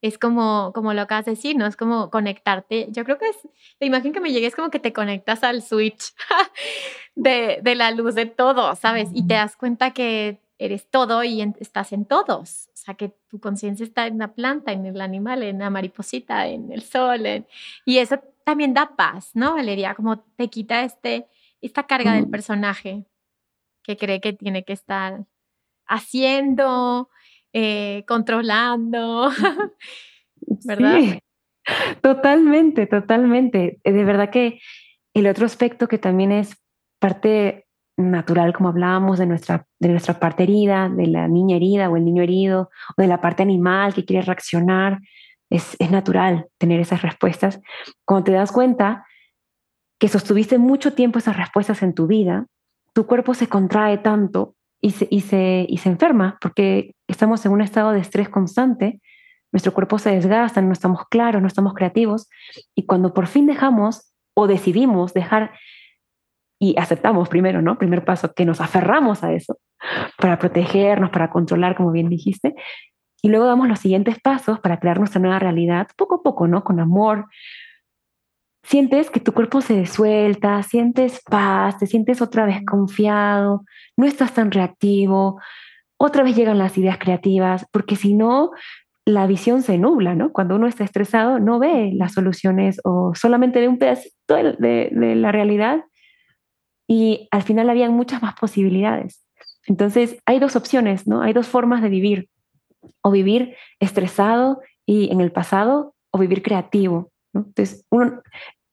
es 0.00 0.16
como, 0.16 0.72
como 0.74 0.94
lo 0.94 1.02
acabas 1.02 1.26
de 1.26 1.32
decir, 1.32 1.54
¿no? 1.54 1.66
Es 1.66 1.76
como 1.76 2.10
conectarte. 2.10 2.86
Yo 2.92 3.04
creo 3.04 3.18
que 3.18 3.28
es, 3.28 3.36
la 3.78 3.86
imagen 3.86 4.14
que 4.14 4.20
me 4.20 4.32
llega 4.32 4.48
es 4.48 4.56
como 4.56 4.70
que 4.70 4.80
te 4.80 4.94
conectas 4.94 5.42
al 5.42 5.60
switch 5.60 6.14
de, 7.14 7.58
de 7.62 7.74
la 7.74 7.90
luz 7.90 8.14
de 8.14 8.24
todo, 8.24 8.74
¿sabes? 8.74 9.10
Y 9.12 9.26
te 9.26 9.34
das 9.34 9.54
cuenta 9.54 9.92
que 9.92 10.40
eres 10.58 10.88
todo 10.88 11.22
y 11.24 11.42
estás 11.60 11.92
en 11.92 12.04
todos. 12.04 12.68
O 12.68 12.76
sea, 12.76 12.94
que 12.94 13.12
tu 13.28 13.40
conciencia 13.40 13.84
está 13.84 14.06
en 14.06 14.18
la 14.18 14.34
planta, 14.34 14.72
en 14.72 14.86
el 14.86 15.00
animal, 15.00 15.42
en 15.42 15.58
la 15.58 15.70
mariposita, 15.70 16.46
en 16.46 16.72
el 16.72 16.82
sol. 16.82 17.46
Y 17.84 17.98
eso 17.98 18.20
también 18.44 18.74
da 18.74 18.96
paz, 18.96 19.30
¿no, 19.34 19.54
Valeria? 19.54 19.94
Como 19.94 20.20
te 20.20 20.48
quita 20.48 20.82
este, 20.82 21.26
esta 21.60 21.86
carga 21.86 22.14
del 22.14 22.28
personaje 22.28 23.04
que 23.82 23.96
cree 23.96 24.20
que 24.20 24.32
tiene 24.32 24.64
que 24.64 24.72
estar 24.72 25.26
haciendo, 25.86 27.10
eh, 27.52 28.04
controlando, 28.06 29.30
¿verdad? 30.64 30.98
Sí, 30.98 31.18
totalmente, 32.00 32.86
totalmente. 32.86 33.80
De 33.84 34.04
verdad 34.04 34.30
que 34.30 34.60
el 35.14 35.26
otro 35.26 35.46
aspecto 35.46 35.88
que 35.88 35.98
también 35.98 36.32
es 36.32 36.56
parte 36.98 37.65
natural, 37.96 38.52
como 38.52 38.68
hablábamos, 38.68 39.18
de 39.18 39.26
nuestra, 39.26 39.66
de 39.78 39.88
nuestra 39.88 40.18
parte 40.20 40.42
herida, 40.42 40.88
de 40.88 41.06
la 41.06 41.28
niña 41.28 41.56
herida 41.56 41.88
o 41.88 41.96
el 41.96 42.04
niño 42.04 42.22
herido, 42.22 42.70
o 42.96 43.02
de 43.02 43.08
la 43.08 43.20
parte 43.20 43.42
animal 43.42 43.94
que 43.94 44.04
quiere 44.04 44.24
reaccionar. 44.24 45.00
Es, 45.48 45.76
es 45.78 45.90
natural 45.90 46.46
tener 46.58 46.80
esas 46.80 47.02
respuestas. 47.02 47.60
Cuando 48.04 48.24
te 48.24 48.32
das 48.32 48.52
cuenta 48.52 49.06
que 49.98 50.08
sostuviste 50.08 50.58
mucho 50.58 50.92
tiempo 50.92 51.18
esas 51.18 51.36
respuestas 51.36 51.82
en 51.82 51.94
tu 51.94 52.06
vida, 52.06 52.46
tu 52.92 53.06
cuerpo 53.06 53.34
se 53.34 53.48
contrae 53.48 53.98
tanto 53.98 54.54
y 54.80 54.90
se, 54.90 55.08
y 55.10 55.20
se, 55.20 55.66
y 55.68 55.78
se 55.78 55.88
enferma 55.88 56.38
porque 56.40 56.94
estamos 57.08 57.44
en 57.46 57.52
un 57.52 57.60
estado 57.60 57.92
de 57.92 58.00
estrés 58.00 58.28
constante, 58.28 59.00
nuestro 59.52 59.72
cuerpo 59.72 59.98
se 59.98 60.10
desgasta, 60.10 60.60
no 60.60 60.72
estamos 60.72 61.02
claros, 61.08 61.40
no 61.40 61.48
estamos 61.48 61.74
creativos, 61.74 62.28
y 62.74 62.84
cuando 62.84 63.14
por 63.14 63.26
fin 63.26 63.46
dejamos 63.46 64.12
o 64.34 64.46
decidimos 64.46 65.14
dejar 65.14 65.52
y 66.58 66.74
aceptamos 66.78 67.28
primero, 67.28 67.60
¿no? 67.62 67.78
Primer 67.78 68.04
paso, 68.04 68.32
que 68.32 68.44
nos 68.44 68.60
aferramos 68.60 69.22
a 69.22 69.32
eso 69.32 69.58
para 70.18 70.38
protegernos, 70.38 71.10
para 71.10 71.30
controlar, 71.30 71.76
como 71.76 71.92
bien 71.92 72.08
dijiste. 72.08 72.54
Y 73.22 73.28
luego 73.28 73.46
damos 73.46 73.68
los 73.68 73.80
siguientes 73.80 74.20
pasos 74.20 74.60
para 74.60 74.78
crear 74.78 74.98
nuestra 74.98 75.20
nueva 75.20 75.38
realidad, 75.38 75.88
poco 75.96 76.16
a 76.16 76.22
poco, 76.22 76.46
¿no? 76.46 76.64
Con 76.64 76.80
amor. 76.80 77.26
Sientes 78.62 79.10
que 79.10 79.20
tu 79.20 79.32
cuerpo 79.32 79.60
se 79.60 79.86
suelta, 79.86 80.62
sientes 80.62 81.22
paz, 81.28 81.78
te 81.78 81.86
sientes 81.86 82.20
otra 82.20 82.46
vez 82.46 82.64
confiado, 82.64 83.64
no 83.96 84.06
estás 84.06 84.32
tan 84.34 84.50
reactivo, 84.50 85.40
otra 85.98 86.24
vez 86.24 86.36
llegan 86.36 86.58
las 86.58 86.76
ideas 86.76 86.98
creativas, 86.98 87.66
porque 87.70 87.96
si 87.96 88.14
no, 88.14 88.50
la 89.04 89.26
visión 89.26 89.62
se 89.62 89.78
nubla, 89.78 90.14
¿no? 90.14 90.32
Cuando 90.32 90.56
uno 90.56 90.66
está 90.66 90.84
estresado, 90.84 91.38
no 91.38 91.58
ve 91.58 91.92
las 91.94 92.14
soluciones 92.14 92.80
o 92.82 93.12
solamente 93.14 93.60
ve 93.60 93.68
un 93.68 93.78
pedacito 93.78 94.34
de, 94.34 94.90
de 94.90 95.14
la 95.14 95.30
realidad 95.30 95.84
y 96.86 97.28
al 97.30 97.42
final 97.42 97.68
habían 97.70 97.92
muchas 97.92 98.22
más 98.22 98.34
posibilidades. 98.34 99.24
Entonces, 99.66 100.18
hay 100.26 100.38
dos 100.38 100.56
opciones, 100.56 101.06
¿no? 101.06 101.22
Hay 101.22 101.32
dos 101.32 101.48
formas 101.48 101.82
de 101.82 101.88
vivir. 101.88 102.28
O 103.02 103.10
vivir 103.10 103.56
estresado 103.80 104.60
y 104.84 105.10
en 105.10 105.20
el 105.20 105.32
pasado, 105.32 105.94
o 106.10 106.18
vivir 106.18 106.42
creativo. 106.42 107.10
¿no? 107.32 107.44
Entonces, 107.46 107.84
uno 107.90 108.22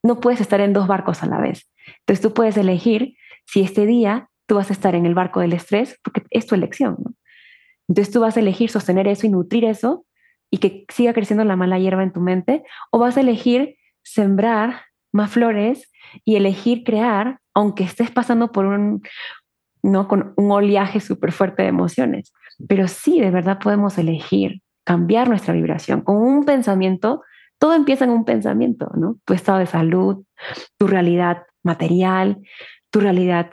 no 0.04 0.20
puedes 0.20 0.42
estar 0.42 0.62
en 0.62 0.74
dos 0.74 0.88
barcos 0.88 1.24
a 1.24 1.26
la 1.26 1.40
vez. 1.40 1.70
Entonces, 2.00 2.22
tú 2.22 2.34
puedes 2.34 2.58
elegir 2.58 3.16
si 3.46 3.62
este 3.62 3.86
día 3.86 4.30
tú 4.46 4.56
vas 4.56 4.70
a 4.70 4.74
estar 4.74 4.96
en 4.96 5.06
el 5.06 5.16
barco 5.16 5.40
del 5.40 5.54
estrés, 5.54 6.00
porque 6.04 6.24
es 6.30 6.46
tu 6.46 6.56
elección. 6.56 6.98
Entonces, 7.88 8.14
tú 8.14 8.22
vas 8.22 8.38
a 8.38 8.40
elegir 8.40 8.70
sostener 8.70 9.08
eso 9.08 9.26
y 9.26 9.30
nutrir 9.30 9.66
eso 9.66 10.06
y 10.52 10.60
que 10.60 10.86
siga 10.90 11.14
creciendo 11.14 11.44
la 11.46 11.56
mala 11.56 11.80
hierba 11.80 12.04
en 12.04 12.14
tu 12.14 12.22
mente, 12.22 12.64
o 12.92 13.00
vas 13.00 13.18
a 13.18 13.22
elegir 13.22 13.78
sembrar 14.04 14.82
más 15.12 15.32
flores 15.32 15.92
y 16.26 16.36
elegir 16.36 16.84
crear, 16.84 17.40
aunque 17.54 17.84
estés 17.84 18.12
pasando 18.12 18.52
por 18.52 18.66
un, 18.66 19.02
¿no? 19.84 20.08
Con 20.08 20.34
un 20.38 20.52
oleaje 20.52 21.00
súper 21.00 21.32
fuerte 21.32 21.64
de 21.64 21.70
emociones. 21.70 22.34
Pero 22.68 22.88
sí, 22.88 23.20
de 23.20 23.32
verdad 23.32 23.60
podemos 23.60 23.98
elegir 23.98 24.62
cambiar 24.86 25.30
nuestra 25.30 25.54
vibración 25.54 26.02
con 26.02 26.18
un 26.18 26.46
pensamiento. 26.46 27.22
Todo 27.58 27.74
empieza 27.74 28.06
en 28.06 28.12
un 28.12 28.26
pensamiento, 28.26 28.92
¿no? 28.96 29.20
Tu 29.26 29.34
estado 29.34 29.60
de 29.60 29.66
salud, 29.66 30.26
tu 30.78 30.88
realidad 30.88 31.44
material, 31.64 32.42
tu 32.90 33.00
realidad 33.00 33.52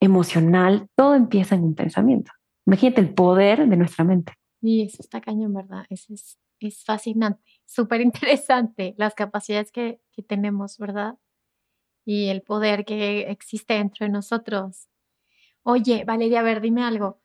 emocional, 0.00 0.88
todo 0.94 1.14
empieza 1.14 1.54
en 1.54 1.64
un 1.64 1.74
pensamiento. 1.74 2.32
Imagínate 2.66 3.00
el 3.00 3.14
poder 3.14 3.66
de 3.68 3.76
nuestra 3.76 4.04
mente. 4.04 4.32
Y 4.60 4.82
eso 4.82 4.98
está 5.00 5.20
cañón, 5.20 5.54
¿verdad? 5.54 5.84
Eso 5.88 6.14
es, 6.14 6.38
es 6.60 6.84
fascinante, 6.84 7.42
súper 7.66 8.00
interesante, 8.00 8.94
las 8.96 9.14
capacidades 9.14 9.70
que, 9.70 10.00
que 10.12 10.22
tenemos, 10.22 10.78
¿verdad? 10.78 11.14
Y 12.04 12.28
el 12.28 12.42
poder 12.42 12.84
que 12.84 13.30
existe 13.30 13.74
dentro 13.74 14.06
de 14.06 14.12
nosotros. 14.12 14.88
Oye, 15.62 16.04
Valeria, 16.04 16.40
a 16.40 16.42
ver, 16.42 16.60
dime 16.60 16.82
algo. 16.82 17.20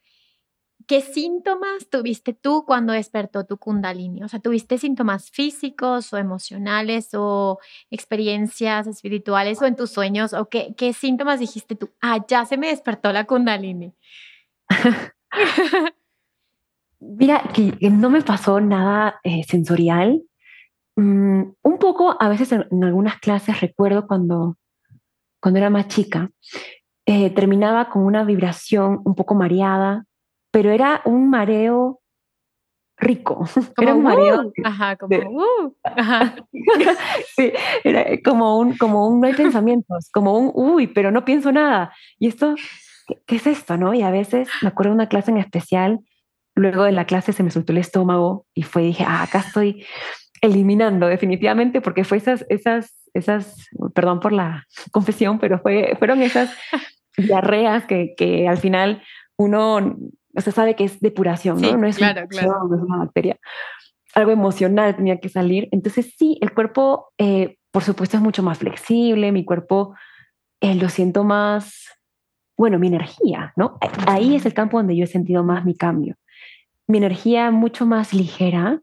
¿Qué 0.87 1.01
síntomas 1.01 1.89
tuviste 1.89 2.33
tú 2.33 2.65
cuando 2.65 2.93
despertó 2.93 3.45
tu 3.45 3.57
kundalini? 3.57 4.23
O 4.23 4.27
sea, 4.27 4.39
¿tuviste 4.39 4.77
síntomas 4.77 5.29
físicos 5.29 6.11
o 6.13 6.17
emocionales 6.17 7.09
o 7.13 7.59
experiencias 7.91 8.87
espirituales 8.87 9.61
o 9.61 9.65
en 9.65 9.75
tus 9.75 9.91
sueños? 9.91 10.33
¿O 10.33 10.49
qué, 10.49 10.73
qué 10.75 10.93
síntomas 10.93 11.39
dijiste 11.39 11.75
tú? 11.75 11.91
Ah, 12.01 12.25
ya 12.27 12.45
se 12.45 12.57
me 12.57 12.69
despertó 12.69 13.11
la 13.11 13.25
kundalini. 13.25 13.93
Mira, 16.99 17.43
que 17.53 17.89
no 17.89 18.09
me 18.09 18.21
pasó 18.21 18.59
nada 18.59 19.19
eh, 19.23 19.43
sensorial. 19.43 20.21
Mm, 20.95 21.53
un 21.61 21.77
poco, 21.77 22.15
a 22.19 22.29
veces 22.29 22.51
en, 22.51 22.83
algunas 22.83 23.19
clases 23.19 23.61
recuerdo 23.61 24.05
cuando 24.05 24.57
cuando 25.39 25.59
era 25.59 25.69
más 25.69 25.87
chica, 25.87 26.29
eh, 27.05 27.29
terminaba 27.31 27.89
con 27.89 28.03
una 28.03 28.23
vibración 28.23 29.01
un 29.03 29.15
poco 29.15 29.35
mareada, 29.35 30.05
pero 30.51 30.71
era 30.71 31.01
un 31.05 31.29
mareo 31.29 31.99
rico. 32.99 33.35
Como 33.35 33.65
era 33.77 33.95
un 33.95 34.03
mareo. 34.03 34.53
ajá, 34.63 34.95
como 34.97 35.15
uh, 35.15 35.75
sí, 37.35 37.51
era 37.83 38.05
como 38.23 38.59
un, 38.59 38.77
como 38.77 39.07
un 39.07 39.21
no 39.21 39.27
hay 39.27 39.33
pensamientos, 39.33 40.09
como 40.11 40.37
un 40.37 40.51
uy, 40.53 40.87
pero 40.87 41.11
no 41.11 41.25
pienso 41.25 41.51
nada. 41.51 41.93
Y 42.19 42.27
esto, 42.27 42.55
¿qué, 43.25 43.35
es 43.37 43.47
esto, 43.47 43.77
no? 43.77 43.93
Y 43.93 44.01
a 44.01 44.11
veces 44.11 44.49
me 44.61 44.69
acuerdo 44.69 44.91
de 44.91 44.95
una 44.95 45.09
clase 45.09 45.31
en 45.31 45.37
especial, 45.37 45.99
luego 46.59 46.83
de 46.83 46.91
la 46.91 47.05
clase 47.05 47.33
se 47.33 47.43
me 47.43 47.51
soltó 47.51 47.71
el 47.71 47.79
estómago 47.79 48.45
y 48.53 48.63
fue, 48.63 48.83
dije, 48.83 49.03
ah, 49.07 49.23
acá 49.23 49.39
estoy 49.39 49.85
eliminando 50.41 51.07
definitivamente, 51.07 51.81
porque 51.81 52.03
fue 52.03 52.17
esas, 52.17 52.45
esas 52.49 52.99
esas, 53.13 53.67
perdón 53.93 54.19
por 54.19 54.31
la 54.31 54.65
confesión, 54.91 55.39
pero 55.39 55.59
fue, 55.59 55.95
fueron 55.97 56.21
esas 56.21 56.51
diarreas 57.17 57.85
que, 57.85 58.13
que 58.17 58.47
al 58.47 58.57
final 58.57 59.01
uno 59.37 59.97
o 60.35 60.41
sea, 60.41 60.53
sabe 60.53 60.75
que 60.75 60.83
es 60.83 60.99
depuración, 60.99 61.59
¿no? 61.59 61.75
no 61.75 61.87
es, 61.87 61.97
claro, 61.97 62.27
claro. 62.27 62.67
no 62.69 62.75
es 62.75 62.81
una 62.83 62.97
bacteria. 62.99 63.37
Algo 64.13 64.31
emocional 64.31 64.95
tenía 64.95 65.19
que 65.19 65.27
salir. 65.27 65.67
Entonces, 65.71 66.13
sí, 66.17 66.37
el 66.41 66.53
cuerpo, 66.53 67.11
eh, 67.17 67.57
por 67.71 67.83
supuesto, 67.83 68.15
es 68.15 68.23
mucho 68.23 68.43
más 68.43 68.59
flexible. 68.59 69.31
Mi 69.31 69.43
cuerpo 69.43 69.95
eh, 70.61 70.75
lo 70.75 70.87
siento 70.89 71.23
más, 71.23 71.89
bueno, 72.57 72.77
mi 72.79 72.87
energía, 72.87 73.53
¿no? 73.55 73.77
Ahí 74.07 74.35
es 74.35 74.45
el 74.45 74.53
campo 74.53 74.77
donde 74.77 74.95
yo 74.95 75.03
he 75.03 75.07
sentido 75.07 75.43
más 75.43 75.65
mi 75.65 75.75
cambio. 75.75 76.15
Mi 76.89 76.97
energía 76.97 77.51
mucho 77.51 77.85
más 77.85 78.13
ligera 78.13 78.81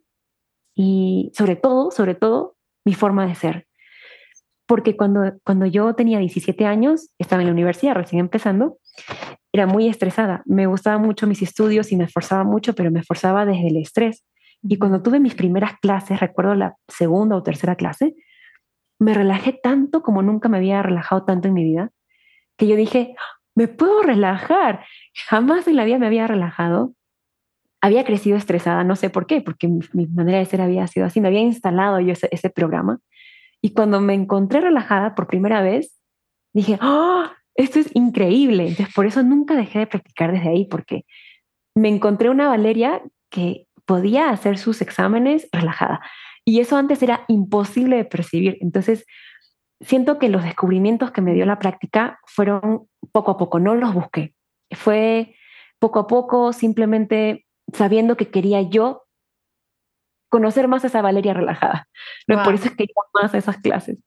y 0.74 1.30
sobre 1.34 1.56
todo, 1.56 1.90
sobre 1.90 2.14
todo, 2.14 2.56
mi 2.86 2.94
forma 2.94 3.26
de 3.26 3.34
ser 3.34 3.66
porque 4.66 4.96
cuando, 4.96 5.32
cuando 5.44 5.66
yo 5.66 5.94
tenía 5.94 6.18
17 6.18 6.66
años, 6.66 7.10
estaba 7.18 7.42
en 7.42 7.46
la 7.46 7.52
universidad 7.52 7.94
recién 7.94 8.20
empezando, 8.20 8.78
era 9.52 9.66
muy 9.66 9.88
estresada. 9.88 10.42
Me 10.44 10.66
gustaban 10.66 11.02
mucho 11.02 11.26
mis 11.26 11.40
estudios 11.40 11.92
y 11.92 11.96
me 11.96 12.04
esforzaba 12.04 12.44
mucho, 12.44 12.74
pero 12.74 12.90
me 12.90 13.00
esforzaba 13.00 13.46
desde 13.46 13.68
el 13.68 13.76
estrés. 13.76 14.24
Y 14.62 14.78
cuando 14.78 15.02
tuve 15.02 15.20
mis 15.20 15.34
primeras 15.34 15.78
clases, 15.80 16.20
recuerdo 16.20 16.54
la 16.56 16.74
segunda 16.88 17.36
o 17.36 17.42
tercera 17.42 17.76
clase, 17.76 18.16
me 18.98 19.14
relajé 19.14 19.52
tanto 19.52 20.02
como 20.02 20.22
nunca 20.22 20.48
me 20.48 20.56
había 20.56 20.82
relajado 20.82 21.24
tanto 21.24 21.48
en 21.48 21.54
mi 21.54 21.62
vida, 21.62 21.90
que 22.58 22.66
yo 22.66 22.74
dije, 22.74 23.14
me 23.54 23.68
puedo 23.68 24.02
relajar. 24.02 24.84
Jamás 25.28 25.68
en 25.68 25.76
la 25.76 25.84
vida 25.84 25.98
me 25.98 26.06
había 26.06 26.26
relajado. 26.26 26.94
Había 27.86 28.04
crecido 28.04 28.36
estresada, 28.36 28.84
no 28.84 28.96
sé 28.96 29.10
por 29.10 29.26
qué, 29.26 29.40
porque 29.40 29.68
mi, 29.68 30.06
manera 30.08 30.38
de 30.38 30.44
ser 30.44 30.60
había 30.60 30.86
sido 30.86 31.06
así, 31.06 31.20
me 31.20 31.28
había 31.28 31.40
instalado 31.40 32.00
yo 32.00 32.12
ese, 32.12 32.28
ese 32.32 32.50
programa 32.50 33.00
y 33.62 33.72
cuando 33.72 34.00
me 34.00 34.14
encontré 34.14 34.60
relajada 34.60 35.14
por 35.14 35.26
primera 35.26 35.62
vez, 35.62 35.96
dije, 36.54 36.78
¡oh! 36.82 37.24
Esto 37.54 37.78
es 37.78 37.90
increíble. 37.94 38.68
Entonces, 38.68 38.94
por 38.94 39.06
eso 39.06 39.22
nunca 39.22 39.56
dejé 39.56 39.80
de 39.80 39.86
practicar 39.86 40.30
desde 40.30 40.50
ahí, 40.50 40.66
porque 40.66 41.04
me 41.74 41.88
encontré 41.88 42.28
una 42.28 42.48
Valeria 42.48 43.02
que 43.30 43.66
podía 43.86 44.30
hacer 44.30 44.58
sus 44.58 44.82
exámenes 44.82 45.48
relajada. 45.52 46.00
Y 46.44 46.60
eso 46.60 46.76
antes 46.76 47.02
era 47.02 47.24
imposible 47.28 47.96
de 47.96 48.04
percibir. 48.04 48.58
Entonces, 48.60 49.06
siento 49.80 50.18
que 50.18 50.28
los 50.28 50.44
descubrimientos 50.44 51.10
que 51.10 51.22
me 51.22 51.34
dio 51.34 51.46
la 51.46 51.58
práctica 51.58 52.20
fueron 52.26 52.88
poco 53.10 53.32
a 53.32 53.36
poco, 53.38 53.58
no 53.58 53.74
los 53.74 53.94
busqué. 53.94 54.34
Fue 54.72 55.34
poco 55.78 56.00
a 56.00 56.06
poco, 56.06 56.52
simplemente 56.52 57.45
sabiendo 57.72 58.16
que 58.16 58.30
quería 58.30 58.62
yo 58.62 59.06
conocer 60.28 60.68
más 60.68 60.84
a 60.84 60.88
esa 60.88 61.02
Valeria 61.02 61.34
relajada. 61.34 61.88
¿no? 62.26 62.42
Por 62.42 62.54
eso 62.54 62.68
es 62.68 62.76
que 62.76 62.84
iba 62.84 63.02
más 63.22 63.34
a 63.34 63.38
esas 63.38 63.58
clases. 63.58 63.98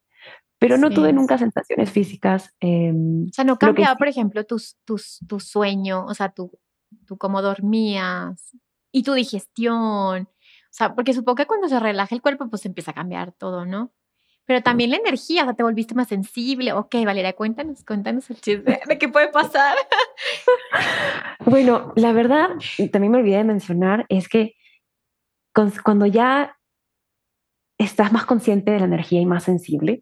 Pero 0.60 0.78
no 0.78 0.90
tuve 0.90 1.14
nunca 1.14 1.38
sensaciones 1.38 1.90
físicas. 1.90 2.54
Em, 2.60 3.28
o 3.30 3.34
sea, 3.34 3.46
no 3.46 3.58
cambiaba, 3.58 3.96
por 3.96 4.10
ejemplo, 4.10 4.44
tus, 4.46 4.76
tus, 4.84 5.20
tu 5.26 5.40
sueño, 5.40 6.06
o 6.06 6.14
sea, 6.14 6.30
tu, 6.30 6.52
tu 7.06 7.18
cómo 7.18 7.42
dormías 7.42 8.58
y 8.92 9.04
tu 9.04 9.14
digestión. 9.14 10.24
O 10.24 10.72
sea, 10.72 10.96
porque 10.96 11.14
supongo 11.14 11.38
que 11.38 11.46
cuando 11.46 11.70
se 11.70 11.80
relaja 11.80 12.14
el 12.14 12.22
cuerpo, 12.22 12.50
pues 12.50 12.66
empieza 12.66 12.92
a 12.92 12.94
cambiar 12.94 13.32
todo, 13.32 13.66
¿no? 13.66 13.94
Pero 14.50 14.64
también 14.64 14.90
la 14.90 14.98
energía, 14.98 15.44
o 15.44 15.46
sea, 15.46 15.54
te 15.54 15.62
volviste 15.62 15.94
más 15.94 16.08
sensible. 16.08 16.74
Ok, 16.74 16.96
Valeria, 17.06 17.34
cuéntanos, 17.34 17.86
cuéntanos 17.86 18.32
el 18.32 18.42
chisme 18.42 18.80
de 18.84 18.98
qué 18.98 19.08
puede 19.08 19.28
pasar. 19.28 19.78
bueno, 21.46 21.94
la 21.96 22.14
verdad, 22.14 22.48
también 22.92 23.12
me 23.12 23.20
olvidé 23.20 23.38
de 23.38 23.44
mencionar, 23.44 24.08
es 24.10 24.28
que 24.28 24.56
cuando 25.84 26.08
ya 26.08 26.58
estás 27.78 28.12
más 28.12 28.26
consciente 28.26 28.72
de 28.72 28.80
la 28.80 28.86
energía 28.86 29.22
y 29.22 29.28
más 29.28 29.44
sensible, 29.44 30.02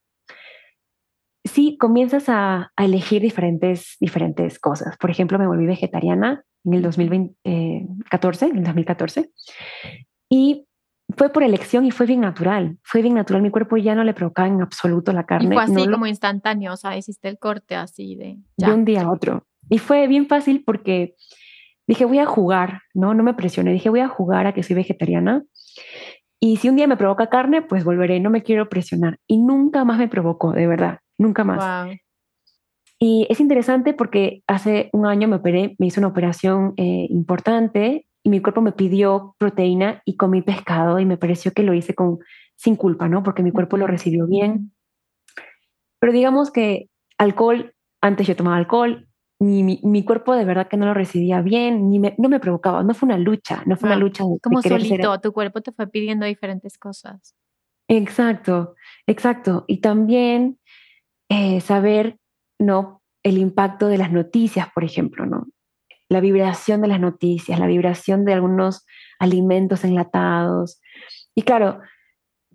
sí 1.43 1.75
comienzas 1.77 2.29
a, 2.29 2.71
elegir 2.77 3.21
diferentes, 3.21 3.97
diferentes 3.99 4.59
cosas. 4.59 4.95
Por 4.95 5.11
ejemplo, 5.11 5.37
me 5.37 5.47
volví 5.47 5.65
vegetariana 5.65 6.45
en 6.63 6.73
el 6.73 6.83
2014, 6.83 8.45
en 8.45 8.57
el 8.59 8.63
2014, 8.63 9.29
y 10.29 10.66
fue 11.17 11.29
por 11.29 11.43
elección 11.43 11.83
y 11.85 11.91
fue 11.91 12.05
bien 12.05 12.21
natural, 12.21 12.77
fue 12.83 13.01
bien 13.01 13.15
natural. 13.15 13.41
Mi 13.41 13.49
cuerpo 13.49 13.75
ya 13.77 13.95
no 13.95 14.03
le 14.03 14.13
provocaba 14.13 14.47
en 14.47 14.61
absoluto 14.61 15.11
la 15.11 15.25
carne. 15.25 15.49
Y 15.49 15.53
fue 15.53 15.63
así 15.63 15.89
como 15.89 16.05
instantáneo, 16.05 16.73
o 16.73 16.77
sea, 16.77 16.95
hiciste 16.95 17.27
el 17.27 17.39
corte 17.39 17.75
así 17.75 18.15
de... 18.15 18.37
De 18.55 18.71
un 18.71 18.85
día 18.85 19.01
a 19.01 19.11
otro. 19.11 19.45
Y 19.69 19.79
fue 19.79 20.07
bien 20.07 20.27
fácil 20.27 20.63
porque 20.63 21.15
dije, 21.87 22.05
voy 22.05 22.19
a 22.19 22.25
jugar, 22.25 22.81
¿no? 22.93 23.15
No 23.15 23.23
me 23.23 23.33
presioné, 23.33 23.73
dije, 23.73 23.89
voy 23.89 24.01
a 24.01 24.07
jugar 24.07 24.45
a 24.45 24.53
que 24.53 24.61
soy 24.61 24.75
vegetariana. 24.75 25.43
Y 26.39 26.57
si 26.57 26.69
un 26.69 26.75
día 26.75 26.85
me 26.85 26.97
provoca 26.97 27.29
carne, 27.29 27.63
pues 27.63 27.83
volveré, 27.83 28.19
no 28.19 28.29
me 28.29 28.43
quiero 28.43 28.69
presionar. 28.69 29.19
Y 29.25 29.39
nunca 29.39 29.83
más 29.85 29.97
me 29.97 30.07
provocó, 30.07 30.51
de 30.51 30.67
verdad, 30.67 30.99
nunca 31.17 31.43
más. 31.43 31.97
Y 32.99 33.27
es 33.29 33.39
interesante 33.39 33.93
porque 33.93 34.43
hace 34.47 34.89
un 34.93 35.05
año 35.07 35.27
me 35.27 35.37
operé, 35.37 35.75
me 35.79 35.87
hice 35.87 35.99
una 35.99 36.09
operación 36.09 36.73
eh, 36.77 37.07
importante 37.09 38.06
y 38.27 38.29
mi 38.29 38.41
cuerpo 38.41 38.59
me 38.59 38.73
pidió 38.73 39.37
proteína 39.37 40.01
y 40.03 40.17
comí 40.17 40.41
pescado 40.41 40.99
y 40.99 41.05
me 41.05 41.15
pareció 41.15 41.53
que 41.53 41.63
lo 41.63 41.73
hice 41.73 41.95
con, 41.95 42.19
sin 42.57 42.75
culpa, 42.75 43.07
¿no? 43.07 43.23
Porque 43.23 43.41
mi 43.41 43.53
cuerpo 43.53 43.77
lo 43.77 43.87
recibió 43.87 44.27
bien. 44.27 44.73
Pero 46.01 46.11
digamos 46.11 46.51
que 46.51 46.89
alcohol, 47.17 47.73
antes 48.01 48.27
yo 48.27 48.35
tomaba 48.35 48.57
alcohol, 48.57 49.07
mi, 49.39 49.63
mi, 49.63 50.03
cuerpo 50.03 50.35
de 50.35 50.43
verdad 50.43 50.67
que 50.67 50.75
no 50.75 50.87
lo 50.87 50.93
recibía 50.93 51.39
bien, 51.39 51.89
ni 51.89 51.99
me, 51.99 52.15
no 52.17 52.27
me 52.27 52.41
provocaba, 52.41 52.83
no 52.83 52.93
fue 52.93 53.07
una 53.07 53.17
lucha, 53.17 53.63
no 53.65 53.77
fue 53.77 53.87
una 53.87 53.95
ah, 53.95 53.99
lucha. 53.99 54.25
De, 54.25 54.39
como 54.43 54.61
solito, 54.61 55.21
tu 55.21 55.31
cuerpo 55.31 55.61
te 55.61 55.71
fue 55.71 55.87
pidiendo 55.87 56.25
diferentes 56.25 56.77
cosas. 56.77 57.33
Exacto, 57.87 58.75
exacto. 59.05 59.63
Y 59.67 59.77
también 59.79 60.59
eh, 61.29 61.61
saber, 61.61 62.17
¿no? 62.59 63.01
El 63.23 63.37
impacto 63.37 63.87
de 63.87 63.97
las 63.97 64.11
noticias, 64.11 64.67
por 64.73 64.83
ejemplo, 64.83 65.25
¿no? 65.25 65.47
La 66.09 66.19
vibración 66.19 66.81
de 66.81 66.87
las 66.87 66.99
noticias, 66.99 67.59
la 67.59 67.67
vibración 67.67 68.25
de 68.25 68.33
algunos 68.33 68.85
alimentos 69.19 69.83
enlatados. 69.83 70.79
Y 71.35 71.43
claro, 71.43 71.79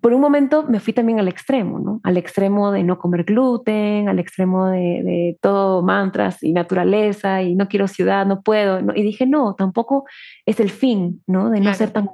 por 0.01 0.13
un 0.13 0.19
momento 0.19 0.63
me 0.63 0.81
fui 0.81 0.91
también 0.91 1.19
al 1.19 1.29
extremo, 1.29 1.79
¿no? 1.79 2.01
Al 2.03 2.17
extremo 2.17 2.71
de 2.71 2.83
no 2.83 2.97
comer 2.97 3.23
gluten, 3.23 4.09
al 4.09 4.19
extremo 4.19 4.67
de, 4.67 5.37
todo 5.39 5.81
mantras 5.81 6.43
y 6.43 6.51
naturaleza 6.51 7.41
y 7.41 7.55
no 7.55 7.69
quiero 7.69 7.87
ciudad, 7.87 8.25
no 8.25 8.41
puedo. 8.41 8.79
Y 8.95 9.01
dije, 9.01 9.25
no, 9.25 9.55
tampoco 9.55 10.05
es 10.45 10.59
el 10.59 10.71
fin, 10.71 11.23
¿no? 11.25 11.49
De 11.49 11.61
no 11.61 11.73
ser 11.73 11.91
tan 11.91 12.09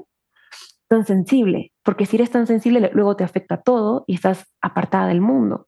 tan 0.87 1.05
sensible, 1.05 1.71
porque 1.83 2.05
si 2.05 2.17
eres 2.17 2.31
tan 2.31 2.47
sensible 2.47 2.89
luego 2.93 3.15
te 3.15 3.23
afecta 3.23 3.61
todo 3.61 4.03
y 4.07 4.15
estás 4.15 4.47
apartada 4.59 5.07
del 5.07 5.21
mundo. 5.21 5.67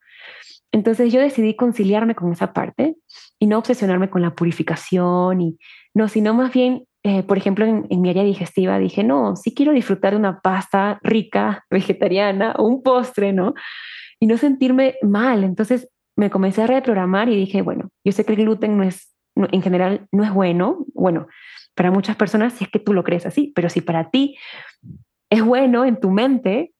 Entonces 0.71 1.13
yo 1.13 1.21
decidí 1.21 1.55
conciliarme 1.55 2.15
con 2.15 2.31
esa 2.31 2.53
parte 2.53 2.95
y 3.41 3.47
no 3.47 3.57
obsesionarme 3.57 4.11
con 4.11 4.21
la 4.21 4.35
purificación 4.35 5.41
y 5.41 5.57
no, 5.95 6.07
sino 6.07 6.35
más 6.35 6.53
bien, 6.53 6.85
eh, 7.01 7.23
por 7.23 7.39
ejemplo, 7.39 7.65
en, 7.65 7.87
mi 7.89 8.11
área 8.11 8.23
digestiva 8.23 8.77
dije, 8.77 9.03
no, 9.03 9.35
sí 9.35 9.55
quiero 9.55 9.73
disfrutar 9.73 10.13
de 10.13 10.19
una 10.19 10.41
pasta 10.41 10.99
rica, 11.01 11.65
vegetariana 11.71 12.53
o 12.59 12.67
un 12.67 12.83
postre, 12.83 13.33
¿no? 13.33 13.55
Y 14.19 14.27
no 14.27 14.37
sentirme 14.37 14.95
mal. 15.01 15.43
Entonces 15.43 15.89
me 16.15 16.29
comencé 16.29 16.61
a 16.61 16.67
reprogramar 16.67 17.29
y 17.29 17.35
dije, 17.35 17.63
bueno, 17.63 17.89
yo 18.05 18.11
sé 18.11 18.25
que 18.25 18.33
el 18.33 18.43
gluten 18.43 18.77
no 18.77 18.83
es, 18.83 19.11
en 19.35 19.63
general 19.63 20.05
no 20.11 20.23
es 20.23 20.31
bueno, 20.31 20.85
bueno, 20.93 21.25
para 21.73 21.89
muchas 21.89 22.15
personas 22.17 22.53
si 22.53 22.65
es 22.65 22.69
que 22.69 22.77
tú 22.77 22.93
lo 22.93 23.03
crees 23.03 23.25
así, 23.25 23.51
pero 23.55 23.69
si 23.69 23.81
para 23.81 24.11
ti 24.11 24.37
es 25.31 25.43
bueno 25.43 25.83
en 25.83 25.99
tu 25.99 26.11
mente, 26.11 26.73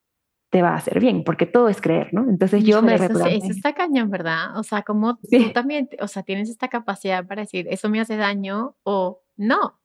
te 0.52 0.62
va 0.62 0.72
a 0.72 0.76
hacer 0.76 1.00
bien, 1.00 1.24
porque 1.24 1.46
todo 1.46 1.70
es 1.70 1.80
creer, 1.80 2.14
¿no? 2.14 2.30
Entonces 2.30 2.64
yo 2.66 2.82
me 2.82 2.96
eso, 2.96 3.26
eso 3.26 3.48
está 3.48 3.74
cañón, 3.74 4.10
¿verdad? 4.10 4.58
O 4.58 4.64
sea, 4.64 4.82
como 4.82 5.18
tú 5.18 5.52
también, 5.54 5.90
o 6.02 6.08
sea, 6.08 6.24
tienes 6.24 6.50
esta 6.50 6.68
capacidad 6.68 7.26
para 7.26 7.44
decir, 7.44 7.68
eso 7.70 7.90
me 7.90 8.02
hace 8.02 8.18
daño 8.18 8.76
o 8.84 9.22
no, 9.38 9.80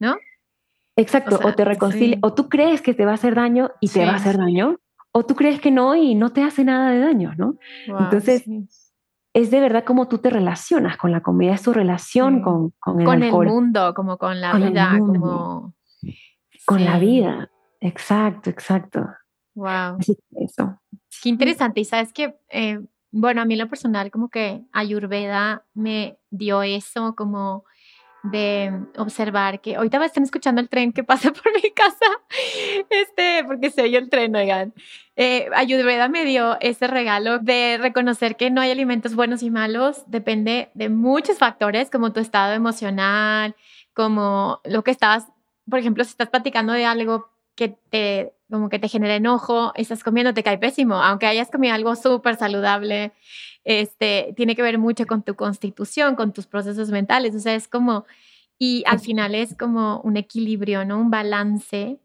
¿no? 0.00 0.16
Exacto, 0.96 1.38
o, 1.44 1.54
te 1.54 1.64
reconcilia, 1.64 2.18
o 2.22 2.32
tú 2.32 2.48
crees 2.48 2.80
que 2.80 2.94
te 2.94 3.04
va 3.04 3.12
a 3.12 3.14
hacer 3.14 3.34
daño 3.34 3.70
y 3.80 3.88
te 3.88 4.04
va 4.06 4.12
a 4.12 4.16
hacer 4.16 4.38
daño, 4.38 4.80
o 5.12 5.26
tú 5.26 5.34
crees 5.34 5.60
que 5.60 5.70
no 5.70 5.94
y 5.94 6.14
no 6.14 6.32
te 6.32 6.42
hace 6.42 6.64
nada 6.64 6.90
de 6.90 7.00
daño, 7.00 7.34
¿no? 7.36 7.58
Entonces, 7.86 8.44
es 9.34 9.50
de 9.50 9.60
verdad 9.60 9.84
como 9.84 10.08
tú 10.08 10.18
te 10.18 10.30
relacionas 10.30 10.96
con 10.96 11.12
la 11.12 11.20
comida, 11.20 11.52
es 11.52 11.62
tu 11.62 11.74
relación 11.74 12.40
con, 12.40 12.72
con 12.80 13.00
el 13.00 13.06
Con 13.06 13.22
el 13.22 13.32
mundo, 13.32 13.92
como 13.94 14.16
con 14.16 14.40
la 14.40 14.54
vida, 14.54 14.96
como... 14.98 15.74
Con 16.64 16.84
la 16.84 16.98
vida. 16.98 17.50
Exacto, 17.80 18.50
exacto. 18.50 19.06
Wow. 19.58 19.98
eso. 20.36 20.78
Qué 21.22 21.28
interesante. 21.28 21.80
Y 21.80 21.84
sabes 21.84 22.12
que, 22.12 22.36
eh, 22.50 22.78
bueno, 23.10 23.42
a 23.42 23.44
mí 23.44 23.54
en 23.54 23.60
lo 23.60 23.68
personal, 23.68 24.10
como 24.10 24.28
que 24.28 24.62
Ayurveda 24.72 25.64
me 25.74 26.18
dio 26.30 26.62
eso, 26.62 27.14
como 27.16 27.64
de 28.22 28.72
observar 28.96 29.60
que 29.60 29.76
ahorita 29.76 30.04
están 30.04 30.24
escuchando 30.24 30.60
el 30.60 30.68
tren 30.68 30.92
que 30.92 31.04
pasa 31.04 31.32
por 31.32 31.52
mi 31.54 31.70
casa, 31.70 32.06
este, 32.90 33.44
porque 33.44 33.70
se 33.70 33.82
oye 33.82 33.96
el 33.96 34.10
tren, 34.10 34.34
oigan. 34.36 34.74
Eh, 35.16 35.48
Ayurveda 35.54 36.08
me 36.08 36.24
dio 36.24 36.56
ese 36.60 36.86
regalo 36.86 37.38
de 37.38 37.78
reconocer 37.80 38.36
que 38.36 38.50
no 38.50 38.60
hay 38.60 38.70
alimentos 38.70 39.14
buenos 39.14 39.42
y 39.42 39.50
malos, 39.50 40.04
depende 40.06 40.70
de 40.74 40.88
muchos 40.88 41.38
factores, 41.38 41.90
como 41.90 42.12
tu 42.12 42.20
estado 42.20 42.54
emocional, 42.54 43.56
como 43.94 44.60
lo 44.64 44.84
que 44.84 44.90
estabas, 44.90 45.26
por 45.68 45.78
ejemplo, 45.78 46.04
si 46.04 46.10
estás 46.10 46.28
platicando 46.28 46.72
de 46.72 46.84
algo 46.84 47.30
que 47.54 47.76
te, 47.90 48.32
como 48.50 48.68
que 48.68 48.78
te 48.78 48.88
genera 48.88 49.16
enojo, 49.16 49.72
estás 49.74 50.02
comiendo, 50.02 50.34
te 50.34 50.42
cae 50.42 50.58
pésimo, 50.58 50.94
aunque 50.94 51.26
hayas 51.26 51.50
comido 51.50 51.74
algo 51.74 51.94
súper 51.96 52.36
saludable, 52.36 53.12
este, 53.64 54.32
tiene 54.36 54.56
que 54.56 54.62
ver 54.62 54.78
mucho 54.78 55.06
con 55.06 55.22
tu 55.22 55.34
constitución, 55.34 56.16
con 56.16 56.32
tus 56.32 56.46
procesos 56.46 56.90
mentales, 56.90 57.34
o 57.34 57.40
sea, 57.40 57.54
es 57.54 57.68
como, 57.68 58.06
y 58.58 58.82
al 58.86 59.00
final 59.00 59.34
es 59.34 59.54
como 59.54 60.00
un 60.00 60.16
equilibrio, 60.16 60.84
¿no? 60.84 60.98
Un 60.98 61.10
balance 61.10 61.98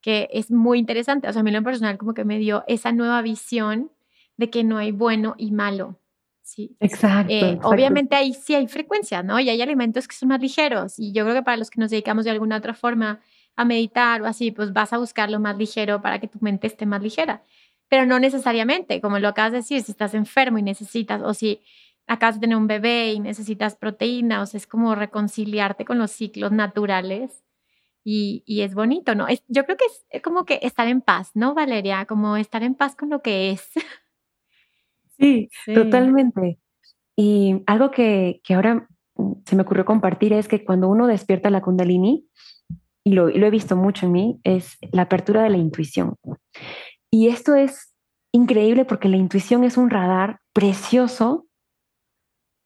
que 0.00 0.28
es 0.32 0.50
muy 0.50 0.78
interesante, 0.78 1.28
o 1.28 1.32
sea, 1.32 1.40
a 1.40 1.42
mí 1.42 1.50
lo 1.50 1.62
personal 1.62 1.98
como 1.98 2.14
que 2.14 2.24
me 2.24 2.38
dio 2.38 2.64
esa 2.66 2.92
nueva 2.92 3.22
visión 3.22 3.90
de 4.36 4.50
que 4.50 4.64
no 4.64 4.78
hay 4.78 4.90
bueno 4.92 5.34
y 5.38 5.52
malo. 5.52 5.98
Sí. 6.42 6.76
Exacto, 6.80 7.32
eh, 7.32 7.58
Obviamente 7.62 8.16
ahí 8.16 8.34
sí 8.34 8.54
hay 8.54 8.66
frecuencia, 8.66 9.22
¿no? 9.22 9.38
Y 9.38 9.48
hay 9.48 9.62
alimentos 9.62 10.08
que 10.08 10.16
son 10.16 10.30
más 10.30 10.40
ligeros. 10.40 10.98
Y 10.98 11.12
yo 11.12 11.24
creo 11.24 11.36
que 11.36 11.42
para 11.42 11.56
los 11.56 11.70
que 11.70 11.80
nos 11.80 11.90
dedicamos 11.90 12.24
de 12.24 12.32
alguna 12.32 12.56
otra 12.56 12.74
forma 12.74 13.20
a 13.56 13.64
meditar 13.64 14.22
o 14.22 14.26
así, 14.26 14.50
pues 14.50 14.72
vas 14.72 14.92
a 14.92 14.98
buscar 14.98 15.30
lo 15.30 15.40
más 15.40 15.56
ligero 15.56 16.00
para 16.02 16.18
que 16.18 16.28
tu 16.28 16.38
mente 16.40 16.66
esté 16.66 16.86
más 16.86 17.02
ligera. 17.02 17.42
Pero 17.88 18.06
no 18.06 18.18
necesariamente, 18.18 19.00
como 19.00 19.18
lo 19.18 19.28
acabas 19.28 19.52
de 19.52 19.58
decir, 19.58 19.82
si 19.82 19.92
estás 19.92 20.14
enfermo 20.14 20.58
y 20.58 20.62
necesitas, 20.62 21.22
o 21.22 21.34
si 21.34 21.60
acabas 22.06 22.36
de 22.36 22.42
tener 22.42 22.56
un 22.56 22.66
bebé 22.66 23.12
y 23.12 23.20
necesitas 23.20 23.76
proteína, 23.76 24.40
o 24.40 24.46
sea, 24.46 24.58
es 24.58 24.66
como 24.66 24.94
reconciliarte 24.94 25.84
con 25.84 25.98
los 25.98 26.10
ciclos 26.10 26.52
naturales 26.52 27.44
y, 28.04 28.42
y 28.46 28.62
es 28.62 28.74
bonito, 28.74 29.14
¿no? 29.14 29.28
Es, 29.28 29.44
yo 29.48 29.64
creo 29.64 29.76
que 29.76 29.84
es 30.10 30.22
como 30.22 30.44
que 30.44 30.58
estar 30.62 30.88
en 30.88 31.00
paz, 31.00 31.30
¿no, 31.34 31.54
Valeria? 31.54 32.06
Como 32.06 32.36
estar 32.36 32.62
en 32.62 32.74
paz 32.74 32.96
con 32.96 33.10
lo 33.10 33.22
que 33.22 33.52
es. 33.52 33.70
Sí, 35.18 35.50
totalmente. 35.72 36.58
Y 37.14 37.62
algo 37.66 37.92
que, 37.92 38.40
que 38.42 38.54
ahora 38.54 38.88
se 39.44 39.54
me 39.54 39.62
ocurrió 39.62 39.84
compartir 39.84 40.32
es 40.32 40.48
que 40.48 40.64
cuando 40.64 40.88
uno 40.88 41.06
despierta 41.06 41.48
la 41.50 41.60
kundalini, 41.60 42.26
y 43.04 43.12
lo, 43.12 43.28
he 43.28 43.50
visto 43.50 43.76
mucho 43.76 44.06
en 44.06 44.12
mí, 44.12 44.40
es 44.44 44.78
la 44.92 45.02
apertura 45.02 45.42
de 45.42 45.50
la 45.50 45.56
intuición. 45.56 46.16
Y 47.10 47.28
esto 47.28 47.54
es 47.54 47.94
increíble 48.32 48.84
porque 48.84 49.08
la 49.08 49.16
intuición 49.16 49.64
es 49.64 49.76
un 49.76 49.90
radar 49.90 50.40
precioso 50.52 51.46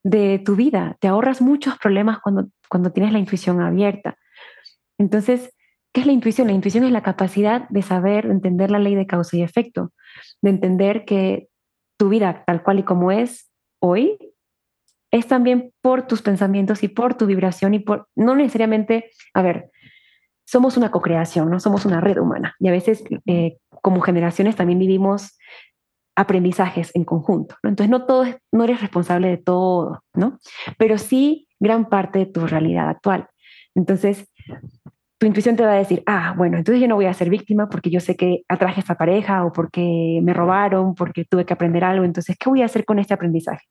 de 0.05 0.39
tu 0.39 0.55
vida. 0.57 0.97
Te 1.01 1.09
ahorras 1.09 1.41
muchos 1.41 1.78
problemas 1.78 2.20
cuando, 2.20 2.49
cuando 2.68 2.93
tienes 2.93 3.12
la 3.12 3.18
intuición 3.18 3.61
abierta. 3.61 4.16
Entonces, 4.99 5.53
¿qué 5.93 6.03
es 6.03 6.07
la 6.07 6.12
intuición? 6.12 6.47
La 6.47 6.55
intuición 6.55 6.84
es 6.84 6.93
la 6.93 7.03
capacidad 7.03 7.68
de 7.70 7.82
saber, 7.82 8.26
entender 8.26 8.70
la 8.70 8.78
ley 8.78 8.95
de 8.95 9.07
causa 9.07 9.37
y 9.37 9.43
efecto, 9.43 9.93
de 10.43 10.51
entender 10.51 11.05
que 11.05 11.49
tu 11.99 12.09
vida 12.09 12.45
tal 12.47 12.62
cual 12.62 12.80
y 12.80 12.82
como 12.82 13.11
es 13.11 13.51
hoy 13.80 14.18
es 15.11 15.26
también 15.26 15.72
por 15.80 16.07
tus 16.07 16.22
pensamientos 16.22 16.82
y 16.82 16.89
por 16.89 17.14
tu 17.14 17.26
vibración 17.26 17.74
y 17.74 17.78
por, 17.78 18.09
no 18.14 18.34
necesariamente, 18.34 19.11
a 19.34 19.43
ver, 19.43 19.70
somos 20.47 20.76
una 20.76 20.90
co-creación, 20.90 21.51
¿no? 21.51 21.61
Somos 21.61 21.84
una 21.84 22.01
red 22.01 22.18
humana 22.18 22.55
y 22.59 22.68
a 22.68 22.72
veces 22.72 23.05
eh, 23.26 23.59
como 23.82 24.01
generaciones 24.01 24.57
también 24.57 24.78
vivimos 24.78 25.36
aprendizajes 26.14 26.92
en 26.94 27.05
conjunto, 27.05 27.57
¿no? 27.62 27.68
Entonces 27.68 27.90
no 27.90 28.07
todo 28.07 28.24
no 28.53 28.64
eres 28.64 28.80
responsable 28.80 29.28
de 29.28 29.36
todo, 29.36 30.03
¿no? 30.14 30.38
Pero 30.78 30.97
sí 30.97 31.49
gran 31.61 31.88
parte 31.88 32.20
de 32.20 32.26
tu 32.26 32.47
realidad 32.47 32.88
actual. 32.88 33.28
Entonces, 33.74 34.26
tu 35.18 35.26
intuición 35.26 35.57
te 35.57 35.64
va 35.64 35.72
a 35.72 35.76
decir, 35.76 36.03
ah, 36.07 36.34
bueno, 36.36 36.59
entonces 36.59 36.80
yo 36.80 36.88
no 36.88 36.94
voy 36.94 37.07
a 37.07 37.14
ser 37.14 37.30
víctima 37.30 37.68
porque 37.68 37.90
yo 37.90 38.01
sé 38.01 38.16
que 38.16 38.42
atraje 38.49 38.80
a 38.80 38.82
esta 38.82 38.94
pareja 38.97 39.44
o 39.44 39.53
porque 39.53 40.20
me 40.22 40.32
robaron, 40.32 40.94
porque 40.94 41.24
tuve 41.24 41.44
que 41.44 41.55
aprender 41.55 41.84
algo, 41.84 42.05
entonces, 42.05 42.36
¿qué 42.38 42.49
voy 42.49 42.62
a 42.62 42.66
hacer 42.66 42.84
con 42.84 42.99
este 42.99 43.14
aprendizaje? 43.14 43.64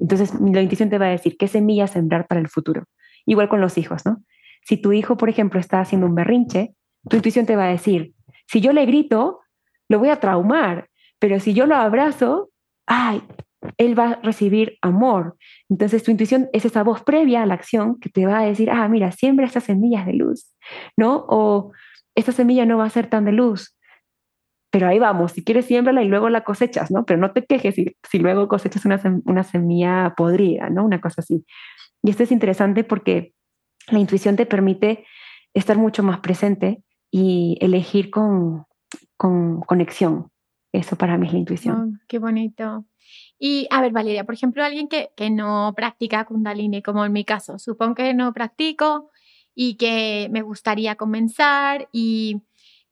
Entonces, 0.00 0.32
la 0.40 0.62
intuición 0.62 0.88
te 0.88 0.98
va 0.98 1.06
a 1.06 1.10
decir 1.10 1.36
qué 1.36 1.48
semilla 1.48 1.86
sembrar 1.86 2.26
para 2.26 2.40
el 2.40 2.48
futuro. 2.48 2.84
Igual 3.26 3.48
con 3.48 3.60
los 3.60 3.76
hijos, 3.78 4.06
¿no? 4.06 4.22
Si 4.70 4.76
tu 4.76 4.92
hijo, 4.92 5.16
por 5.16 5.28
ejemplo, 5.28 5.58
está 5.58 5.80
haciendo 5.80 6.06
un 6.06 6.14
berrinche, 6.14 6.76
tu 7.08 7.16
intuición 7.16 7.44
te 7.44 7.56
va 7.56 7.64
a 7.64 7.70
decir, 7.70 8.14
si 8.46 8.60
yo 8.60 8.72
le 8.72 8.86
grito, 8.86 9.40
lo 9.88 9.98
voy 9.98 10.10
a 10.10 10.20
traumar, 10.20 10.88
pero 11.18 11.40
si 11.40 11.54
yo 11.54 11.66
lo 11.66 11.74
abrazo, 11.74 12.50
ay, 12.86 13.20
él 13.78 13.98
va 13.98 14.10
a 14.10 14.20
recibir 14.22 14.78
amor. 14.80 15.36
Entonces 15.68 16.04
tu 16.04 16.12
intuición 16.12 16.48
es 16.52 16.66
esa 16.66 16.84
voz 16.84 17.02
previa 17.02 17.42
a 17.42 17.46
la 17.46 17.54
acción 17.54 17.98
que 17.98 18.10
te 18.10 18.26
va 18.26 18.38
a 18.38 18.44
decir, 18.44 18.70
ah, 18.70 18.86
mira, 18.86 19.10
siembra 19.10 19.44
estas 19.44 19.64
semillas 19.64 20.06
de 20.06 20.12
luz, 20.12 20.54
¿no? 20.96 21.24
O 21.28 21.72
esta 22.14 22.30
semilla 22.30 22.64
no 22.64 22.78
va 22.78 22.84
a 22.84 22.90
ser 22.90 23.08
tan 23.08 23.24
de 23.24 23.32
luz, 23.32 23.76
pero 24.70 24.86
ahí 24.86 25.00
vamos, 25.00 25.32
si 25.32 25.42
quieres 25.42 25.64
siémbrala 25.64 26.04
y 26.04 26.08
luego 26.08 26.28
la 26.28 26.44
cosechas, 26.44 26.92
¿no? 26.92 27.04
Pero 27.04 27.18
no 27.18 27.32
te 27.32 27.44
quejes 27.44 27.74
si, 27.74 27.96
si 28.08 28.20
luego 28.20 28.46
cosechas 28.46 28.84
una, 28.84 29.00
una 29.24 29.42
semilla 29.42 30.14
podrida, 30.16 30.70
¿no? 30.70 30.84
Una 30.84 31.00
cosa 31.00 31.22
así. 31.22 31.44
Y 32.04 32.10
esto 32.10 32.22
es 32.22 32.30
interesante 32.30 32.84
porque 32.84 33.34
la 33.88 33.98
intuición 33.98 34.36
te 34.36 34.46
permite 34.46 35.04
estar 35.54 35.76
mucho 35.78 36.02
más 36.02 36.20
presente 36.20 36.82
y 37.10 37.58
elegir 37.60 38.10
con, 38.10 38.66
con 39.16 39.60
conexión. 39.62 40.30
Eso 40.72 40.96
para 40.96 41.18
mí 41.18 41.26
es 41.26 41.32
la 41.32 41.38
intuición. 41.40 41.76
Oh, 41.76 42.04
qué 42.06 42.18
bonito. 42.18 42.84
Y 43.38 43.66
a 43.70 43.80
ver, 43.80 43.92
Valeria, 43.92 44.24
por 44.24 44.34
ejemplo, 44.34 44.62
alguien 44.62 44.88
que, 44.88 45.10
que 45.16 45.30
no 45.30 45.72
practica 45.74 46.24
Kundalini, 46.24 46.82
como 46.82 47.04
en 47.04 47.12
mi 47.12 47.24
caso, 47.24 47.58
supongo 47.58 47.96
que 47.96 48.14
no 48.14 48.32
practico 48.32 49.10
y 49.54 49.74
que 49.74 50.28
me 50.30 50.42
gustaría 50.42 50.94
comenzar 50.94 51.88
y 51.92 52.42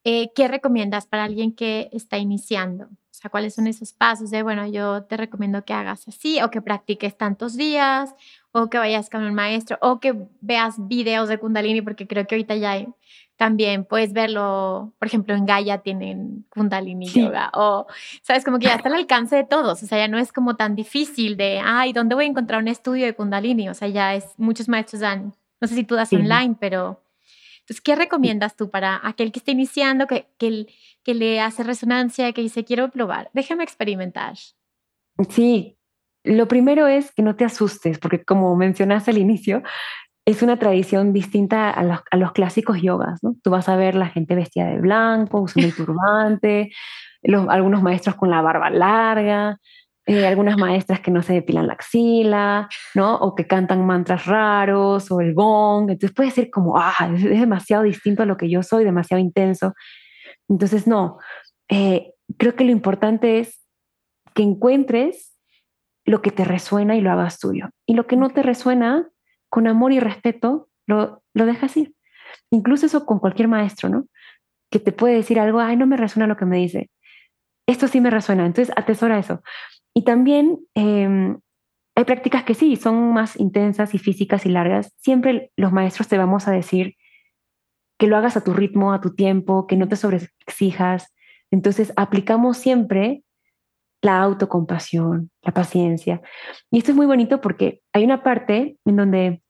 eh, 0.04 0.30
¿qué 0.34 0.48
recomiendas 0.48 1.06
para 1.06 1.24
alguien 1.24 1.54
que 1.54 1.88
está 1.92 2.18
iniciando? 2.18 2.88
O 3.18 3.20
sea, 3.20 3.30
¿cuáles 3.32 3.54
son 3.54 3.66
esos 3.66 3.92
pasos 3.92 4.30
de, 4.30 4.44
bueno, 4.44 4.64
yo 4.68 5.02
te 5.02 5.16
recomiendo 5.16 5.64
que 5.64 5.72
hagas 5.72 6.06
así 6.06 6.40
o 6.40 6.52
que 6.52 6.62
practiques 6.62 7.16
tantos 7.16 7.56
días 7.56 8.14
o 8.52 8.70
que 8.70 8.78
vayas 8.78 9.10
con 9.10 9.24
un 9.24 9.34
maestro 9.34 9.76
o 9.80 9.98
que 9.98 10.14
veas 10.40 10.76
videos 10.86 11.28
de 11.28 11.38
Kundalini 11.38 11.82
porque 11.82 12.06
creo 12.06 12.28
que 12.28 12.36
ahorita 12.36 12.54
ya 12.54 12.70
hay 12.70 12.86
también 13.36 13.84
puedes 13.84 14.12
verlo, 14.12 14.94
por 15.00 15.08
ejemplo, 15.08 15.34
en 15.34 15.46
Gaia 15.46 15.78
tienen 15.78 16.46
Kundalini 16.50 17.08
Yoga 17.08 17.50
o, 17.54 17.88
sabes, 18.22 18.44
como 18.44 18.60
que 18.60 18.66
ya 18.66 18.74
está 18.74 18.88
al 18.88 18.94
alcance 18.94 19.34
de 19.34 19.44
todos, 19.44 19.82
o 19.82 19.86
sea, 19.86 19.98
ya 19.98 20.06
no 20.06 20.18
es 20.18 20.32
como 20.32 20.54
tan 20.54 20.76
difícil 20.76 21.36
de, 21.36 21.60
ay, 21.64 21.92
¿dónde 21.92 22.14
voy 22.14 22.24
a 22.24 22.28
encontrar 22.28 22.60
un 22.60 22.68
estudio 22.68 23.04
de 23.04 23.14
Kundalini? 23.14 23.68
O 23.68 23.74
sea, 23.74 23.88
ya 23.88 24.14
es, 24.14 24.26
muchos 24.36 24.68
maestros 24.68 25.00
dan, 25.00 25.34
no 25.60 25.66
sé 25.66 25.74
si 25.74 25.82
tú 25.82 25.96
das 25.96 26.12
online, 26.12 26.56
pero, 26.58 27.02
entonces, 27.60 27.82
¿qué 27.82 27.96
recomiendas 27.96 28.56
tú 28.56 28.70
para 28.70 28.98
aquel 29.04 29.30
que 29.30 29.40
está 29.40 29.50
iniciando, 29.50 30.06
que, 30.06 30.26
que, 30.38 30.66
que 31.08 31.14
le 31.14 31.40
hace 31.40 31.62
resonancia, 31.62 32.34
que 32.34 32.42
dice, 32.42 32.66
quiero 32.66 32.90
probar, 32.90 33.30
déjame 33.32 33.64
experimentar? 33.64 34.34
Sí, 35.30 35.78
lo 36.22 36.48
primero 36.48 36.86
es 36.86 37.12
que 37.12 37.22
no 37.22 37.34
te 37.34 37.46
asustes, 37.46 37.98
porque 37.98 38.22
como 38.22 38.54
mencionaste 38.56 39.12
al 39.12 39.16
inicio, 39.16 39.62
es 40.26 40.42
una 40.42 40.58
tradición 40.58 41.14
distinta 41.14 41.70
a 41.70 41.82
los, 41.82 42.00
a 42.10 42.16
los, 42.18 42.32
clásicos 42.32 42.82
yogas, 42.82 43.20
¿no? 43.22 43.36
Tú 43.42 43.48
vas 43.48 43.70
a 43.70 43.76
ver 43.76 43.94
la 43.94 44.08
gente 44.10 44.34
vestida 44.34 44.66
de 44.66 44.80
blanco, 44.80 45.40
usando 45.40 45.66
el 45.66 45.74
turbante, 45.74 46.72
los, 47.22 47.48
algunos 47.48 47.82
maestros 47.82 48.14
con 48.16 48.28
la 48.28 48.42
barba 48.42 48.68
larga, 48.68 49.56
eh, 50.04 50.26
algunas 50.26 50.58
maestras 50.58 51.00
que 51.00 51.10
no 51.10 51.22
se 51.22 51.32
depilan 51.32 51.68
la 51.68 51.72
axila, 51.72 52.68
¿no? 52.94 53.14
O 53.14 53.34
que 53.34 53.46
cantan 53.46 53.86
mantras 53.86 54.26
raros, 54.26 55.10
o 55.10 55.22
el 55.22 55.32
gong. 55.32 55.90
Entonces 55.90 56.14
puede 56.14 56.32
ser 56.32 56.50
como, 56.50 56.76
ah, 56.76 57.10
es, 57.14 57.22
demasiado 57.22 57.84
distinto 57.84 58.24
a 58.24 58.26
lo 58.26 58.36
que 58.36 58.50
yo 58.50 58.62
soy, 58.62 58.84
demasiado 58.84 59.22
intenso. 59.22 59.72
Entonces, 60.48 60.86
no, 60.86 61.18
eh, 61.68 62.14
creo 62.36 62.54
que 62.54 62.64
lo 62.64 62.70
importante 62.70 63.38
es 63.38 63.64
que 64.34 64.42
encuentres 64.42 65.36
lo 66.04 66.22
que 66.22 66.30
te 66.30 66.44
resuena 66.44 66.96
y 66.96 67.00
lo 67.00 67.10
hagas 67.10 67.38
tuyo. 67.38 67.68
Y 67.86 67.94
lo 67.94 68.06
que 68.06 68.16
no 68.16 68.30
te 68.30 68.42
resuena, 68.42 69.08
con 69.50 69.66
amor 69.66 69.92
y 69.92 70.00
respeto, 70.00 70.68
lo, 70.86 71.22
lo 71.34 71.46
dejas 71.46 71.76
ir. 71.76 71.94
Incluso 72.50 72.86
eso 72.86 73.04
con 73.04 73.18
cualquier 73.18 73.48
maestro, 73.48 73.88
¿no? 73.88 74.06
Que 74.70 74.78
te 74.78 74.92
puede 74.92 75.14
decir 75.14 75.38
algo, 75.38 75.60
ay, 75.60 75.76
no 75.76 75.86
me 75.86 75.96
resuena 75.96 76.26
lo 76.26 76.36
que 76.36 76.46
me 76.46 76.58
dice. 76.58 76.90
Esto 77.66 77.88
sí 77.88 78.00
me 78.00 78.10
resuena, 78.10 78.46
entonces 78.46 78.74
atesora 78.76 79.18
eso. 79.18 79.42
Y 79.94 80.04
también 80.04 80.60
em, 80.74 81.38
hay 81.94 82.04
prácticas 82.04 82.44
que 82.44 82.54
sí, 82.54 82.76
son 82.76 83.12
más 83.12 83.38
intensas 83.38 83.94
y 83.94 83.98
físicas 83.98 84.46
y 84.46 84.50
largas. 84.50 84.94
Siempre 84.98 85.50
los 85.56 85.72
maestros 85.72 86.08
te 86.08 86.16
vamos 86.16 86.48
a 86.48 86.52
decir 86.52 86.94
que 87.98 88.06
lo 88.06 88.16
hagas 88.16 88.36
a 88.36 88.44
tu 88.44 88.54
ritmo, 88.54 88.92
a 88.92 89.00
tu 89.00 89.14
tiempo, 89.14 89.66
que 89.66 89.76
no 89.76 89.88
te 89.88 89.96
sobreexijas. 90.48 91.12
Entonces 91.50 91.92
aplicamos 91.96 92.58
siempre 92.58 93.22
la 94.02 94.20
autocompasión, 94.20 95.30
la 95.42 95.52
paciencia. 95.52 96.20
Y 96.70 96.78
esto 96.78 96.92
es 96.92 96.96
muy 96.96 97.06
bonito 97.06 97.40
porque 97.40 97.80
hay 97.92 98.04
una 98.04 98.22
parte 98.22 98.76
en 98.84 98.96
donde 98.96 99.42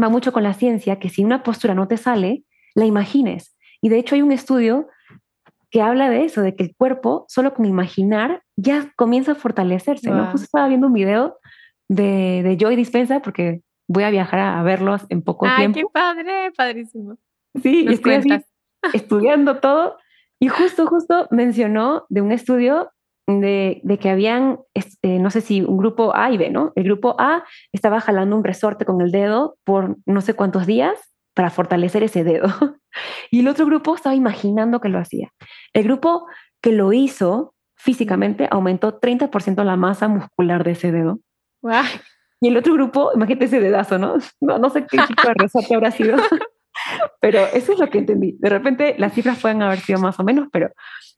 va 0.00 0.08
mucho 0.08 0.32
con 0.32 0.42
la 0.42 0.54
ciencia, 0.54 0.98
que 0.98 1.08
si 1.08 1.24
una 1.24 1.42
postura 1.42 1.74
no 1.74 1.88
te 1.88 1.96
sale, 1.96 2.44
la 2.74 2.84
imagines. 2.84 3.56
Y 3.80 3.88
de 3.88 3.98
hecho 3.98 4.14
hay 4.14 4.22
un 4.22 4.32
estudio 4.32 4.88
que 5.70 5.80
habla 5.80 6.10
de 6.10 6.24
eso, 6.24 6.42
de 6.42 6.54
que 6.54 6.64
el 6.64 6.74
cuerpo, 6.76 7.24
solo 7.28 7.54
con 7.54 7.64
imaginar, 7.64 8.42
ya 8.56 8.92
comienza 8.96 9.32
a 9.32 9.34
fortalecerse. 9.34 10.10
¿no? 10.10 10.30
Justo 10.30 10.44
estaba 10.44 10.68
viendo 10.68 10.88
un 10.88 10.92
video 10.92 11.38
de, 11.88 12.42
de 12.42 12.56
Joy 12.58 12.76
Dispensa, 12.76 13.20
porque 13.20 13.62
voy 13.88 14.04
a 14.04 14.10
viajar 14.10 14.40
a, 14.40 14.62
verlos 14.62 15.06
en 15.08 15.22
poco 15.22 15.46
tiempo. 15.56 15.78
¡Ay, 15.78 15.84
qué 15.84 15.90
padre! 15.92 16.52
Padrísimo. 16.56 17.16
Sí, 17.62 17.86
estoy 17.88 18.44
estudiando 18.92 19.60
todo. 19.60 19.96
Y 20.40 20.48
justo, 20.48 20.86
justo 20.86 21.26
mencionó 21.30 22.04
de 22.08 22.20
un 22.20 22.32
estudio 22.32 22.90
de, 23.26 23.98
que 24.00 24.10
habían, 24.10 24.60
este, 24.74 25.18
no 25.18 25.30
sé 25.30 25.40
si 25.40 25.62
un 25.62 25.78
grupo 25.78 26.14
A 26.14 26.30
y 26.30 26.38
B, 26.38 26.50
¿no? 26.50 26.72
El 26.76 26.84
grupo 26.84 27.16
A 27.18 27.44
estaba 27.72 28.00
jalando 28.00 28.36
un 28.36 28.44
resorte 28.44 28.84
con 28.84 29.00
el 29.00 29.10
dedo 29.10 29.56
por 29.64 29.96
no 30.06 30.20
sé 30.20 30.34
cuántos 30.34 30.66
días 30.66 30.98
para 31.34 31.50
fortalecer 31.50 32.02
ese 32.02 32.24
dedo. 32.24 32.48
y 33.30 33.40
el 33.40 33.48
otro 33.48 33.66
grupo 33.66 33.94
estaba 33.94 34.14
imaginando 34.14 34.80
que 34.80 34.88
lo 34.88 34.98
hacía. 34.98 35.30
El 35.72 35.84
grupo 35.84 36.26
que 36.62 36.72
lo 36.72 36.92
hizo 36.92 37.54
físicamente 37.76 38.48
aumentó 38.50 39.00
30% 39.00 39.62
la 39.64 39.76
masa 39.76 40.08
muscular 40.08 40.64
de 40.64 40.72
ese 40.72 40.92
dedo. 40.92 41.20
Y 42.40 42.48
el 42.48 42.56
otro 42.56 42.74
grupo, 42.74 43.10
imagínate 43.14 43.46
ese 43.46 43.60
dedazo, 43.60 43.98
¿no? 43.98 44.16
No, 44.40 44.58
no 44.58 44.70
sé 44.70 44.86
qué 44.86 44.98
tipo 44.98 45.26
de 45.26 45.34
resorte 45.34 45.74
habrá 45.74 45.90
sido. 45.90 46.16
pero 47.20 47.40
eso 47.52 47.72
es 47.72 47.78
lo 47.78 47.88
que 47.88 47.98
entendí. 47.98 48.36
De 48.38 48.48
repente 48.48 48.94
las 48.98 49.12
cifras 49.12 49.40
pueden 49.40 49.62
haber 49.62 49.80
sido 49.80 49.98
más 49.98 50.18
o 50.18 50.24
menos, 50.24 50.48
pero 50.52 50.70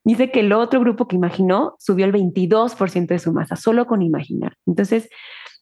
dice 0.04 0.30
que 0.30 0.40
el 0.40 0.52
otro 0.52 0.80
grupo 0.80 1.08
que 1.08 1.16
imaginó 1.16 1.74
subió 1.78 2.06
el 2.06 2.12
22% 2.12 3.06
de 3.06 3.18
su 3.18 3.32
masa, 3.32 3.56
solo 3.56 3.86
con 3.86 4.02
imaginar. 4.02 4.54
Entonces, 4.66 5.08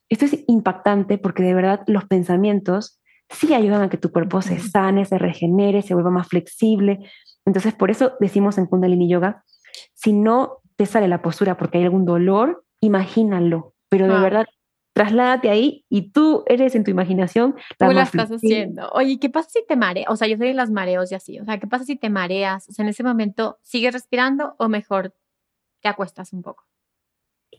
esto 0.09 0.24
es 0.24 0.44
impactante 0.46 1.18
porque 1.18 1.42
de 1.42 1.54
verdad 1.54 1.82
los 1.86 2.04
pensamientos 2.04 3.00
sí 3.28 3.54
ayudan 3.54 3.82
a 3.82 3.88
que 3.88 3.96
tu 3.96 4.12
cuerpo 4.12 4.40
se 4.42 4.59
sane, 4.59 5.04
se 5.04 5.18
regenere, 5.18 5.82
se 5.82 5.94
vuelva 5.94 6.11
más 6.11 6.28
flexible. 6.28 7.00
Entonces, 7.44 7.74
por 7.74 7.90
eso 7.90 8.12
decimos 8.20 8.59
en 8.59 8.66
Kundalini 8.66 9.09
Yoga, 9.09 9.44
si 9.94 10.12
no 10.12 10.59
te 10.76 10.86
sale 10.86 11.09
la 11.09 11.22
postura 11.22 11.57
porque 11.57 11.78
hay 11.78 11.84
algún 11.84 12.04
dolor, 12.04 12.64
imagínalo, 12.80 13.74
pero 13.88 14.07
de 14.07 14.14
ah. 14.14 14.22
verdad 14.22 14.46
trasládate 14.97 15.51
ahí 15.51 15.84
y 15.90 16.11
tú 16.11 16.42
eres 16.47 16.74
en 16.74 16.82
tu 16.82 16.90
imaginación. 16.90 17.55
La 17.78 17.88
tú 17.88 17.92
la 17.92 18.03
estás 18.05 18.30
haciendo. 18.30 18.88
Oye, 18.92 19.18
¿qué 19.20 19.28
pasa 19.28 19.51
si 19.51 19.62
te 19.68 19.76
mareas? 19.76 20.07
O 20.09 20.16
sea, 20.16 20.26
yo 20.26 20.38
soy 20.38 20.49
de 20.49 20.55
las 20.55 20.70
mareos 20.70 21.12
y 21.12 21.14
así. 21.14 21.38
O 21.38 21.44
sea, 21.44 21.61
¿qué 21.61 21.66
pasa 21.66 21.84
si 21.84 21.97
te 21.97 22.09
mareas? 22.09 22.66
O 22.70 22.72
sea, 22.72 22.82
en 22.82 22.88
ese 22.88 23.03
momento, 23.03 23.59
¿sigues 23.62 23.92
respirando 23.92 24.55
o 24.59 24.70
mejor 24.70 25.14
te 25.82 25.88
acuestas 25.88 26.32
un 26.32 26.40
poco? 26.40 26.64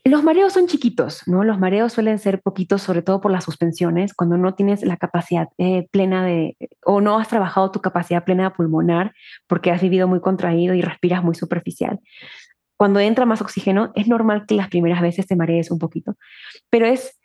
Los 0.03 0.23
mareos 0.23 0.53
son 0.53 0.65
chiquitos, 0.65 1.27
¿no? 1.27 1.43
Los 1.43 1.59
mareos 1.59 1.93
suelen 1.93 2.17
ser 2.17 2.41
poquitos, 2.41 2.81
sobre 2.81 3.03
todo 3.03 3.21
por 3.21 3.31
las 3.31 3.43
suspensiones, 3.43 4.15
cuando 4.15 4.35
no 4.37 4.55
tienes 4.55 4.83
la 4.83 4.97
capacidad 4.97 5.49
eh, 5.59 5.87
plena 5.91 6.25
de, 6.25 6.57
o 6.85 7.01
no 7.01 7.19
has 7.19 7.27
trabajado 7.27 7.69
tu 7.69 7.81
capacidad 7.81 8.23
plena 8.23 8.55
pulmonar 8.55 9.13
porque 9.45 9.69
has 9.69 9.81
vivido 9.81 10.07
muy 10.07 10.21
contraído 10.21 10.73
y 10.73 10.81
respiras 10.81 11.23
muy 11.23 11.35
superficial. 11.35 11.99
Cuando 12.77 12.99
entra 12.99 13.27
más 13.27 13.41
oxígeno, 13.41 13.91
es 13.93 14.07
normal 14.07 14.45
que 14.47 14.55
las 14.55 14.69
primeras 14.69 15.01
veces 15.01 15.27
te 15.27 15.35
marees 15.35 15.69
un 15.69 15.77
poquito, 15.77 16.15
pero 16.71 16.87
es 16.87 17.19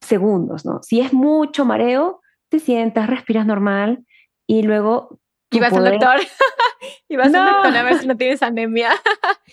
segundos, 0.00 0.64
¿no? 0.64 0.82
Si 0.82 1.00
es 1.00 1.12
mucho 1.12 1.64
mareo, 1.64 2.20
te 2.48 2.58
sientas, 2.58 3.08
respiras 3.08 3.46
normal 3.46 4.04
y 4.46 4.62
luego... 4.62 5.19
Y 5.52 5.58
vas 5.58 5.72
al 5.72 5.84
doctor. 5.84 6.20
y 7.08 7.16
vas 7.16 7.34
al 7.34 7.52
doctor 7.52 7.76
a 7.76 7.82
ver 7.82 7.98
si 7.98 8.06
no 8.06 8.16
tienes 8.16 8.42
anemia. 8.42 8.90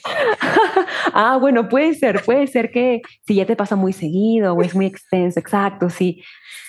ah, 1.14 1.38
bueno, 1.40 1.68
puede 1.70 1.94
ser, 1.96 2.24
puede 2.24 2.46
ser 2.48 2.72
que 2.72 3.02
si 3.26 3.36
ya 3.36 3.46
te 3.46 3.56
pasa 3.56 3.76
muy 3.76 3.94
seguido 3.94 4.54
o 4.54 4.62
es 4.62 4.76
muy 4.76 4.86
extenso, 4.86 5.40
exacto, 5.40 5.90
sí, 5.90 6.24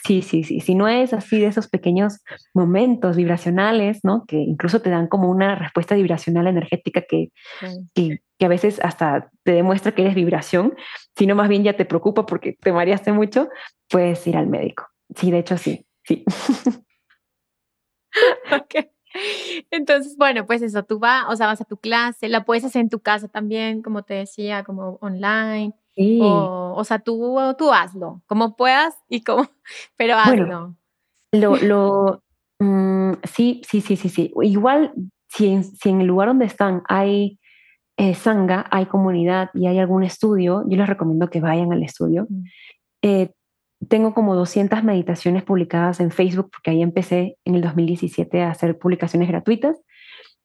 sí, 0.05 0.23
sí, 0.23 0.45
sí. 0.45 0.61
Si 0.61 0.75
no 0.75 0.89
es 0.89 1.13
así 1.13 1.39
de 1.39 1.47
esos 1.47 1.69
pequeños 1.69 2.23
momentos 2.55 3.17
vibracionales, 3.17 4.01
¿no? 4.03 4.25
Que 4.27 4.37
incluso 4.37 4.81
te 4.81 4.91
dan 4.91 5.09
como 5.09 5.31
una 5.31 5.55
respuesta 5.57 5.95
vibracional 5.95 6.47
energética 6.47 7.03
que, 7.03 7.29
que, 7.95 8.21
que 8.39 8.47
a 8.47 8.49
veces 8.49 8.81
hasta 8.83 9.31
te 9.45 9.53
demuestra 9.53 9.93
que 9.93 10.03
eres 10.03 10.15
vibración, 10.15 10.75
sino 11.17 11.35
más 11.35 11.49
bien 11.49 11.65
ya 11.65 11.77
te 11.77 11.85
preocupa 11.85 12.25
porque 12.25 12.57
te 12.59 12.73
mareaste 12.73 13.13
mucho, 13.13 13.51
puedes 13.91 14.27
ir 14.27 14.39
al 14.39 14.47
médico. 14.47 14.87
Sí, 15.15 15.31
de 15.31 15.39
hecho 15.39 15.59
sí, 15.59 15.87
sí. 16.05 16.25
ok. 18.53 18.89
Entonces, 19.71 20.17
bueno, 20.17 20.47
pues 20.47 20.63
eso, 20.63 20.83
tú 20.85 20.99
vas, 20.99 21.25
o 21.29 21.37
sea, 21.37 21.47
vas 21.47 21.61
a 21.61 21.65
tu 21.65 21.77
clase, 21.77 22.29
la 22.29 22.45
puedes 22.45 22.65
hacer 22.65 22.83
en 22.83 22.89
tu 22.89 23.01
casa 23.01 23.29
también, 23.29 23.83
como 23.83 24.03
te 24.03 24.15
decía, 24.15 24.65
como 24.65 24.99
online. 25.01 25.75
Sí. 25.95 26.21
O, 26.23 26.75
o 26.77 26.85
sea, 26.85 26.99
tú, 27.01 27.39
tú 27.59 27.73
hazlo, 27.73 28.23
como 28.27 28.57
puedas 28.57 28.95
y 29.09 29.23
como, 29.23 29.49
pero 29.97 30.17
hazlo. 30.17 30.77
lo, 31.33 31.57
lo 31.63 32.23
mm, 32.61 33.13
sí, 33.25 33.63
sí, 33.69 33.81
sí, 33.81 33.97
sí, 33.97 34.09
sí. 34.09 34.33
Igual, 34.43 34.93
si 35.29 35.63
si 35.63 35.91
en 35.91 36.01
el 36.01 36.07
lugar 36.07 36.29
donde 36.29 36.47
están 36.47 36.83
hay 36.89 37.39
eh, 37.99 38.15
Sangha 38.15 38.65
hay 38.71 38.87
comunidad 38.87 39.51
y 39.55 39.67
hay 39.67 39.79
algún 39.79 40.05
estudio, 40.05 40.63
yo 40.69 40.77
les 40.77 40.87
recomiendo 40.87 41.29
que 41.29 41.41
vayan 41.41 41.73
al 41.73 41.83
estudio. 41.83 42.27
Mm. 42.31 42.45
Eh, 43.03 43.33
tengo 43.87 44.15
como 44.15 44.35
200 44.35 44.83
meditaciones 44.83 45.45
publicadas 45.45 46.01
en 46.01 46.11
Facebook 46.11 46.51
porque 46.51 46.71
ahí 46.71 46.83
empecé 46.83 47.37
en 47.45 47.55
el 47.55 47.63
2017 47.63 48.43
a 48.43 48.51
hacer 48.51 48.79
publicaciones 48.79 49.29
gratuitas. 49.29 49.77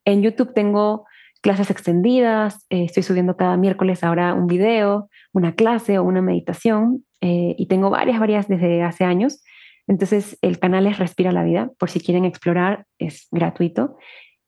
En 0.06 0.22
YouTube 0.22 0.54
tengo 0.54 1.06
clases 1.42 1.72
extendidas, 1.72 2.66
eh, 2.70 2.84
estoy 2.86 3.04
subiendo 3.04 3.36
cada 3.36 3.58
miércoles 3.58 4.04
ahora 4.04 4.34
un 4.34 4.48
video, 4.48 5.10
una 5.34 5.56
clase 5.56 5.98
o 5.98 6.04
una 6.04 6.22
meditación 6.22 7.06
y 7.26 7.68
tengo 7.68 7.90
varias, 7.90 8.20
varias 8.20 8.50
desde 8.50 8.84
hace 8.84 9.06
años. 9.06 9.42
Entonces 9.88 10.38
el 10.42 10.60
canal 10.60 10.88
es 10.88 11.00
Respira 11.00 11.32
la 11.32 11.46
Vida, 11.46 11.72
por 11.80 11.90
si 11.90 12.02
quieren 12.02 12.26
explorar, 12.26 12.86
es 13.00 13.30
gratuito. 13.32 13.96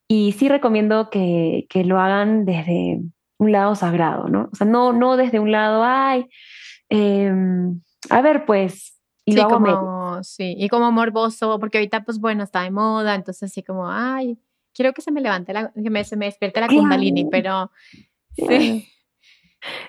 Y 0.10 0.34
sí 0.34 0.50
recomiendo 0.50 1.10
que, 1.10 1.68
que, 1.70 1.86
lo 1.86 2.02
hagan 2.02 2.44
desde 2.44 3.00
un 3.38 3.52
lado 3.54 3.76
sagrado, 3.76 4.28
¿no? 4.28 4.50
O 4.52 4.56
sea, 4.56 4.68
no, 4.68 4.92
no 4.92 5.16
desde 5.16 5.40
un 5.40 5.54
lado, 5.54 5.84
ay, 5.86 6.26
Em, 6.90 7.82
a 8.10 8.22
ver, 8.22 8.45
pues, 8.45 8.99
y 9.26 9.34
sí, 9.34 9.43
como, 9.43 10.24
sí, 10.24 10.56
y 10.58 10.70
como 10.70 10.91
morboso, 10.91 11.60
porque 11.60 11.80
ahorita, 11.80 12.03
pues 12.03 12.20
bueno, 12.20 12.43
está 12.43 12.62
de 12.62 12.72
moda, 12.72 13.16
entonces 13.16 13.51
así 13.51 13.64
como, 13.64 13.89
ay, 13.89 14.38
quiero 14.74 14.93
que 14.93 15.01
se 15.01 15.12
me 15.12 15.22
levante, 15.22 15.53
la, 15.53 15.72
que 15.72 15.89
me, 15.89 16.03
se 16.03 16.16
me 16.16 16.26
despierte 16.26 16.62
la 16.62 16.68
kundalini, 16.68 17.26
pero 17.26 17.72
sí. 18.36 18.88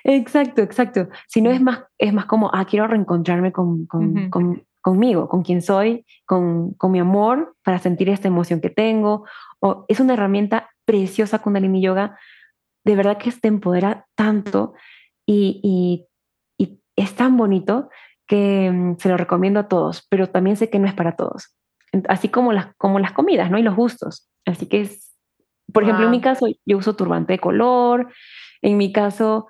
Exacto, 0.04 0.62
exacto. 0.62 1.08
Si 1.26 1.42
no 1.42 1.50
es 1.50 1.60
más, 1.60 1.84
es 1.98 2.12
más 2.12 2.24
como, 2.26 2.50
ah, 2.54 2.64
quiero 2.64 2.86
reencontrarme 2.86 3.52
con, 3.52 3.86
con, 3.86 4.64
conmigo, 4.80 5.28
con 5.28 5.42
quien 5.42 5.60
soy, 5.60 6.06
con, 6.24 6.72
con, 6.74 6.92
mi 6.92 6.98
amor, 6.98 7.56
para 7.62 7.78
sentir 7.78 8.08
esta 8.08 8.28
emoción 8.28 8.60
que 8.60 8.70
tengo. 8.70 9.26
O, 9.60 9.84
es 9.88 10.00
una 10.00 10.14
herramienta 10.14 10.70
preciosa 10.84 11.40
Kundalini 11.40 11.82
Yoga, 11.82 12.18
de 12.84 12.96
verdad 12.96 13.18
que 13.18 13.32
te 13.32 13.48
empodera 13.48 14.06
tanto 14.14 14.74
y, 15.26 15.60
y, 15.62 16.06
y 16.15 16.15
es 16.96 17.14
tan 17.14 17.36
bonito 17.36 17.90
que 18.26 18.70
mm, 18.70 18.96
se 18.98 19.08
lo 19.08 19.16
recomiendo 19.16 19.60
a 19.60 19.68
todos, 19.68 20.06
pero 20.08 20.28
también 20.28 20.56
sé 20.56 20.70
que 20.70 20.78
no 20.78 20.88
es 20.88 20.94
para 20.94 21.16
todos. 21.16 21.54
Así 22.08 22.28
como 22.28 22.52
las, 22.52 22.74
como 22.76 22.98
las 22.98 23.12
comidas, 23.12 23.50
¿no? 23.50 23.58
Y 23.58 23.62
los 23.62 23.76
gustos. 23.76 24.28
Así 24.44 24.66
que 24.66 24.82
es, 24.82 25.14
por 25.72 25.84
ejemplo, 25.84 26.06
en 26.06 26.10
mi 26.10 26.20
caso, 26.20 26.46
yo 26.64 26.78
uso 26.78 26.96
turbante 26.96 27.34
de 27.34 27.38
color. 27.38 28.08
En 28.62 28.76
mi 28.76 28.92
caso, 28.92 29.46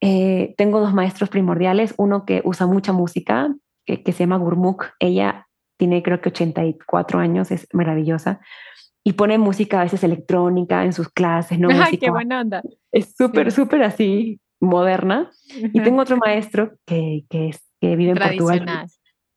eh, 0.00 0.54
tengo 0.56 0.80
dos 0.80 0.94
maestros 0.94 1.30
primordiales, 1.30 1.94
uno 1.98 2.24
que 2.24 2.42
usa 2.44 2.66
mucha 2.66 2.92
música, 2.92 3.54
que, 3.84 4.02
que 4.02 4.12
se 4.12 4.20
llama 4.20 4.38
Gurmuk. 4.38 4.90
Ella 4.98 5.46
tiene 5.76 6.02
creo 6.02 6.20
que 6.20 6.28
84 6.28 7.18
años, 7.18 7.50
es 7.50 7.66
maravillosa. 7.72 8.40
Y 9.02 9.14
pone 9.14 9.38
música 9.38 9.80
a 9.80 9.84
veces 9.84 10.04
electrónica 10.04 10.84
en 10.84 10.92
sus 10.92 11.08
clases, 11.08 11.58
¿no? 11.58 11.68
Ay, 11.92 11.98
qué 11.98 12.10
buena 12.10 12.40
onda. 12.40 12.62
Es 12.92 13.14
súper, 13.16 13.50
súper 13.50 13.82
así 13.82 14.40
moderna. 14.60 15.30
Y 15.72 15.82
tengo 15.82 16.02
otro 16.02 16.16
maestro 16.16 16.72
que, 16.86 17.24
que 17.28 17.48
es 17.48 17.70
que 17.80 17.96
vive 17.96 18.12
en 18.12 18.18
Portugal, 18.18 18.86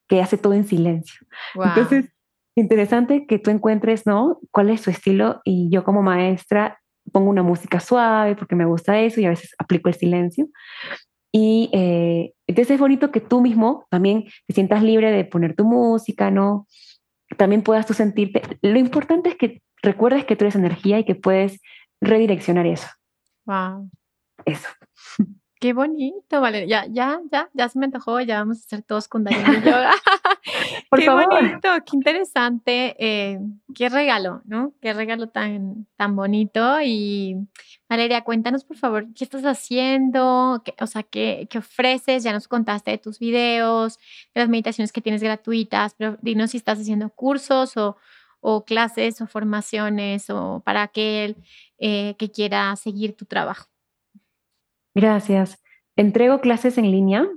que 0.07 0.21
hace 0.21 0.37
todo 0.37 0.53
en 0.53 0.67
silencio. 0.67 1.25
Entonces, 1.55 2.09
interesante 2.55 3.25
que 3.25 3.39
tú 3.39 3.49
encuentres, 3.49 4.05
¿no? 4.05 4.39
¿Cuál 4.51 4.69
es 4.69 4.81
su 4.81 4.89
estilo? 4.89 5.41
Y 5.45 5.69
yo 5.71 5.83
como 5.83 6.01
maestra 6.01 6.79
pongo 7.11 7.29
una 7.29 7.43
música 7.43 7.79
suave 7.79 8.35
porque 8.35 8.55
me 8.55 8.65
gusta 8.65 8.99
eso 8.99 9.19
y 9.19 9.25
a 9.25 9.29
veces 9.29 9.55
aplico 9.57 9.89
el 9.89 9.95
silencio. 9.95 10.47
Y 11.31 11.69
eh, 11.73 12.33
entonces 12.47 12.75
es 12.75 12.79
bonito 12.79 13.11
que 13.11 13.19
tú 13.19 13.41
mismo 13.41 13.87
también 13.89 14.25
te 14.45 14.53
sientas 14.53 14.83
libre 14.83 15.11
de 15.11 15.25
poner 15.25 15.55
tu 15.55 15.65
música, 15.65 16.29
¿no? 16.29 16.67
También 17.37 17.63
puedas 17.63 17.87
tú 17.87 17.93
sentirte. 17.93 18.41
Lo 18.61 18.77
importante 18.77 19.29
es 19.29 19.35
que 19.35 19.61
recuerdes 19.81 20.25
que 20.25 20.35
tú 20.35 20.45
eres 20.45 20.55
energía 20.55 20.99
y 20.99 21.05
que 21.05 21.15
puedes 21.15 21.59
redireccionar 22.01 22.67
eso. 22.67 22.87
Wow. 23.45 23.89
Eso. 24.45 24.67
Qué 25.63 25.71
bonito, 25.71 26.41
vale. 26.41 26.67
Ya, 26.67 26.87
ya, 26.89 27.21
ya, 27.31 27.49
ya 27.53 27.69
se 27.69 27.79
me 27.79 27.85
antojó, 27.85 28.19
ya 28.19 28.39
vamos 28.39 28.57
a 28.57 28.65
hacer 28.65 28.81
todos 28.81 29.07
con 29.07 29.23
Daniel 29.23 29.63
Yoga. 29.63 29.93
qué 30.97 31.09
bonito, 31.09 31.69
qué 31.85 31.95
interesante, 31.95 32.95
eh, 32.99 33.39
qué 33.73 33.87
regalo, 33.87 34.41
¿no? 34.43 34.73
Qué 34.81 34.91
regalo 34.91 35.29
tan, 35.29 35.87
tan 35.95 36.17
bonito. 36.17 36.81
Y 36.83 37.37
Valeria, 37.87 38.25
cuéntanos 38.25 38.65
por 38.65 38.75
favor, 38.75 39.05
¿qué 39.15 39.23
estás 39.23 39.45
haciendo? 39.45 40.61
o 40.81 40.87
sea, 40.87 41.03
¿qué, 41.03 41.47
¿qué, 41.49 41.59
ofreces? 41.59 42.23
Ya 42.23 42.33
nos 42.33 42.49
contaste 42.49 42.91
de 42.91 42.97
tus 42.97 43.17
videos, 43.19 43.99
de 44.35 44.41
las 44.41 44.49
meditaciones 44.49 44.91
que 44.91 44.99
tienes 44.99 45.23
gratuitas, 45.23 45.95
pero 45.97 46.17
dinos 46.21 46.51
si 46.51 46.57
estás 46.57 46.77
haciendo 46.77 47.07
cursos 47.07 47.77
o, 47.77 47.95
o 48.41 48.65
clases 48.65 49.21
o 49.21 49.27
formaciones 49.27 50.29
o 50.29 50.61
para 50.65 50.83
aquel 50.83 51.37
eh, 51.77 52.15
que 52.17 52.29
quiera 52.31 52.75
seguir 52.75 53.15
tu 53.15 53.23
trabajo. 53.23 53.72
Gracias. 54.95 55.61
Entrego 55.95 56.39
clases 56.39 56.77
en 56.77 56.91
línea, 56.91 57.27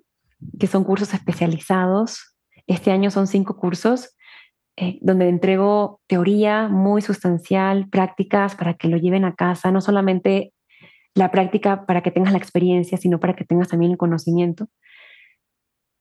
que 0.59 0.67
son 0.67 0.85
cursos 0.85 1.15
especializados. 1.15 2.37
Este 2.67 2.91
año 2.91 3.11
son 3.11 3.27
cinco 3.27 3.57
cursos 3.57 4.17
eh, 4.79 4.99
donde 5.01 5.29
entrego 5.29 6.01
teoría 6.07 6.69
muy 6.69 7.01
sustancial, 7.01 7.89
prácticas 7.89 8.57
para 8.57 8.75
que 8.75 8.89
lo 8.89 8.99
lleven 8.99 9.25
a 9.25 9.35
casa, 9.35 9.71
no 9.71 9.81
solamente 9.81 10.53
la 11.15 11.31
práctica 11.31 11.87
para 11.87 12.03
que 12.03 12.11
tengas 12.11 12.33
la 12.33 12.39
experiencia, 12.39 12.99
sino 12.99 13.19
para 13.19 13.35
que 13.35 13.45
tengas 13.45 13.69
también 13.69 13.93
el 13.93 13.99
conocimiento. 13.99 14.69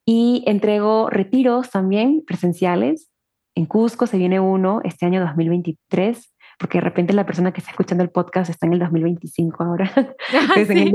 Y 0.06 0.44
entrego 0.46 1.10
retiros 1.10 1.72
también 1.72 2.24
presenciales. 2.28 3.10
En 3.56 3.66
Cusco 3.66 4.08
se 4.08 4.18
viene 4.18 4.42
uno 4.42 4.82
este 4.84 5.06
año 5.06 5.22
2023 5.22 6.36
porque 6.60 6.78
de 6.78 6.84
repente 6.84 7.14
la 7.14 7.26
persona 7.26 7.52
que 7.52 7.60
está 7.60 7.72
escuchando 7.72 8.04
el 8.04 8.10
podcast 8.10 8.50
está 8.50 8.66
en 8.66 8.74
el 8.74 8.80
2025 8.80 9.64
ahora. 9.64 9.92
sí, 10.56 10.66
sí, 10.66 10.94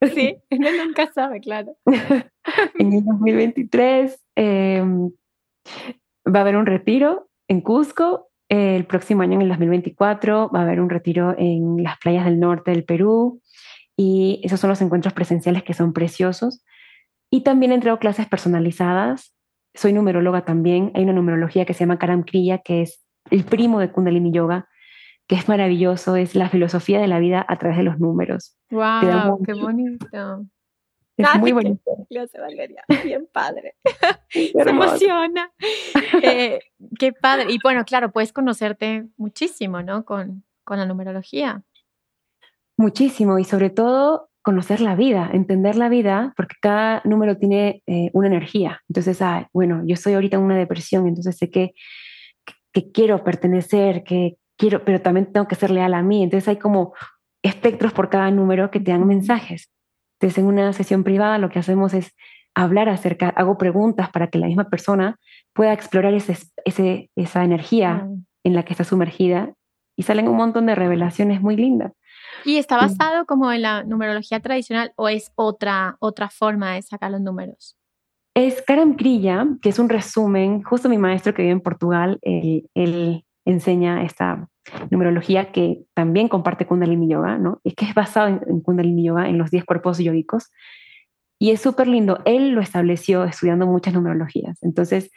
sí, 0.14 0.36
uno 0.50 0.68
nunca 0.84 1.12
sabe, 1.12 1.40
claro. 1.40 1.76
en 2.78 2.92
el 2.92 3.04
2023 3.04 4.20
em, 4.36 5.10
va 6.26 6.38
a 6.38 6.42
haber 6.42 6.56
un 6.56 6.66
retiro 6.66 7.28
en 7.48 7.60
Cusco. 7.60 8.30
el 8.48 8.84
próximo 8.86 9.22
año, 9.22 9.34
en 9.34 9.42
el 9.42 9.48
2024, 9.48 10.50
va 10.50 10.60
a 10.60 10.62
haber 10.62 10.80
un 10.80 10.88
retiro 10.88 11.34
en 11.36 11.82
las 11.82 11.98
playas 11.98 12.24
del 12.24 12.40
norte 12.40 12.70
del 12.70 12.84
Perú. 12.84 13.42
Y 13.96 14.40
esos 14.44 14.60
son 14.60 14.70
los 14.70 14.80
encuentros 14.80 15.12
presenciales 15.12 15.64
que 15.64 15.74
son 15.74 15.92
preciosos. 15.92 16.64
Y 17.30 17.42
también 17.42 17.72
entrego 17.72 17.98
clases 17.98 18.26
personalizadas. 18.26 19.34
Soy 19.74 19.92
numeróloga 19.92 20.44
también. 20.44 20.92
Hay 20.94 21.02
una 21.02 21.12
numerología 21.12 21.64
que 21.64 21.74
se 21.74 21.80
llama 21.80 21.98
Karam 21.98 22.22
Kriya, 22.22 22.58
que 22.58 22.82
es 22.82 23.04
el 23.30 23.44
primo 23.44 23.80
de 23.80 23.90
Kundalini 23.90 24.32
Yoga, 24.32 24.68
que 25.28 25.36
es 25.36 25.48
maravilloso, 25.48 26.16
es 26.16 26.34
la 26.34 26.48
filosofía 26.48 27.00
de 27.00 27.06
la 27.06 27.18
vida 27.18 27.44
a 27.46 27.58
través 27.58 27.76
de 27.76 27.84
los 27.84 28.00
números. 28.00 28.56
¡Wow! 28.70 29.42
¡Qué 29.44 29.52
bonito! 29.52 30.46
Es 31.18 31.40
muy 31.40 31.52
bonito. 31.52 31.82
Qué 32.08 32.26
Valeria. 32.40 32.84
Bien 33.04 33.28
padre. 33.30 33.74
Se 34.30 34.52
emociona. 34.54 35.52
Eh, 36.22 36.60
qué 36.98 37.12
padre. 37.12 37.46
Y 37.50 37.58
bueno, 37.62 37.84
claro, 37.84 38.10
puedes 38.10 38.32
conocerte 38.32 39.06
muchísimo, 39.16 39.82
¿no? 39.82 40.04
Con, 40.04 40.44
con 40.64 40.78
la 40.78 40.86
numerología. 40.86 41.62
Muchísimo. 42.76 43.38
Y 43.38 43.44
sobre 43.44 43.70
todo, 43.70 44.30
conocer 44.42 44.80
la 44.80 44.96
vida, 44.96 45.30
entender 45.32 45.76
la 45.76 45.88
vida, 45.88 46.32
porque 46.36 46.56
cada 46.60 47.02
número 47.04 47.36
tiene 47.36 47.82
eh, 47.86 48.10
una 48.14 48.28
energía. 48.28 48.82
Entonces, 48.88 49.20
ah, 49.22 49.48
bueno, 49.52 49.82
yo 49.84 49.94
estoy 49.94 50.14
ahorita 50.14 50.38
en 50.38 50.42
una 50.42 50.56
depresión, 50.56 51.06
entonces 51.06 51.36
sé 51.36 51.50
que, 51.50 51.74
que 52.72 52.90
quiero 52.90 53.22
pertenecer, 53.22 54.02
que, 54.02 54.38
quiero, 54.58 54.84
pero 54.84 55.00
también 55.00 55.32
tengo 55.32 55.48
que 55.48 55.54
ser 55.54 55.70
leal 55.70 55.94
a 55.94 56.02
mí. 56.02 56.22
Entonces 56.22 56.48
hay 56.48 56.56
como 56.56 56.92
espectros 57.42 57.92
por 57.92 58.10
cada 58.10 58.30
número 58.30 58.70
que 58.70 58.80
te 58.80 58.90
dan 58.90 59.06
mensajes. 59.06 59.70
Entonces 60.20 60.38
en 60.38 60.46
una 60.46 60.72
sesión 60.72 61.04
privada 61.04 61.38
lo 61.38 61.48
que 61.48 61.60
hacemos 61.60 61.94
es 61.94 62.14
hablar 62.54 62.88
acerca, 62.88 63.28
hago 63.30 63.56
preguntas 63.56 64.10
para 64.10 64.26
que 64.26 64.38
la 64.38 64.48
misma 64.48 64.68
persona 64.68 65.16
pueda 65.54 65.72
explorar 65.72 66.12
ese, 66.12 66.36
ese, 66.64 67.10
esa 67.14 67.44
energía 67.44 68.08
en 68.42 68.54
la 68.54 68.64
que 68.64 68.72
está 68.72 68.84
sumergida 68.84 69.54
y 69.96 70.02
salen 70.02 70.28
un 70.28 70.36
montón 70.36 70.66
de 70.66 70.74
revelaciones 70.74 71.40
muy 71.40 71.56
lindas. 71.56 71.92
¿Y 72.44 72.56
está 72.56 72.76
basado 72.76 73.26
como 73.26 73.52
en 73.52 73.62
la 73.62 73.84
numerología 73.84 74.40
tradicional 74.40 74.92
o 74.96 75.08
es 75.08 75.32
otra, 75.36 75.96
otra 76.00 76.30
forma 76.30 76.74
de 76.74 76.82
sacar 76.82 77.10
los 77.10 77.20
números? 77.20 77.76
Es 78.34 78.62
Karam 78.62 78.94
Kriya, 78.94 79.46
que 79.60 79.68
es 79.68 79.78
un 79.78 79.88
resumen, 79.88 80.62
justo 80.62 80.88
mi 80.88 80.98
maestro 80.98 81.34
que 81.34 81.42
vive 81.42 81.52
en 81.52 81.60
Portugal, 81.60 82.18
él, 82.22 82.68
él 82.74 83.24
enseña 83.50 84.02
esta 84.02 84.48
numerología 84.90 85.52
que 85.52 85.82
también 85.94 86.28
comparte 86.28 86.66
Kundalini 86.66 87.08
Yoga, 87.08 87.38
¿no? 87.38 87.60
Es 87.64 87.74
que 87.74 87.86
es 87.86 87.94
basado 87.94 88.28
en, 88.28 88.60
Kundalini 88.60 89.04
Yoga, 89.04 89.28
en 89.28 89.38
los 89.38 89.50
10 89.50 89.64
cuerpos 89.64 89.98
yógicos. 89.98 90.50
Y 91.38 91.50
es 91.50 91.60
súper 91.60 91.88
lindo. 91.88 92.20
Él 92.24 92.50
lo 92.50 92.60
estableció 92.60 93.24
estudiando 93.24 93.66
muchas 93.66 93.94
numerologías. 93.94 94.58
Entonces, 94.62 95.10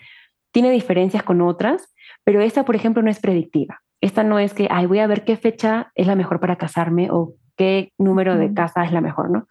tiene 0.51 0.71
diferencias 0.71 1.23
con 1.23 1.41
otras, 1.41 1.93
pero 2.23 2.41
esta, 2.41 2.63
por 2.63 2.75
ejemplo, 2.75 3.01
no 3.01 3.09
es 3.09 3.19
predictiva. 3.19 3.81
Esta 4.01 4.23
no 4.23 4.39
es 4.39 4.53
que, 4.53 4.67
ay, 4.71 4.85
voy 4.85 4.99
a 4.99 5.07
ver 5.07 5.25
qué 5.25 5.35
fecha 5.35 5.91
es 5.95 6.07
la 6.07 6.15
mejor 6.15 6.39
para 6.39 6.57
casarme 6.57 7.09
o 7.11 7.33
qué 7.57 7.91
número 7.97 8.37
de 8.37 8.53
casa 8.53 8.85
es 8.85 8.91
la 8.91 9.01
mejor, 9.01 9.29
¿no? 9.29 9.47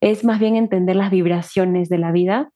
Es 0.00 0.24
más 0.24 0.38
bien 0.38 0.56
entender 0.56 0.96
las 0.96 1.10
vibraciones 1.10 1.88
de 1.88 1.98
la 1.98 2.12
vida 2.12 2.50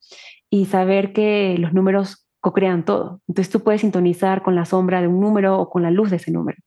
y 0.51 0.67
saber 0.67 1.13
que 1.13 1.57
los 1.59 1.73
números 1.73 2.28
co-crean 2.41 2.85
todo. 2.85 3.21
Entonces 3.29 3.51
tú 3.53 3.61
puedes 3.61 3.81
sintonizar 3.81 4.43
con 4.43 4.55
la 4.55 4.65
sombra 4.65 5.01
de 5.01 5.09
un 5.09 5.21
número 5.21 5.59
o 5.59 5.71
con 5.71 5.83
la 5.83 5.91
luz 5.91 6.11
de 6.11 6.17
ese 6.17 6.31
número. 6.31 6.59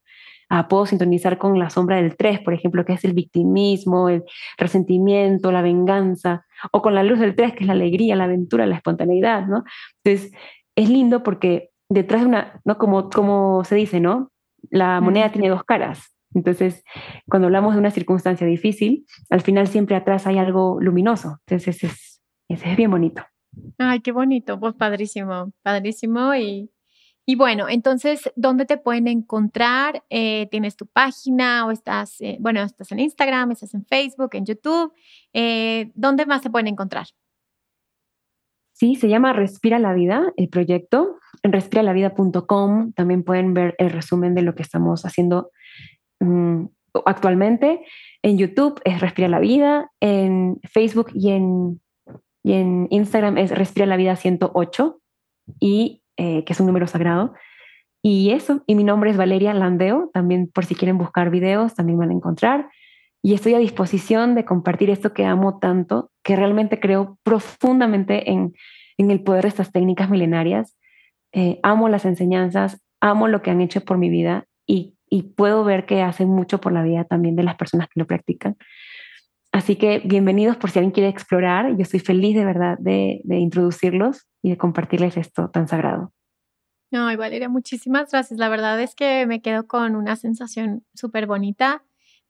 Ah, 0.53 0.67
puedo 0.67 0.85
sintonizar 0.85 1.37
con 1.37 1.57
la 1.57 1.69
sombra 1.69 1.95
del 1.95 2.17
3, 2.17 2.41
por 2.41 2.53
ejemplo, 2.53 2.83
que 2.83 2.91
es 2.91 3.05
el 3.05 3.13
victimismo, 3.13 4.09
el 4.09 4.23
resentimiento, 4.57 5.49
la 5.49 5.61
venganza, 5.61 6.45
o 6.73 6.81
con 6.81 6.93
la 6.93 7.03
luz 7.03 7.19
del 7.19 7.35
3, 7.35 7.53
que 7.53 7.59
es 7.61 7.67
la 7.67 7.73
alegría, 7.73 8.17
la 8.17 8.25
aventura, 8.25 8.65
la 8.65 8.75
espontaneidad, 8.75 9.47
¿no? 9.47 9.63
Entonces, 10.03 10.33
es 10.75 10.89
lindo 10.89 11.23
porque 11.23 11.69
detrás 11.89 12.21
de 12.21 12.27
una, 12.27 12.59
¿no? 12.65 12.77
Como, 12.77 13.09
como 13.09 13.63
se 13.63 13.75
dice, 13.75 14.01
¿no? 14.01 14.29
La 14.69 14.99
moneda 14.99 15.31
tiene 15.31 15.47
dos 15.47 15.63
caras. 15.63 16.13
Entonces, 16.33 16.83
cuando 17.29 17.47
hablamos 17.47 17.73
de 17.73 17.79
una 17.79 17.91
circunstancia 17.91 18.45
difícil, 18.45 19.05
al 19.29 19.39
final 19.39 19.67
siempre 19.67 19.95
atrás 19.95 20.27
hay 20.27 20.37
algo 20.37 20.79
luminoso. 20.81 21.37
Entonces, 21.47 21.81
es, 21.81 22.21
es, 22.49 22.61
es 22.61 22.75
bien 22.75 22.91
bonito. 22.91 23.23
Ay, 23.77 23.99
qué 24.01 24.11
bonito, 24.11 24.59
pues 24.59 24.73
padrísimo, 24.75 25.51
padrísimo. 25.61 26.33
Y, 26.35 26.69
y 27.25 27.35
bueno, 27.35 27.67
entonces, 27.69 28.31
¿dónde 28.35 28.65
te 28.65 28.77
pueden 28.77 29.07
encontrar? 29.07 30.03
Eh, 30.09 30.47
¿Tienes 30.51 30.75
tu 30.75 30.87
página 30.87 31.65
o 31.65 31.71
estás, 31.71 32.19
eh, 32.21 32.37
bueno, 32.39 32.61
estás 32.63 32.91
en 32.91 32.99
Instagram, 32.99 33.51
estás 33.51 33.73
en 33.73 33.85
Facebook, 33.85 34.31
en 34.33 34.45
YouTube? 34.45 34.93
Eh, 35.33 35.91
¿Dónde 35.95 36.25
más 36.25 36.41
te 36.41 36.49
pueden 36.49 36.67
encontrar? 36.67 37.07
Sí, 38.73 38.95
se 38.95 39.09
llama 39.09 39.33
Respira 39.33 39.77
la 39.79 39.93
Vida, 39.93 40.33
el 40.37 40.49
proyecto. 40.49 41.19
En 41.43 41.51
respiralavida.com 41.51 42.93
también 42.93 43.23
pueden 43.23 43.53
ver 43.53 43.75
el 43.77 43.91
resumen 43.91 44.33
de 44.33 44.41
lo 44.41 44.55
que 44.55 44.63
estamos 44.63 45.05
haciendo 45.05 45.51
mm, 46.19 46.65
actualmente. 47.05 47.85
En 48.23 48.37
YouTube 48.37 48.79
es 48.83 48.99
Respira 48.99 49.27
la 49.27 49.39
Vida, 49.39 49.91
en 49.99 50.59
Facebook 50.63 51.11
y 51.13 51.31
en, 51.31 51.79
y 52.43 52.53
en 52.53 52.87
Instagram 52.89 53.37
es 53.37 53.51
Respira 53.51 53.85
la 53.85 53.97
Vida 53.97 54.15
108, 54.15 55.01
y, 55.59 56.03
eh, 56.17 56.43
que 56.43 56.53
es 56.53 56.59
un 56.59 56.67
número 56.67 56.87
sagrado. 56.87 57.33
Y 58.03 58.31
eso, 58.31 58.63
y 58.65 58.75
mi 58.75 58.83
nombre 58.83 59.11
es 59.11 59.17
Valeria 59.17 59.53
Landeo, 59.53 60.09
también 60.13 60.49
por 60.51 60.65
si 60.65 60.75
quieren 60.75 60.97
buscar 60.97 61.29
videos, 61.29 61.75
también 61.75 61.99
van 61.99 62.09
a 62.09 62.13
encontrar. 62.13 62.69
Y 63.23 63.35
estoy 63.35 63.53
a 63.53 63.59
disposición 63.59 64.33
de 64.33 64.45
compartir 64.45 64.89
esto 64.89 65.13
que 65.13 65.25
amo 65.25 65.59
tanto, 65.59 66.09
que 66.23 66.35
realmente 66.35 66.79
creo 66.79 67.19
profundamente 67.23 68.31
en, 68.31 68.53
en 68.97 69.11
el 69.11 69.21
poder 69.21 69.43
de 69.43 69.49
estas 69.49 69.71
técnicas 69.71 70.09
milenarias. 70.09 70.75
Eh, 71.31 71.59
amo 71.61 71.89
las 71.89 72.05
enseñanzas, 72.05 72.81
amo 72.99 73.27
lo 73.27 73.43
que 73.43 73.51
han 73.51 73.61
hecho 73.61 73.81
por 73.81 73.99
mi 73.99 74.09
vida 74.09 74.45
y, 74.65 74.97
y 75.07 75.23
puedo 75.23 75.63
ver 75.63 75.85
que 75.85 76.01
hacen 76.01 76.29
mucho 76.29 76.59
por 76.59 76.71
la 76.71 76.81
vida 76.81 77.03
también 77.03 77.35
de 77.35 77.43
las 77.43 77.55
personas 77.55 77.87
que 77.87 77.99
lo 77.99 78.07
practican. 78.07 78.57
Así 79.51 79.75
que 79.75 79.99
bienvenidos 79.99 80.55
por 80.55 80.71
si 80.71 80.79
alguien 80.79 80.93
quiere 80.93 81.09
explorar. 81.09 81.75
Yo 81.75 81.81
estoy 81.81 81.99
feliz 81.99 82.35
de 82.35 82.45
verdad 82.45 82.77
de, 82.79 83.21
de 83.25 83.37
introducirlos 83.37 84.27
y 84.41 84.51
de 84.51 84.57
compartirles 84.57 85.17
esto 85.17 85.49
tan 85.49 85.67
sagrado. 85.67 86.13
No, 86.91 87.05
Valeria, 87.17 87.49
muchísimas 87.49 88.11
gracias. 88.11 88.39
La 88.39 88.49
verdad 88.49 88.81
es 88.81 88.95
que 88.95 89.25
me 89.25 89.41
quedo 89.41 89.67
con 89.67 89.95
una 89.95 90.15
sensación 90.15 90.83
súper 90.93 91.25
bonita 91.27 91.83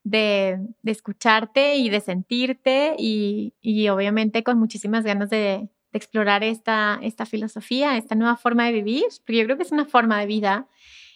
de, 0.04 0.60
de, 0.82 0.92
escucharte 0.92 1.76
y 1.76 1.90
de 1.90 2.00
sentirte 2.00 2.96
y, 2.98 3.54
y, 3.62 3.90
obviamente 3.90 4.44
con 4.44 4.58
muchísimas 4.58 5.04
ganas 5.04 5.30
de, 5.30 5.38
de, 5.38 5.70
explorar 5.94 6.44
esta, 6.44 7.00
esta 7.04 7.26
filosofía, 7.26 7.98
esta 7.98 8.16
nueva 8.16 8.36
forma 8.36 8.66
de 8.66 8.72
vivir, 8.72 9.04
porque 9.26 9.38
yo 9.38 9.46
creo 9.46 9.58
que 9.58 9.64
es 9.64 9.72
una 9.72 9.86
forma 9.86 10.20
de 10.20 10.26
vida 10.26 10.68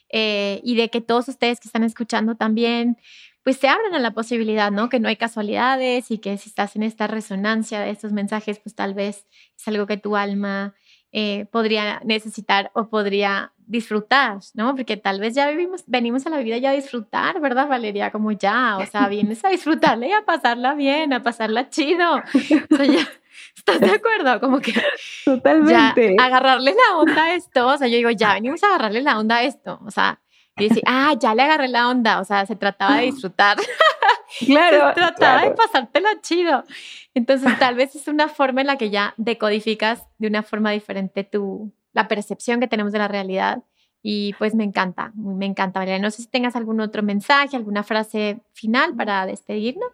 eh, 0.10 0.62
y 0.64 0.76
de 0.76 0.89
que 0.89 1.01
todos 1.01 1.28
ustedes 1.28 1.60
que 1.60 1.68
están 1.68 1.84
escuchando 1.84 2.36
también 2.36 2.97
pues 3.46 3.58
se 3.58 3.68
abran 3.68 3.93
a 3.93 4.00
la 4.00 4.10
posibilidad, 4.10 4.72
¿no? 4.72 4.89
Que 4.89 5.00
no 5.00 5.08
hay 5.08 5.18
casualidades 5.18 6.10
y 6.10 6.18
que 6.18 6.36
si 6.39 6.50
estás 6.50 6.76
en 6.76 6.82
esta 6.82 7.06
resonancia 7.06 7.80
de 7.80 7.91
estos 7.91 8.12
mensajes, 8.12 8.58
pues 8.58 8.74
tal 8.74 8.96
vez 8.96 9.28
es 9.56 9.68
algo 9.68 9.86
que 9.86 9.98
tu 9.98 10.16
alma 10.16 10.74
eh, 11.12 11.46
podría 11.52 12.02
necesitar 12.04 12.72
o 12.74 12.89
podría 12.89 13.54
disfrutar, 13.68 14.39
¿no? 14.56 14.76
Porque 14.76 14.98
tal 14.98 15.20
vez 15.20 15.36
ya 15.36 15.48
vivimos, 15.48 15.84
venimos 15.86 16.26
a 16.26 16.32
la 16.32 16.39
vida 16.39 16.58
ya 16.58 16.72
a 16.72 16.74
disfrutar, 16.74 17.39
¿verdad, 17.39 17.68
Valeria? 17.68 18.10
Como 18.10 18.32
ya, 18.32 18.78
o 18.80 18.86
sea, 18.88 19.08
vienes 19.10 19.46
a 19.46 19.50
disfrutarla 19.50 20.08
y 20.08 20.12
a 20.12 20.26
pasarla 20.26 20.74
bien, 20.74 21.14
a 21.14 21.22
pasarla 21.22 21.70
chido. 21.70 22.16
O 22.16 22.76
sea, 22.76 22.86
ya, 22.88 23.08
¿estás 23.56 23.80
de 23.80 23.91
acuerdo? 23.91 24.39
Como 24.39 24.60
que 24.60 24.74
Totalmente. 25.24 26.16
Ya, 26.18 26.26
agarrarle 26.26 26.74
la 26.74 26.98
onda 26.98 27.26
a 27.26 27.36
esto, 27.36 27.68
o 27.68 27.78
sea, 27.78 27.88
yo 27.88 27.98
digo, 27.98 28.10
ya 28.10 28.34
venimos 28.34 28.64
a 28.64 28.70
agarrarle 28.70 29.04
la 29.04 29.20
onda 29.20 29.36
a 29.36 29.43
esto, 29.43 29.80
o 29.86 29.91
sea, 29.91 30.20
y 30.58 30.70
decir, 30.70 30.84
ah, 30.86 31.14
ya 31.20 31.36
le 31.36 31.43
agarré 31.43 31.68
la 31.68 31.89
onda, 31.89 32.20
o 32.20 32.24
sea, 32.24 32.45
se 32.45 32.56
trataba 32.56 32.97
de 32.97 33.03
disfrutar. 33.12 33.58
Claro. 34.39 34.89
se 34.89 34.93
trataba 34.95 35.39
claro. 35.39 35.49
de 35.49 35.56
pasártela 35.56 36.10
chido. 36.22 36.64
Entonces, 37.14 37.58
tal 37.60 37.76
vez 37.76 37.95
es 37.95 38.08
una 38.08 38.28
forma 38.28 38.62
en 38.62 38.68
la 38.68 38.78
que 38.78 38.89
ya 38.89 39.14
decodificas 39.16 40.08
de 40.18 40.28
una 40.28 40.43
forma 40.43 40.72
diferente 40.72 41.24
tu, 41.24 41.72
la 41.93 42.08
percepción 42.10 42.60
que 42.60 42.68
tenemos 42.68 42.91
de 42.91 42.99
la 42.99 43.08
realidad. 43.08 43.64
Y 44.01 44.34
pues 44.34 44.53
me 44.53 44.64
encanta, 44.66 45.14
me 45.16 45.45
encanta, 45.45 45.80
Valeria. 45.80 46.01
No 46.01 46.12
sé 46.12 46.24
si 46.24 46.28
tengas 46.28 46.56
algún 46.56 46.82
otro 46.82 47.01
mensaje, 47.01 47.56
alguna 47.56 47.84
frase 47.84 48.41
final 48.51 48.95
para 48.95 49.26
despedirnos. 49.26 49.91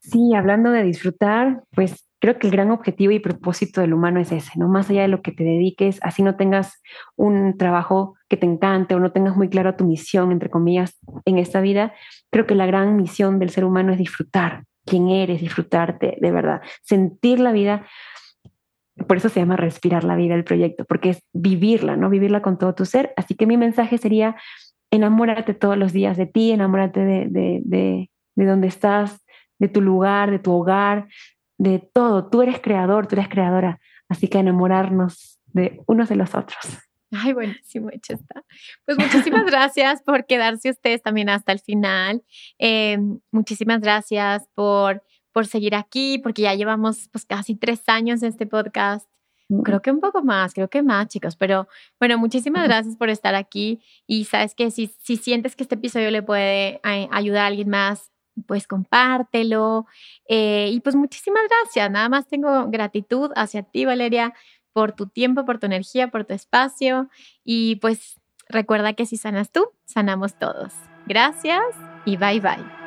Sí, 0.00 0.34
hablando 0.34 0.70
de 0.70 0.82
disfrutar, 0.82 1.64
pues 1.70 2.09
creo 2.20 2.38
que 2.38 2.46
el 2.46 2.52
gran 2.52 2.70
objetivo 2.70 3.12
y 3.12 3.18
propósito 3.18 3.80
del 3.80 3.94
humano 3.94 4.20
es 4.20 4.30
ese, 4.30 4.52
¿no? 4.56 4.68
Más 4.68 4.90
allá 4.90 5.02
de 5.02 5.08
lo 5.08 5.22
que 5.22 5.32
te 5.32 5.42
dediques, 5.42 5.98
así 6.02 6.22
no 6.22 6.36
tengas 6.36 6.80
un 7.16 7.56
trabajo 7.56 8.14
que 8.28 8.36
te 8.36 8.46
encante 8.46 8.94
o 8.94 9.00
no 9.00 9.10
tengas 9.10 9.36
muy 9.36 9.48
clara 9.48 9.76
tu 9.76 9.84
misión, 9.84 10.30
entre 10.30 10.50
comillas, 10.50 10.98
en 11.24 11.38
esta 11.38 11.60
vida, 11.60 11.94
creo 12.30 12.46
que 12.46 12.54
la 12.54 12.66
gran 12.66 12.96
misión 12.96 13.38
del 13.38 13.50
ser 13.50 13.64
humano 13.64 13.92
es 13.92 13.98
disfrutar 13.98 14.64
quién 14.84 15.08
eres, 15.08 15.40
disfrutarte 15.40 16.18
de 16.20 16.30
verdad, 16.30 16.60
sentir 16.82 17.40
la 17.40 17.52
vida. 17.52 17.86
Por 19.08 19.16
eso 19.16 19.30
se 19.30 19.40
llama 19.40 19.56
respirar 19.56 20.04
la 20.04 20.14
vida 20.14 20.34
el 20.34 20.44
proyecto, 20.44 20.84
porque 20.84 21.10
es 21.10 21.22
vivirla, 21.32 21.96
¿no? 21.96 22.10
Vivirla 22.10 22.42
con 22.42 22.58
todo 22.58 22.74
tu 22.74 22.84
ser. 22.84 23.14
Así 23.16 23.34
que 23.34 23.46
mi 23.46 23.56
mensaje 23.56 23.96
sería, 23.96 24.36
enamórate 24.90 25.54
todos 25.54 25.78
los 25.78 25.92
días 25.94 26.18
de 26.18 26.26
ti, 26.26 26.52
enamórate 26.52 27.00
de, 27.00 27.26
de, 27.30 27.62
de, 27.64 28.10
de 28.36 28.44
donde 28.44 28.66
estás, 28.66 29.24
de 29.58 29.68
tu 29.68 29.80
lugar, 29.80 30.30
de 30.30 30.38
tu 30.38 30.52
hogar, 30.52 31.06
de 31.60 31.78
todo. 31.78 32.26
Tú 32.30 32.40
eres 32.40 32.58
creador, 32.60 33.06
tú 33.06 33.16
eres 33.16 33.28
creadora. 33.28 33.80
Así 34.08 34.28
que 34.28 34.38
enamorarnos 34.38 35.38
de 35.52 35.82
unos 35.86 36.08
de 36.08 36.16
los 36.16 36.34
otros. 36.34 36.58
Ay, 37.12 37.34
buenísimo, 37.34 37.90
hecho 37.92 38.14
está. 38.14 38.44
Pues 38.86 38.96
muchísimas 38.96 39.44
gracias 39.46 40.02
por 40.02 40.24
quedarse 40.24 40.70
ustedes 40.70 41.02
también 41.02 41.28
hasta 41.28 41.52
el 41.52 41.60
final. 41.60 42.22
Eh, 42.58 42.98
muchísimas 43.30 43.80
gracias 43.82 44.48
por, 44.54 45.04
por 45.32 45.46
seguir 45.46 45.74
aquí, 45.74 46.18
porque 46.18 46.42
ya 46.42 46.54
llevamos 46.54 47.08
pues 47.12 47.26
casi 47.26 47.54
tres 47.56 47.82
años 47.88 48.22
en 48.22 48.30
este 48.30 48.46
podcast. 48.46 49.06
Creo 49.64 49.82
que 49.82 49.90
un 49.90 50.00
poco 50.00 50.22
más, 50.22 50.54
creo 50.54 50.70
que 50.70 50.82
más, 50.82 51.08
chicos. 51.08 51.36
Pero 51.36 51.68
bueno, 51.98 52.16
muchísimas 52.16 52.66
gracias 52.66 52.96
por 52.96 53.10
estar 53.10 53.34
aquí. 53.34 53.82
Y 54.06 54.24
sabes 54.24 54.54
que 54.54 54.70
si, 54.70 54.94
si 54.98 55.16
sientes 55.16 55.56
que 55.56 55.64
este 55.64 55.74
episodio 55.74 56.10
le 56.10 56.22
puede 56.22 56.80
eh, 56.84 57.08
ayudar 57.10 57.44
a 57.44 57.46
alguien 57.48 57.68
más, 57.68 58.10
pues 58.46 58.66
compártelo. 58.66 59.86
Eh, 60.28 60.70
y 60.72 60.80
pues 60.80 60.96
muchísimas 60.96 61.42
gracias. 61.48 61.90
Nada 61.90 62.08
más 62.08 62.26
tengo 62.26 62.68
gratitud 62.70 63.30
hacia 63.36 63.62
ti, 63.62 63.84
Valeria, 63.84 64.34
por 64.72 64.92
tu 64.92 65.06
tiempo, 65.06 65.44
por 65.44 65.58
tu 65.58 65.66
energía, 65.66 66.08
por 66.08 66.24
tu 66.24 66.34
espacio. 66.34 67.08
Y 67.44 67.76
pues 67.76 68.20
recuerda 68.48 68.92
que 68.92 69.06
si 69.06 69.16
sanas 69.16 69.50
tú, 69.50 69.66
sanamos 69.84 70.38
todos. 70.38 70.72
Gracias 71.06 71.62
y 72.04 72.16
bye 72.16 72.40
bye. 72.40 72.79